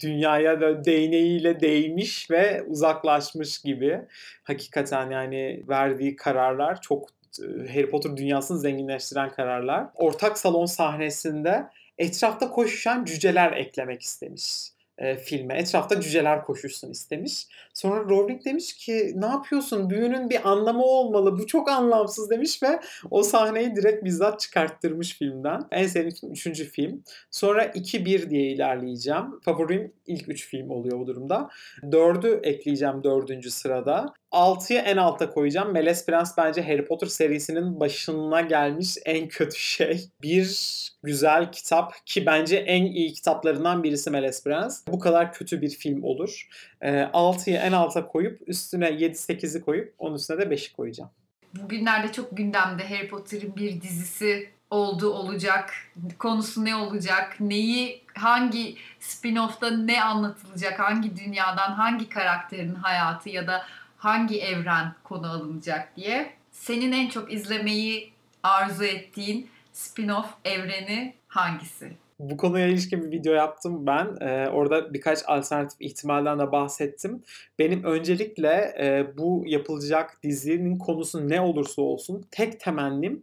dünyaya 0.00 0.60
da 0.60 0.84
değneğiyle 0.84 1.60
değmiş 1.60 2.30
ve 2.30 2.62
uzaklaşmış 2.62 3.62
gibi. 3.62 4.00
Hakikaten 4.42 5.10
yani 5.10 5.64
verdiği 5.68 6.16
kararlar 6.16 6.80
çok 6.80 7.08
Harry 7.40 7.90
Potter 7.90 8.16
dünyasını 8.16 8.58
zenginleştiren 8.58 9.30
kararlar. 9.30 9.86
Ortak 9.94 10.38
salon 10.38 10.66
sahnesinde 10.66 11.64
etrafta 11.98 12.50
koşuşan 12.50 13.04
cüceler 13.04 13.52
eklemek 13.52 14.02
istemiş 14.02 14.72
e, 14.98 15.16
filme. 15.16 15.54
Etrafta 15.54 16.00
cüceler 16.00 16.44
koşuşsun 16.44 16.90
istemiş. 16.90 17.46
Sonra 17.74 18.00
Rowling 18.00 18.44
demiş 18.44 18.76
ki 18.76 19.12
ne 19.14 19.26
yapıyorsun? 19.26 19.90
Büyünün 19.90 20.30
bir 20.30 20.50
anlamı 20.50 20.84
olmalı. 20.84 21.38
Bu 21.38 21.46
çok 21.46 21.70
anlamsız 21.70 22.30
demiş 22.30 22.62
ve 22.62 22.80
o 23.10 23.22
sahneyi 23.22 23.76
direkt 23.76 24.04
bizzat 24.04 24.40
çıkarttırmış 24.40 25.18
filmden. 25.18 25.60
En 25.70 25.86
sevdiğim 25.86 26.32
3. 26.32 26.62
film. 26.62 27.02
Sonra 27.30 27.66
2-1 27.66 28.30
diye 28.30 28.50
ilerleyeceğim. 28.50 29.40
Favorim 29.44 29.92
ilk 30.06 30.28
3 30.28 30.48
film 30.48 30.70
oluyor 30.70 30.98
bu 30.98 31.06
durumda. 31.06 31.48
4'ü 31.82 32.40
ekleyeceğim 32.42 33.04
4. 33.04 33.50
sırada. 33.50 34.14
6'yı 34.32 34.78
en 34.78 34.96
alta 34.96 35.30
koyacağım. 35.30 35.72
Meles 35.72 36.06
Prens 36.06 36.36
bence 36.36 36.62
Harry 36.62 36.84
Potter 36.84 37.06
serisinin 37.06 37.80
başına 37.80 38.40
gelmiş 38.40 38.98
en 39.04 39.28
kötü 39.28 39.58
şey. 39.58 40.08
Bir 40.22 40.78
güzel 41.02 41.52
kitap 41.52 42.06
ki 42.06 42.26
bence 42.26 42.56
en 42.56 42.84
iyi 42.84 43.12
kitaplarından 43.12 43.82
birisi 43.82 44.10
Meles 44.10 44.44
Prens. 44.44 44.86
Bu 44.88 44.98
kadar 44.98 45.32
kötü 45.32 45.62
bir 45.62 45.70
film 45.70 46.02
olur. 46.02 46.48
6'yı 46.82 47.56
en 47.56 47.72
alta 47.72 48.06
koyup 48.06 48.48
üstüne 48.48 48.88
7-8'i 48.88 49.60
koyup 49.60 49.94
onun 49.98 50.14
üstüne 50.14 50.38
de 50.38 50.54
5'i 50.54 50.72
koyacağım. 50.72 51.10
Bugünlerde 51.54 52.12
çok 52.12 52.36
gündemde 52.36 52.88
Harry 52.88 53.08
Potter'ın 53.08 53.56
bir 53.56 53.80
dizisi 53.80 54.48
oldu 54.70 55.10
olacak. 55.10 55.74
Konusu 56.18 56.64
ne 56.64 56.76
olacak? 56.76 57.36
Neyi 57.40 58.04
hangi 58.14 58.76
spin-off'ta 59.00 59.70
ne 59.70 60.02
anlatılacak? 60.02 60.80
Hangi 60.80 61.16
dünyadan 61.16 61.72
hangi 61.72 62.08
karakterin 62.08 62.74
hayatı 62.74 63.30
ya 63.30 63.46
da 63.46 63.62
hangi 64.02 64.40
evren 64.40 64.94
konu 65.04 65.30
alınacak 65.30 65.96
diye. 65.96 66.32
Senin 66.50 66.92
en 66.92 67.08
çok 67.08 67.32
izlemeyi 67.32 68.12
arzu 68.42 68.84
ettiğin 68.84 69.48
spin-off 69.74 70.26
evreni 70.44 71.14
hangisi? 71.28 71.92
Bu 72.18 72.36
konuya 72.36 72.66
ilişkin 72.66 73.02
bir 73.02 73.18
video 73.18 73.34
yaptım 73.34 73.86
ben. 73.86 74.16
Ee, 74.20 74.48
orada 74.48 74.94
birkaç 74.94 75.18
alternatif 75.26 75.80
ihtimalden 75.80 76.38
de 76.38 76.52
bahsettim. 76.52 77.22
Benim 77.58 77.84
öncelikle 77.84 78.74
e, 78.80 79.16
bu 79.18 79.42
yapılacak 79.46 80.22
dizinin 80.22 80.78
konusu 80.78 81.28
ne 81.28 81.40
olursa 81.40 81.82
olsun 81.82 82.26
tek 82.30 82.60
temennim 82.60 83.22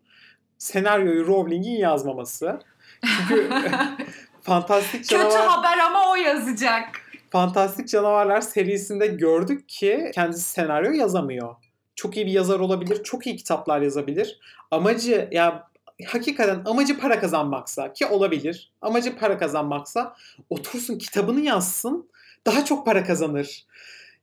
senaryoyu 0.57 1.27
Rowling'in 1.27 1.77
yazmaması. 1.77 2.59
Çünkü 3.05 3.49
Fantastik 4.41 5.09
Kötü 5.09 5.23
Canavar 5.23 5.47
haber 5.47 5.77
ama 5.77 6.11
o 6.11 6.15
yazacak. 6.15 6.99
Fantastik 7.32 7.88
Canavarlar 7.89 8.41
serisinde 8.41 9.07
gördük 9.07 9.69
ki 9.69 10.11
kendisi 10.15 10.49
senaryo 10.49 10.91
yazamıyor. 10.91 11.55
Çok 11.95 12.17
iyi 12.17 12.25
bir 12.25 12.32
yazar 12.32 12.59
olabilir, 12.59 13.03
çok 13.03 13.27
iyi 13.27 13.36
kitaplar 13.36 13.82
yazabilir. 13.82 14.39
Amacı 14.71 15.30
ya 15.32 15.69
hakikaten 16.05 16.61
amacı 16.65 16.99
para 16.99 17.19
kazanmaksa 17.19 17.93
ki 17.93 18.05
olabilir. 18.05 18.71
Amacı 18.82 19.17
para 19.17 19.38
kazanmaksa 19.38 20.15
otursun 20.49 20.97
kitabını 20.97 21.39
yazsın. 21.39 22.09
Daha 22.45 22.65
çok 22.65 22.86
para 22.86 23.03
kazanır. 23.03 23.65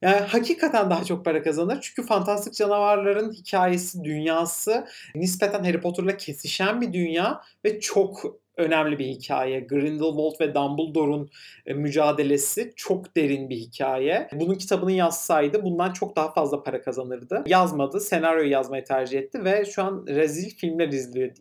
Yani 0.02 0.16
hakikaten 0.16 0.90
daha 0.90 1.04
çok 1.04 1.24
para 1.24 1.42
kazanır. 1.42 1.78
Çünkü 1.80 2.08
fantastik 2.08 2.54
canavarların 2.54 3.32
hikayesi, 3.32 4.04
dünyası 4.04 4.86
nispeten 5.14 5.64
Harry 5.64 5.80
Potter'la 5.80 6.16
kesişen 6.16 6.80
bir 6.80 6.92
dünya 6.92 7.40
ve 7.64 7.80
çok 7.80 8.36
önemli 8.56 8.98
bir 8.98 9.04
hikaye. 9.04 9.60
Grindelwald 9.60 10.40
ve 10.40 10.54
Dumbledore'un 10.54 11.30
e, 11.66 11.74
mücadelesi 11.74 12.72
çok 12.76 13.16
derin 13.16 13.50
bir 13.50 13.56
hikaye. 13.56 14.28
Bunun 14.32 14.54
kitabını 14.54 14.92
yazsaydı 14.92 15.62
bundan 15.62 15.92
çok 15.92 16.16
daha 16.16 16.32
fazla 16.32 16.62
para 16.62 16.82
kazanırdı. 16.82 17.44
Yazmadı, 17.46 18.00
senaryoyu 18.00 18.50
yazmayı 18.50 18.84
tercih 18.84 19.18
etti 19.18 19.44
ve 19.44 19.64
şu 19.64 19.82
an 19.82 20.04
rezil 20.08 20.50
filmler 20.50 20.88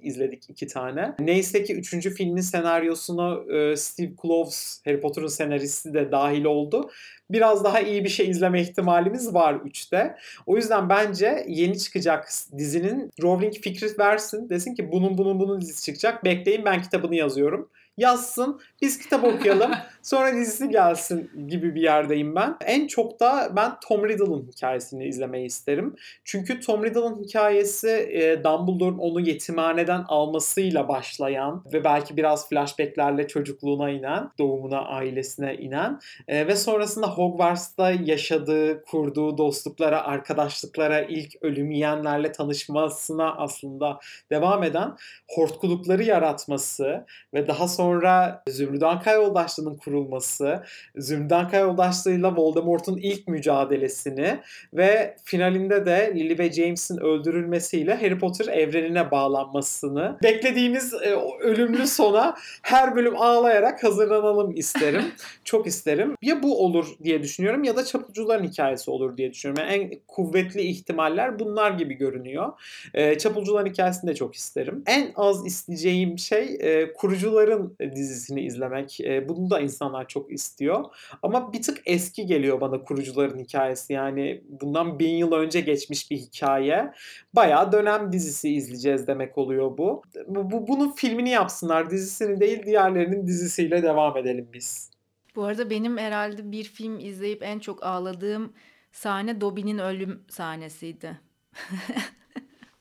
izledik 0.02 0.50
iki 0.50 0.68
tane. 0.68 1.16
Neyse 1.20 1.64
ki 1.64 1.76
üçüncü 1.76 2.14
filmin 2.14 2.42
senaryosunu 2.42 3.54
e, 3.54 3.76
Steve 3.76 4.16
Kloves, 4.22 4.82
Harry 4.86 5.00
Potter'ın 5.00 5.28
senaristi 5.28 5.94
de 5.94 6.12
dahil 6.12 6.46
oldu 6.46 6.90
biraz 7.30 7.64
daha 7.64 7.82
iyi 7.82 8.04
bir 8.04 8.10
şey 8.10 8.30
izleme 8.30 8.62
ihtimalimiz 8.62 9.34
var 9.34 9.54
3'te. 9.54 10.16
O 10.46 10.56
yüzden 10.56 10.90
bence 10.90 11.46
yeni 11.48 11.80
çıkacak 11.80 12.30
dizinin 12.58 13.12
Rowling 13.22 13.54
fikri 13.54 14.00
versin. 14.00 14.50
Desin 14.50 14.76
ki 14.76 14.92
bunun 14.92 15.18
bunun 15.18 15.40
bunun 15.40 15.62
dizisi 15.62 15.86
çıkacak. 15.86 16.24
Bekleyin 16.24 16.66
ben 16.66 16.82
kitabını 16.82 17.16
yazıyorum 17.16 17.70
yazsın, 17.98 18.60
biz 18.82 19.00
kitap 19.00 19.24
okuyalım, 19.24 19.72
sonra 20.02 20.36
dizisi 20.36 20.70
gelsin 20.70 21.32
gibi 21.48 21.76
bir 21.76 21.82
yerdeyim 21.82 22.36
ben. 22.36 22.58
En 22.66 22.88
çok 22.88 23.20
da 23.20 23.52
ben 23.56 23.72
Tom 23.88 24.10
Riddle'ın 24.10 24.52
hikayesini 24.52 25.08
izlemeyi 25.08 25.46
isterim. 25.46 25.96
Çünkü 26.24 26.60
Tom 26.60 26.84
Riddle'ın 26.84 27.24
hikayesi 27.24 27.90
e, 27.90 28.44
Dumbledore'un 28.44 28.98
onu 28.98 29.20
yetimhaneden 29.20 30.04
almasıyla 30.08 30.88
başlayan 30.88 31.64
ve 31.74 31.84
belki 31.84 32.18
biraz 32.18 32.50
flashbacklerle 32.50 33.28
çocukluğuna 33.28 33.90
inen, 33.90 34.30
doğumuna, 34.40 34.82
ailesine 34.82 35.56
inen 35.56 36.00
e, 36.28 36.48
ve 36.48 36.56
sonrasında 36.56 37.08
Hogwarts'ta 37.08 37.92
yaşadığı, 37.92 38.84
kurduğu 38.84 39.38
dostluklara, 39.38 40.04
arkadaşlıklara, 40.04 41.02
ilk 41.02 41.36
ölüm 41.42 41.72
yiyenlerle 41.72 42.32
tanışmasına 42.32 43.36
aslında 43.36 44.00
devam 44.32 44.64
eden 44.64 44.96
hortkulukları 45.36 46.04
yaratması 46.04 47.06
ve 47.34 47.48
daha 47.48 47.68
sonra 47.68 47.85
sonra 47.86 48.44
Zümrüt 48.50 48.84
Anka 48.84 49.14
Yoldaşlığı'nın 49.14 49.76
kurulması, 49.76 50.64
Zümrüt 50.98 51.32
Anka 51.32 51.58
Yoldaşlığı'yla 51.58 52.36
Voldemort'un 52.36 52.98
ilk 52.98 53.28
mücadelesini 53.28 54.40
ve 54.74 55.16
finalinde 55.24 55.86
de 55.86 56.14
Lily 56.16 56.38
ve 56.40 56.52
James'in 56.52 56.98
öldürülmesiyle 56.98 57.96
Harry 57.96 58.20
Potter 58.20 58.48
evrenine 58.48 59.12
bağlanmasını 59.12 60.18
beklediğimiz 60.24 60.94
e, 60.94 61.16
ölümlü 61.40 61.88
sona 61.88 62.36
her 62.62 62.96
bölüm 62.96 63.22
ağlayarak 63.22 63.84
hazırlanalım 63.84 64.56
isterim. 64.56 65.04
Çok 65.44 65.68
isterim. 65.68 66.16
Ya 66.22 66.44
bu 66.44 66.66
olur 66.66 66.88
diye 67.04 67.24
düşünüyorum 67.24 67.64
ya 67.64 67.76
da 67.76 67.86
Çapulcuların 67.86 68.44
hikayesi 68.44 68.92
olur 68.92 69.18
diye 69.18 69.32
düşünüyorum. 69.32 69.64
Yani 69.64 69.84
en 69.84 70.00
kuvvetli 70.08 70.62
ihtimaller 70.62 71.40
bunlar 71.40 71.72
gibi 71.72 71.94
görünüyor. 71.94 72.54
E, 72.94 73.18
Çapulcuların 73.18 73.70
hikayesini 73.70 74.10
de 74.10 74.16
çok 74.16 74.36
isterim. 74.36 74.84
En 74.88 75.12
az 75.16 75.46
isteyeceğim 75.46 76.20
şey 76.20 76.58
e, 76.60 76.94
kurucuların 76.94 77.75
dizisini 77.80 78.42
izlemek. 78.42 79.02
E, 79.02 79.30
bunu 79.30 79.50
da 79.50 79.60
insanlar 79.60 80.08
çok 80.08 80.32
istiyor. 80.32 80.86
Ama 81.24 81.54
bir 81.54 81.62
tık 81.62 81.82
eski 81.86 82.26
geliyor 82.26 82.62
bana 82.62 82.84
kurucuların 82.84 83.40
hikayesi. 83.40 83.94
Yani 83.94 84.42
bundan 84.50 85.00
bin 85.00 85.16
yıl 85.16 85.32
önce 85.32 85.62
geçmiş 85.62 86.12
bir 86.12 86.18
hikaye. 86.18 86.92
Bayağı 87.34 87.72
dönem 87.72 88.12
dizisi 88.12 88.54
izleyeceğiz 88.54 89.08
demek 89.08 89.38
oluyor 89.38 89.78
bu. 89.78 90.02
bu 90.28 90.68
bunun 90.68 90.92
filmini 90.92 91.30
yapsınlar. 91.30 91.90
Dizisini 91.90 92.40
değil 92.40 92.66
diğerlerinin 92.66 93.28
dizisiyle 93.28 93.84
devam 93.84 94.18
edelim 94.18 94.50
biz. 94.54 94.92
Bu 95.36 95.44
arada 95.44 95.70
benim 95.70 95.98
herhalde 95.98 96.52
bir 96.52 96.64
film 96.64 97.00
izleyip 97.00 97.44
en 97.44 97.60
çok 97.60 97.84
ağladığım 97.84 98.54
sahne 98.92 99.42
Dobby'nin 99.42 99.78
ölüm 99.78 100.24
sahnesiydi. 100.30 101.20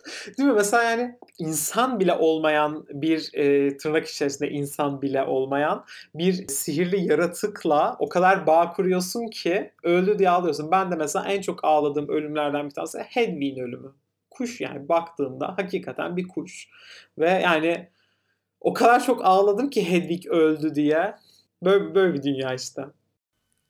Değil 0.39 0.49
mi? 0.49 0.55
Mesela 0.55 0.83
yani 0.83 1.19
insan 1.39 2.01
bile 2.01 2.13
olmayan 2.15 2.87
bir 2.91 3.31
e, 3.35 3.77
tırnak 3.77 4.07
içerisinde 4.07 4.51
insan 4.51 5.03
bile 5.03 5.25
olmayan 5.25 5.85
bir 6.15 6.49
sihirli 6.49 7.07
yaratıkla 7.11 7.97
o 7.99 8.09
kadar 8.09 8.47
bağ 8.47 8.73
kuruyorsun 8.73 9.29
ki 9.29 9.73
öldü 9.83 10.19
diye 10.19 10.31
ağlıyorsun. 10.31 10.71
Ben 10.71 10.91
de 10.91 10.97
mesela 10.97 11.27
en 11.27 11.41
çok 11.41 11.65
ağladığım 11.65 12.09
ölümlerden 12.09 12.67
bir 12.67 12.71
tanesi 12.71 12.99
Hedwig'in 12.99 13.63
ölümü. 13.63 13.93
Kuş 14.31 14.61
yani 14.61 14.89
baktığında 14.89 15.55
hakikaten 15.59 16.17
bir 16.17 16.29
kuş. 16.29 16.69
Ve 17.19 17.31
yani 17.31 17.89
o 18.61 18.73
kadar 18.73 19.05
çok 19.05 19.25
ağladım 19.25 19.71
ki 19.71 19.91
Hedwig 19.91 20.27
öldü 20.27 20.75
diye. 20.75 21.15
Böyle, 21.65 21.95
böyle 21.95 22.15
bir 22.15 22.23
dünya 22.23 22.55
işte. 22.55 22.85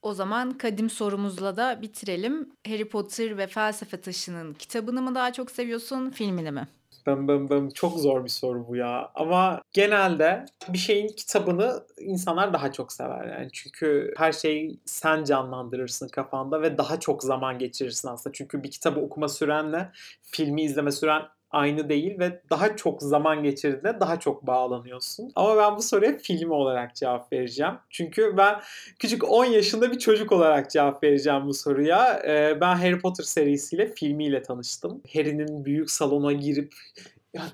O 0.05 0.13
zaman 0.13 0.51
kadim 0.57 0.89
sorumuzla 0.89 1.57
da 1.57 1.81
bitirelim. 1.81 2.49
Harry 2.67 2.89
Potter 2.89 3.37
ve 3.37 3.47
Felsefe 3.47 4.01
Taşı'nın 4.01 4.53
kitabını 4.53 5.01
mı 5.01 5.15
daha 5.15 5.33
çok 5.33 5.51
seviyorsun, 5.51 6.09
filmini 6.09 6.51
mi? 6.51 6.67
Bım 7.07 7.27
bım 7.27 7.49
bım 7.49 7.69
çok 7.69 7.99
zor 7.99 8.23
bir 8.23 8.29
soru 8.29 8.67
bu 8.67 8.75
ya. 8.75 9.11
Ama 9.15 9.61
genelde 9.73 10.45
bir 10.69 10.77
şeyin 10.77 11.07
kitabını 11.07 11.83
insanlar 11.99 12.53
daha 12.53 12.71
çok 12.71 12.91
sever 12.91 13.27
yani. 13.27 13.49
Çünkü 13.53 14.13
her 14.17 14.31
şeyi 14.31 14.79
sen 14.85 15.23
canlandırırsın 15.23 16.07
kafanda 16.07 16.61
ve 16.61 16.77
daha 16.77 16.99
çok 16.99 17.23
zaman 17.23 17.59
geçirirsin 17.59 18.07
aslında. 18.07 18.33
Çünkü 18.33 18.63
bir 18.63 18.71
kitabı 18.71 18.99
okuma 18.99 19.27
sürenle 19.27 19.91
filmi 20.23 20.63
izleme 20.63 20.91
süren 20.91 21.21
aynı 21.55 21.89
değil 21.89 22.19
ve 22.19 22.41
daha 22.49 22.75
çok 22.75 23.01
zaman 23.01 23.43
geçirdiğinde 23.43 23.99
daha 23.99 24.19
çok 24.19 24.47
bağlanıyorsun. 24.47 25.31
Ama 25.35 25.57
ben 25.57 25.77
bu 25.77 25.81
soruya 25.81 26.17
film 26.17 26.51
olarak 26.51 26.95
cevap 26.95 27.33
vereceğim. 27.33 27.73
Çünkü 27.89 28.37
ben 28.37 28.55
küçük 28.99 29.31
10 29.31 29.45
yaşında 29.45 29.91
bir 29.91 29.99
çocuk 29.99 30.31
olarak 30.31 30.71
cevap 30.71 31.03
vereceğim 31.03 31.47
bu 31.47 31.53
soruya. 31.53 32.21
Ee, 32.27 32.61
ben 32.61 32.75
Harry 32.75 32.99
Potter 32.99 33.23
serisiyle 33.23 33.93
filmiyle 33.93 34.41
tanıştım. 34.41 35.01
Harry'nin 35.13 35.65
büyük 35.65 35.91
salona 35.91 36.31
girip 36.31 36.73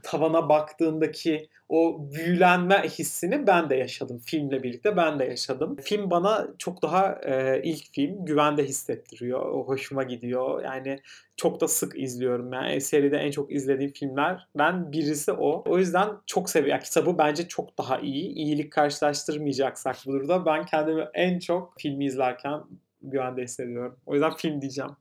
tavana 0.03 0.49
baktığındaki 0.49 1.49
o 1.69 1.99
büyülenme 2.13 2.83
hissini 2.83 3.47
ben 3.47 3.69
de 3.69 3.75
yaşadım. 3.75 4.19
Filmle 4.25 4.63
birlikte 4.63 4.97
ben 4.97 5.19
de 5.19 5.25
yaşadım. 5.25 5.77
Film 5.81 6.11
bana 6.11 6.47
çok 6.57 6.81
daha 6.81 7.19
e, 7.23 7.61
ilk 7.63 7.93
film 7.93 8.25
güvende 8.25 8.63
hissettiriyor. 8.63 9.39
O 9.39 9.67
hoşuma 9.67 10.03
gidiyor. 10.03 10.63
Yani 10.63 10.99
çok 11.37 11.61
da 11.61 11.67
sık 11.67 11.99
izliyorum. 11.99 12.53
Yani 12.53 12.81
seride 12.81 13.17
en 13.17 13.31
çok 13.31 13.51
izlediğim 13.51 13.91
filmler 13.91 14.47
ben 14.57 14.91
birisi 14.91 15.31
o. 15.31 15.63
O 15.67 15.77
yüzden 15.77 16.09
çok 16.25 16.49
seviyorum. 16.49 16.83
Kitabı 16.83 17.17
bence 17.17 17.47
çok 17.47 17.77
daha 17.77 17.99
iyi. 17.99 18.29
İyilik 18.29 18.71
karşılaştırmayacaksak 18.71 19.95
burada 20.05 20.45
ben 20.45 20.65
kendimi 20.65 21.07
en 21.13 21.39
çok 21.39 21.73
filmi 21.79 22.05
izlerken 22.05 22.61
güvende 23.01 23.43
hissediyorum. 23.43 23.97
O 24.05 24.13
yüzden 24.13 24.33
film 24.35 24.61
diyeceğim. 24.61 24.91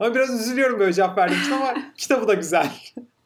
Ama 0.00 0.14
biraz 0.14 0.40
üzülüyorum 0.40 0.78
böyle 0.80 0.92
cevap 0.92 1.18
verdiğim 1.18 1.42
için 1.42 1.52
ama 1.52 1.74
kitabı 1.96 2.28
da 2.28 2.34
güzel. 2.34 2.70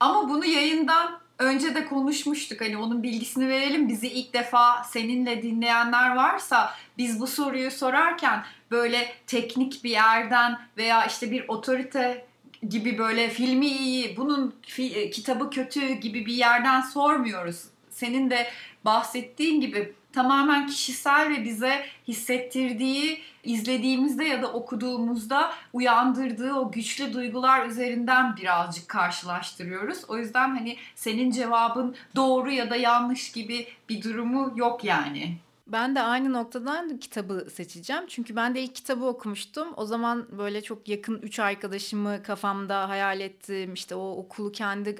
Ama 0.02 0.28
bunu 0.28 0.44
yayından 0.44 1.20
önce 1.38 1.74
de 1.74 1.86
konuşmuştuk. 1.86 2.60
Hani 2.60 2.76
onun 2.76 3.02
bilgisini 3.02 3.48
verelim. 3.48 3.88
Bizi 3.88 4.08
ilk 4.08 4.34
defa 4.34 4.84
seninle 4.84 5.42
dinleyenler 5.42 6.16
varsa 6.16 6.74
biz 6.98 7.20
bu 7.20 7.26
soruyu 7.26 7.70
sorarken 7.70 8.44
böyle 8.70 9.12
teknik 9.26 9.84
bir 9.84 9.90
yerden 9.90 10.58
veya 10.76 11.06
işte 11.06 11.30
bir 11.30 11.48
otorite 11.48 12.26
gibi 12.68 12.98
böyle 12.98 13.30
filmi 13.30 13.66
iyi, 13.66 14.16
bunun 14.16 14.54
fi- 14.66 14.94
e, 14.94 15.10
kitabı 15.10 15.50
kötü 15.50 15.88
gibi 15.88 16.26
bir 16.26 16.34
yerden 16.34 16.80
sormuyoruz. 16.80 17.64
Senin 17.90 18.30
de 18.30 18.46
bahsettiğin 18.84 19.60
gibi 19.60 19.94
tamamen 20.12 20.66
kişisel 20.66 21.30
ve 21.30 21.44
bize 21.44 21.86
hissettirdiği, 22.08 23.22
izlediğimizde 23.44 24.24
ya 24.24 24.42
da 24.42 24.52
okuduğumuzda 24.52 25.52
uyandırdığı 25.72 26.54
o 26.54 26.72
güçlü 26.72 27.12
duygular 27.12 27.66
üzerinden 27.66 28.36
birazcık 28.36 28.88
karşılaştırıyoruz. 28.88 30.04
O 30.08 30.18
yüzden 30.18 30.56
hani 30.56 30.76
senin 30.94 31.30
cevabın 31.30 31.96
doğru 32.16 32.50
ya 32.50 32.70
da 32.70 32.76
yanlış 32.76 33.32
gibi 33.32 33.66
bir 33.88 34.02
durumu 34.02 34.52
yok 34.56 34.84
yani. 34.84 35.36
Ben 35.72 35.94
de 35.94 36.00
aynı 36.00 36.32
noktadan 36.32 36.98
kitabı 36.98 37.46
seçeceğim. 37.54 38.02
Çünkü 38.08 38.36
ben 38.36 38.54
de 38.54 38.62
ilk 38.62 38.74
kitabı 38.74 39.04
okumuştum. 39.04 39.68
O 39.76 39.86
zaman 39.86 40.26
böyle 40.38 40.62
çok 40.62 40.88
yakın 40.88 41.18
üç 41.22 41.38
arkadaşımı 41.38 42.22
kafamda 42.22 42.88
hayal 42.88 43.20
ettim. 43.20 43.74
İşte 43.74 43.94
o 43.94 44.10
okulu 44.10 44.52
kendi 44.52 44.96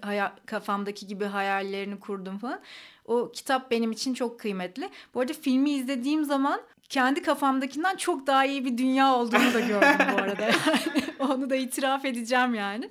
kafamdaki 0.47 1.07
gibi 1.07 1.25
hayallerini 1.25 2.01
kurdum 2.01 2.39
falan. 2.39 2.61
O 3.07 3.33
kitap 3.33 3.71
benim 3.71 3.93
için 3.93 4.15
çok 4.15 4.41
kıymetli. 4.41 4.91
Bu 5.15 5.21
arada 5.21 5.33
filmi 5.33 5.71
izlediğim 5.71 6.25
zaman 6.25 6.61
kendi 6.89 7.23
kafamdakinden 7.23 7.97
çok 7.97 8.27
daha 8.27 8.45
iyi 8.45 8.65
bir 8.65 8.79
dünya 8.79 9.15
olduğunu 9.15 9.55
da 9.55 9.61
gördüm 9.61 10.07
bu 10.13 10.23
arada. 10.23 10.43
Yani 11.23 11.33
onu 11.33 11.51
da 11.51 11.57
itiraf 11.57 12.05
edeceğim 12.05 12.55
yani. 12.55 12.91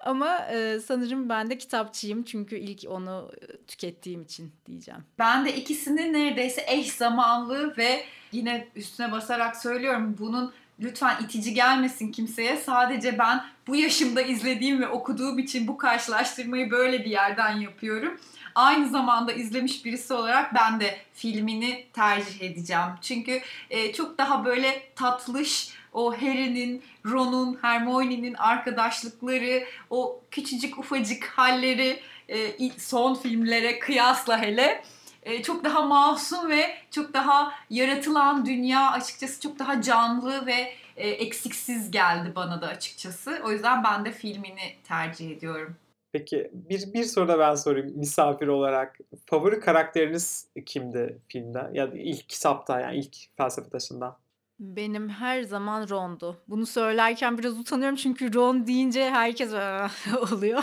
Ama 0.00 0.38
e, 0.38 0.80
sanırım 0.80 1.28
ben 1.28 1.50
de 1.50 1.58
kitapçıyım 1.58 2.22
çünkü 2.22 2.56
ilk 2.56 2.90
onu 2.90 3.30
tükettiğim 3.68 4.22
için 4.22 4.52
diyeceğim. 4.66 5.04
Ben 5.18 5.44
de 5.44 5.56
ikisini 5.56 6.12
neredeyse 6.12 6.64
eş 6.68 6.92
zamanlı 6.92 7.76
ve 7.76 8.04
yine 8.32 8.68
üstüne 8.76 9.12
basarak 9.12 9.56
söylüyorum 9.56 10.16
bunun 10.18 10.52
lütfen 10.80 11.16
itici 11.24 11.54
gelmesin 11.54 12.12
kimseye. 12.12 12.56
Sadece 12.56 13.18
ben 13.18 13.44
bu 13.66 13.76
yaşımda 13.76 14.22
izlediğim 14.22 14.80
ve 14.80 14.88
okuduğum 14.88 15.38
için 15.38 15.68
bu 15.68 15.76
karşılaştırmayı 15.76 16.70
böyle 16.70 17.04
bir 17.04 17.10
yerden 17.10 17.56
yapıyorum. 17.60 18.20
Aynı 18.54 18.88
zamanda 18.88 19.32
izlemiş 19.32 19.84
birisi 19.84 20.14
olarak 20.14 20.54
ben 20.54 20.80
de 20.80 20.96
filmini 21.14 21.86
tercih 21.92 22.42
edeceğim. 22.42 22.90
Çünkü 23.02 23.40
e, 23.70 23.92
çok 23.92 24.18
daha 24.18 24.44
böyle 24.44 24.82
tatlış, 24.94 25.75
o 25.96 26.12
Harry'nin, 26.12 26.82
Ron'un, 27.06 27.58
Hermione'nin 27.62 28.34
arkadaşlıkları, 28.34 29.64
o 29.90 30.20
küçücük 30.30 30.78
ufacık 30.78 31.24
halleri 31.24 32.00
e, 32.28 32.70
son 32.78 33.14
filmlere 33.14 33.78
kıyasla 33.78 34.42
hele 34.42 34.82
e, 35.22 35.42
çok 35.42 35.64
daha 35.64 35.82
masum 35.82 36.48
ve 36.50 36.74
çok 36.90 37.14
daha 37.14 37.52
yaratılan 37.70 38.46
dünya 38.46 38.90
açıkçası 38.90 39.40
çok 39.40 39.58
daha 39.58 39.82
canlı 39.82 40.46
ve 40.46 40.72
e, 40.96 41.08
eksiksiz 41.08 41.90
geldi 41.90 42.32
bana 42.36 42.62
da 42.62 42.66
açıkçası. 42.66 43.40
O 43.44 43.50
yüzden 43.50 43.84
ben 43.84 44.04
de 44.04 44.12
filmini 44.12 44.76
tercih 44.84 45.30
ediyorum. 45.30 45.76
Peki 46.12 46.50
bir, 46.52 46.92
bir 46.92 47.04
soru 47.04 47.28
da 47.28 47.38
ben 47.38 47.54
sorayım 47.54 47.92
misafir 47.98 48.46
olarak. 48.46 48.98
Favori 49.26 49.60
karakteriniz 49.60 50.46
kimdi 50.66 51.18
filmde? 51.28 51.70
Ya 51.72 51.92
da 51.92 51.96
ilk 51.96 52.28
kitapta 52.28 52.80
yani 52.80 52.98
ilk 52.98 53.16
felsefe 53.36 53.70
taşında. 53.70 54.16
Benim 54.58 55.08
her 55.08 55.42
zaman 55.42 55.88
Ron'du. 55.88 56.42
Bunu 56.48 56.66
söylerken 56.66 57.38
biraz 57.38 57.58
utanıyorum 57.58 57.96
çünkü 57.96 58.34
Ron 58.34 58.66
deyince 58.66 59.10
herkes 59.10 59.52
oluyor. 60.32 60.62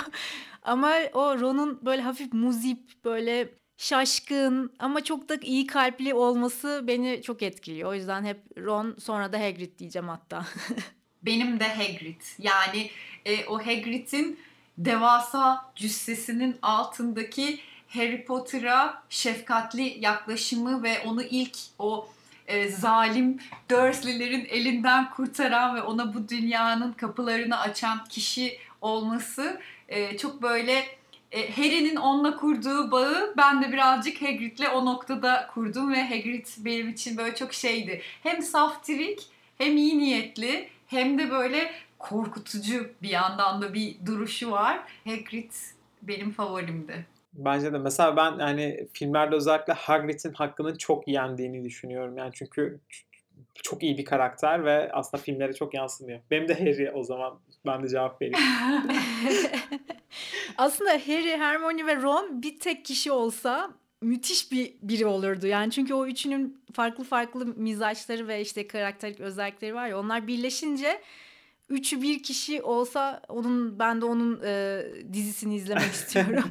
Ama 0.62 0.94
o 1.14 1.40
Ron'un 1.40 1.80
böyle 1.86 2.02
hafif 2.02 2.34
muzip, 2.34 3.06
böyle 3.06 3.50
şaşkın 3.78 4.74
ama 4.80 5.04
çok 5.04 5.30
da 5.30 5.36
iyi 5.42 5.68
kalpli 5.68 6.14
olması 6.14 6.84
beni 6.88 7.22
çok 7.22 7.44
etkiliyor. 7.44 7.90
O 7.90 7.94
yüzden 7.94 8.26
hep 8.26 8.58
Ron 8.58 8.96
sonra 9.00 9.34
da 9.34 9.40
Hagrid 9.40 9.80
diyeceğim 9.80 10.08
hatta. 10.08 10.46
Benim 11.24 11.60
de 11.60 11.68
Hagrid. 11.68 12.22
Yani 12.40 12.90
e, 13.26 13.46
o 13.46 13.60
Hagrid'in 13.60 14.40
devasa 14.78 15.72
cüssesinin 15.76 16.58
altındaki 16.62 17.60
Harry 17.88 18.26
Potter'a 18.26 19.04
şefkatli 19.10 19.98
yaklaşımı 20.00 20.84
ve 20.84 21.00
onu 21.06 21.24
ilk 21.24 21.58
o 21.80 22.10
e, 22.48 22.70
zalim 22.70 23.40
Dursley'lerin 23.72 24.46
elinden 24.46 25.10
kurtaran 25.10 25.76
ve 25.76 25.82
ona 25.82 26.14
bu 26.14 26.30
dünyanın 26.30 26.94
kapılarını 26.94 27.60
açan 27.60 28.06
kişi 28.06 28.60
olması 28.82 29.62
e, 29.88 30.18
çok 30.18 30.42
böyle 30.42 30.86
e, 31.32 31.52
Harry'nin 31.52 31.96
onunla 31.96 32.36
kurduğu 32.36 32.92
bağı 32.92 33.34
ben 33.38 33.64
de 33.64 33.72
birazcık 33.72 34.22
Hagrid'le 34.22 34.70
o 34.74 34.86
noktada 34.86 35.50
kurdum 35.54 35.94
ve 35.94 36.08
Hagrid 36.08 36.46
benim 36.58 36.90
için 36.90 37.18
böyle 37.18 37.36
çok 37.36 37.54
şeydi. 37.54 38.02
Hem 38.24 38.42
saftirik 38.42 39.28
hem 39.58 39.78
iyi 39.78 40.00
niyetli 40.00 40.70
hem 40.88 41.18
de 41.18 41.32
böyle 41.32 41.72
korkutucu 42.00 42.90
bir 43.02 43.10
yandan 43.10 43.62
da 43.62 43.74
bir 43.74 43.96
duruşu 44.06 44.52
var. 44.52 44.80
Hagrid 45.06 45.52
benim 46.02 46.32
favorimdi. 46.32 47.06
Bence 47.34 47.74
de 47.74 47.78
mesela 47.78 48.16
ben 48.16 48.40
yani 48.40 48.88
filmlerde 48.94 49.36
özellikle 49.36 49.74
Hagrid'in 49.74 50.34
hakkının 50.34 50.76
çok 50.76 51.08
yendiğini 51.08 51.64
düşünüyorum. 51.64 52.18
Yani 52.18 52.32
çünkü 52.34 52.80
çok 53.64 53.84
iyi 53.84 53.98
bir 53.98 54.06
karakter 54.06 54.66
ve 54.66 54.92
aslında 54.92 55.24
filmlere 55.24 55.54
çok 55.54 55.74
yansımıyor. 55.74 56.20
Benim 56.32 56.48
de 56.48 56.54
Harry 56.54 56.92
o 56.92 57.04
zaman 57.04 57.40
ben 57.66 57.84
de 57.84 57.88
cevap 57.88 58.22
vereyim. 58.22 58.40
Aslında 60.58 60.92
Harry, 60.92 61.38
Hermione 61.38 61.86
ve 61.86 61.96
Ron 61.96 62.42
bir 62.42 62.60
tek 62.60 62.86
kişi 62.86 63.12
olsa 63.12 63.74
müthiş 64.02 64.52
bir 64.52 64.74
biri 64.82 65.06
olurdu. 65.06 65.48
Yani 65.48 65.72
çünkü 65.72 65.94
o 65.94 66.06
üçünün 66.06 66.64
farklı 66.74 67.04
farklı 67.04 67.46
mizaçları 67.46 68.28
ve 68.28 68.42
işte 68.42 68.68
karakterlik 68.68 69.20
özellikleri 69.20 69.76
var 69.76 69.88
ya 69.88 70.00
onlar 70.00 70.28
birleşince 70.28 71.02
üçü 71.70 72.02
bir 72.02 72.24
kişi 72.24 72.62
olsa 72.62 73.22
onun 73.28 73.80
ben 73.80 74.02
de 74.02 74.06
onun 74.06 74.42
e, 74.46 74.84
dizisini 75.14 75.56
izlemek 75.56 75.92
istiyorum. 75.94 76.50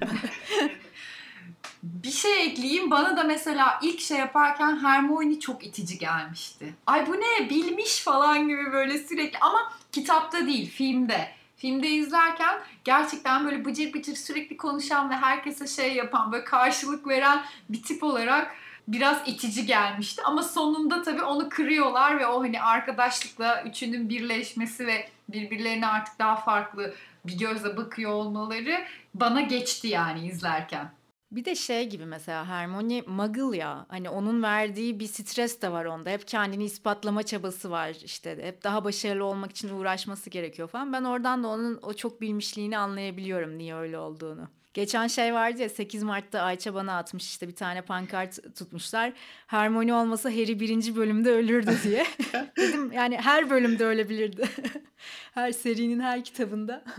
Bir 1.83 2.11
şey 2.11 2.47
ekleyeyim. 2.47 2.91
Bana 2.91 3.17
da 3.17 3.25
mesela 3.25 3.81
ilk 3.83 4.01
şey 4.01 4.19
yaparken 4.19 4.77
Hermione 4.77 5.41
çok 5.41 5.67
itici 5.67 5.99
gelmişti. 5.99 6.75
Ay 6.87 7.07
bu 7.07 7.13
ne 7.13 7.51
bilmiş 7.51 8.01
falan 8.01 8.49
gibi 8.49 8.73
böyle 8.73 8.99
sürekli 8.99 9.39
ama 9.39 9.73
kitapta 9.93 10.47
değil 10.47 10.71
filmde. 10.71 11.29
Filmde 11.57 11.89
izlerken 11.89 12.61
gerçekten 12.85 13.45
böyle 13.45 13.65
bıcır 13.65 13.93
bıcır 13.93 14.15
sürekli 14.15 14.57
konuşan 14.57 15.11
ve 15.11 15.15
herkese 15.15 15.67
şey 15.67 15.95
yapan 15.95 16.33
böyle 16.33 16.45
karşılık 16.45 17.09
veren 17.09 17.43
bir 17.69 17.83
tip 17.83 18.03
olarak 18.03 18.55
biraz 18.89 19.29
itici 19.29 19.67
gelmişti. 19.67 20.23
Ama 20.25 20.43
sonunda 20.43 21.03
tabii 21.03 21.23
onu 21.23 21.49
kırıyorlar 21.49 22.19
ve 22.19 22.27
o 22.27 22.43
hani 22.43 22.63
arkadaşlıkla 22.63 23.63
üçünün 23.63 24.09
birleşmesi 24.09 24.87
ve 24.87 25.09
birbirlerine 25.29 25.87
artık 25.87 26.19
daha 26.19 26.37
farklı 26.37 26.95
bir 27.27 27.39
gözle 27.39 27.77
bakıyor 27.77 28.11
olmaları 28.11 28.85
bana 29.15 29.41
geçti 29.41 29.89
yani 29.89 30.27
izlerken. 30.27 30.91
Bir 31.33 31.45
de 31.45 31.55
şey 31.55 31.89
gibi 31.89 32.07
mesela 32.07 32.47
Hermione 32.47 33.03
Muggle 33.07 33.57
ya 33.57 33.87
hani 33.89 34.11
onun 34.11 34.43
verdiği 34.43 35.01
bir 35.01 35.07
stres 35.07 35.63
de 35.63 35.73
var 35.73 35.85
onda. 35.85 36.11
Hep 36.11 36.29
kendini 36.29 36.65
ispatlama 36.65 37.23
çabası 37.23 37.71
var 37.71 37.97
işte. 38.05 38.39
Hep 38.43 38.65
daha 38.65 38.85
başarılı 38.85 39.25
olmak 39.25 39.51
için 39.51 39.69
uğraşması 39.69 40.31
gerekiyor 40.31 40.69
falan. 40.69 40.93
Ben 40.93 41.05
oradan 41.05 41.43
da 41.43 41.49
onun 41.49 41.79
o 41.83 41.95
çok 41.95 42.21
bilmişliğini 42.21 42.79
anlayabiliyorum 42.79 43.59
niye 43.59 43.75
öyle 43.75 43.99
olduğunu. 43.99 44.49
Geçen 44.75 45.07
şey 45.07 45.35
vardı 45.35 45.63
ya 45.63 45.69
8 45.69 46.03
Mart'ta 46.03 46.41
Ayça 46.41 46.75
bana 46.75 46.99
atmış 46.99 47.27
işte 47.27 47.49
bir 47.49 47.55
tane 47.57 47.83
pankart 47.83 48.57
tutmuşlar. 48.57 49.13
Hermione 49.47 49.95
olmasa 49.95 50.31
Harry 50.31 50.61
birinci 50.61 50.97
bölümde 50.97 51.31
ölürdü 51.31 51.79
diye. 51.85 52.07
Dedim 52.57 52.93
yani 52.93 53.17
her 53.17 53.51
bölümde 53.51 53.85
ölebilirdi. 53.85 54.49
her 55.35 55.53
serinin 55.53 56.01
her 56.01 56.25
kitabında. 56.25 56.85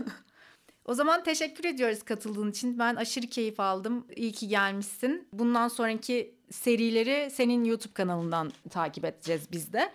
O 0.86 0.94
zaman 0.94 1.24
teşekkür 1.24 1.64
ediyoruz 1.64 2.02
katıldığın 2.02 2.50
için. 2.50 2.78
Ben 2.78 2.94
aşırı 2.94 3.26
keyif 3.26 3.60
aldım. 3.60 4.06
İyi 4.16 4.32
ki 4.32 4.48
gelmişsin. 4.48 5.28
Bundan 5.32 5.68
sonraki 5.68 6.34
serileri 6.50 7.30
senin 7.30 7.64
YouTube 7.64 7.92
kanalından 7.92 8.52
takip 8.70 9.04
edeceğiz 9.04 9.42
biz 9.52 9.72
de. 9.72 9.92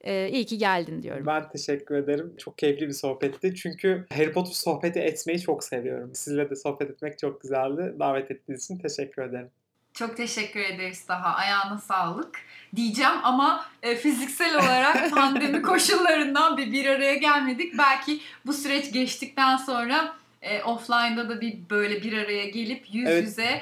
Ee, 0.00 0.28
iyi 0.32 0.46
ki 0.46 0.58
geldin 0.58 1.02
diyorum. 1.02 1.26
Ben 1.26 1.48
teşekkür 1.48 1.94
ederim. 1.94 2.34
Çok 2.38 2.58
keyifli 2.58 2.86
bir 2.88 2.92
sohbetti. 2.92 3.54
Çünkü 3.54 4.06
Harry 4.14 4.32
Potter 4.32 4.52
sohbeti 4.52 4.98
etmeyi 4.98 5.40
çok 5.40 5.64
seviyorum. 5.64 6.10
Sizle 6.14 6.50
de 6.50 6.56
sohbet 6.56 6.90
etmek 6.90 7.18
çok 7.18 7.40
güzeldi. 7.40 7.94
Davet 7.98 8.30
ettiğiniz 8.30 8.64
için 8.64 8.78
teşekkür 8.78 9.22
ederim. 9.22 9.50
Çok 9.94 10.16
teşekkür 10.16 10.60
ederiz 10.60 11.04
daha. 11.08 11.34
Ayağına 11.36 11.78
sağlık 11.78 12.38
diyeceğim 12.76 13.12
ama 13.22 13.64
e, 13.82 13.96
fiziksel 13.96 14.54
olarak 14.54 15.10
pandemi 15.14 15.62
koşullarından 15.62 16.56
bir 16.56 16.72
bir 16.72 16.86
araya 16.86 17.14
gelmedik. 17.14 17.78
Belki 17.78 18.20
bu 18.46 18.52
süreç 18.52 18.92
geçtikten 18.92 19.56
sonra 19.56 20.14
e, 20.42 20.62
offline'da 20.62 21.28
da 21.28 21.40
bir 21.40 21.58
böyle 21.70 22.02
bir 22.02 22.12
araya 22.12 22.48
gelip 22.48 22.84
yüz 22.94 23.08
Evet. 23.08 23.22
yüze 23.24 23.60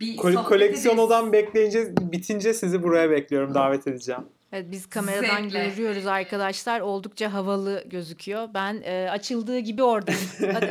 bir 0.00 0.16
Kole- 0.16 0.32
sohbet 0.34 0.48
koleksiyon 0.48 0.94
ederiz. 0.94 1.06
odan 1.06 1.32
bekleyince 1.32 1.92
bitince 2.00 2.54
sizi 2.54 2.82
buraya 2.82 3.10
bekliyorum. 3.10 3.54
Davet 3.54 3.86
edeceğim. 3.86 4.22
Evet, 4.52 4.66
biz 4.70 4.86
kameradan 4.86 5.42
Zevkle. 5.42 5.68
görüyoruz 5.68 6.06
arkadaşlar. 6.06 6.80
Oldukça 6.80 7.32
havalı 7.32 7.84
gözüküyor. 7.86 8.48
Ben 8.54 8.82
e, 8.84 9.10
açıldığı 9.10 9.58
gibi 9.58 9.82
oradayım. 9.82 10.20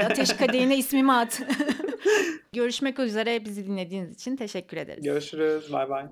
Ateş 0.06 0.34
kadehine 0.34 0.78
ismimi 0.78 1.14
at. 1.14 1.42
Görüşmek 2.54 3.00
üzere. 3.00 3.46
Bizi 3.46 3.66
dinlediğiniz 3.68 4.14
için 4.14 4.36
teşekkür 4.36 4.78
ederiz. 4.78 5.04
Görüşürüz. 5.04 5.74
Bay 5.74 5.90
bay. 5.90 6.06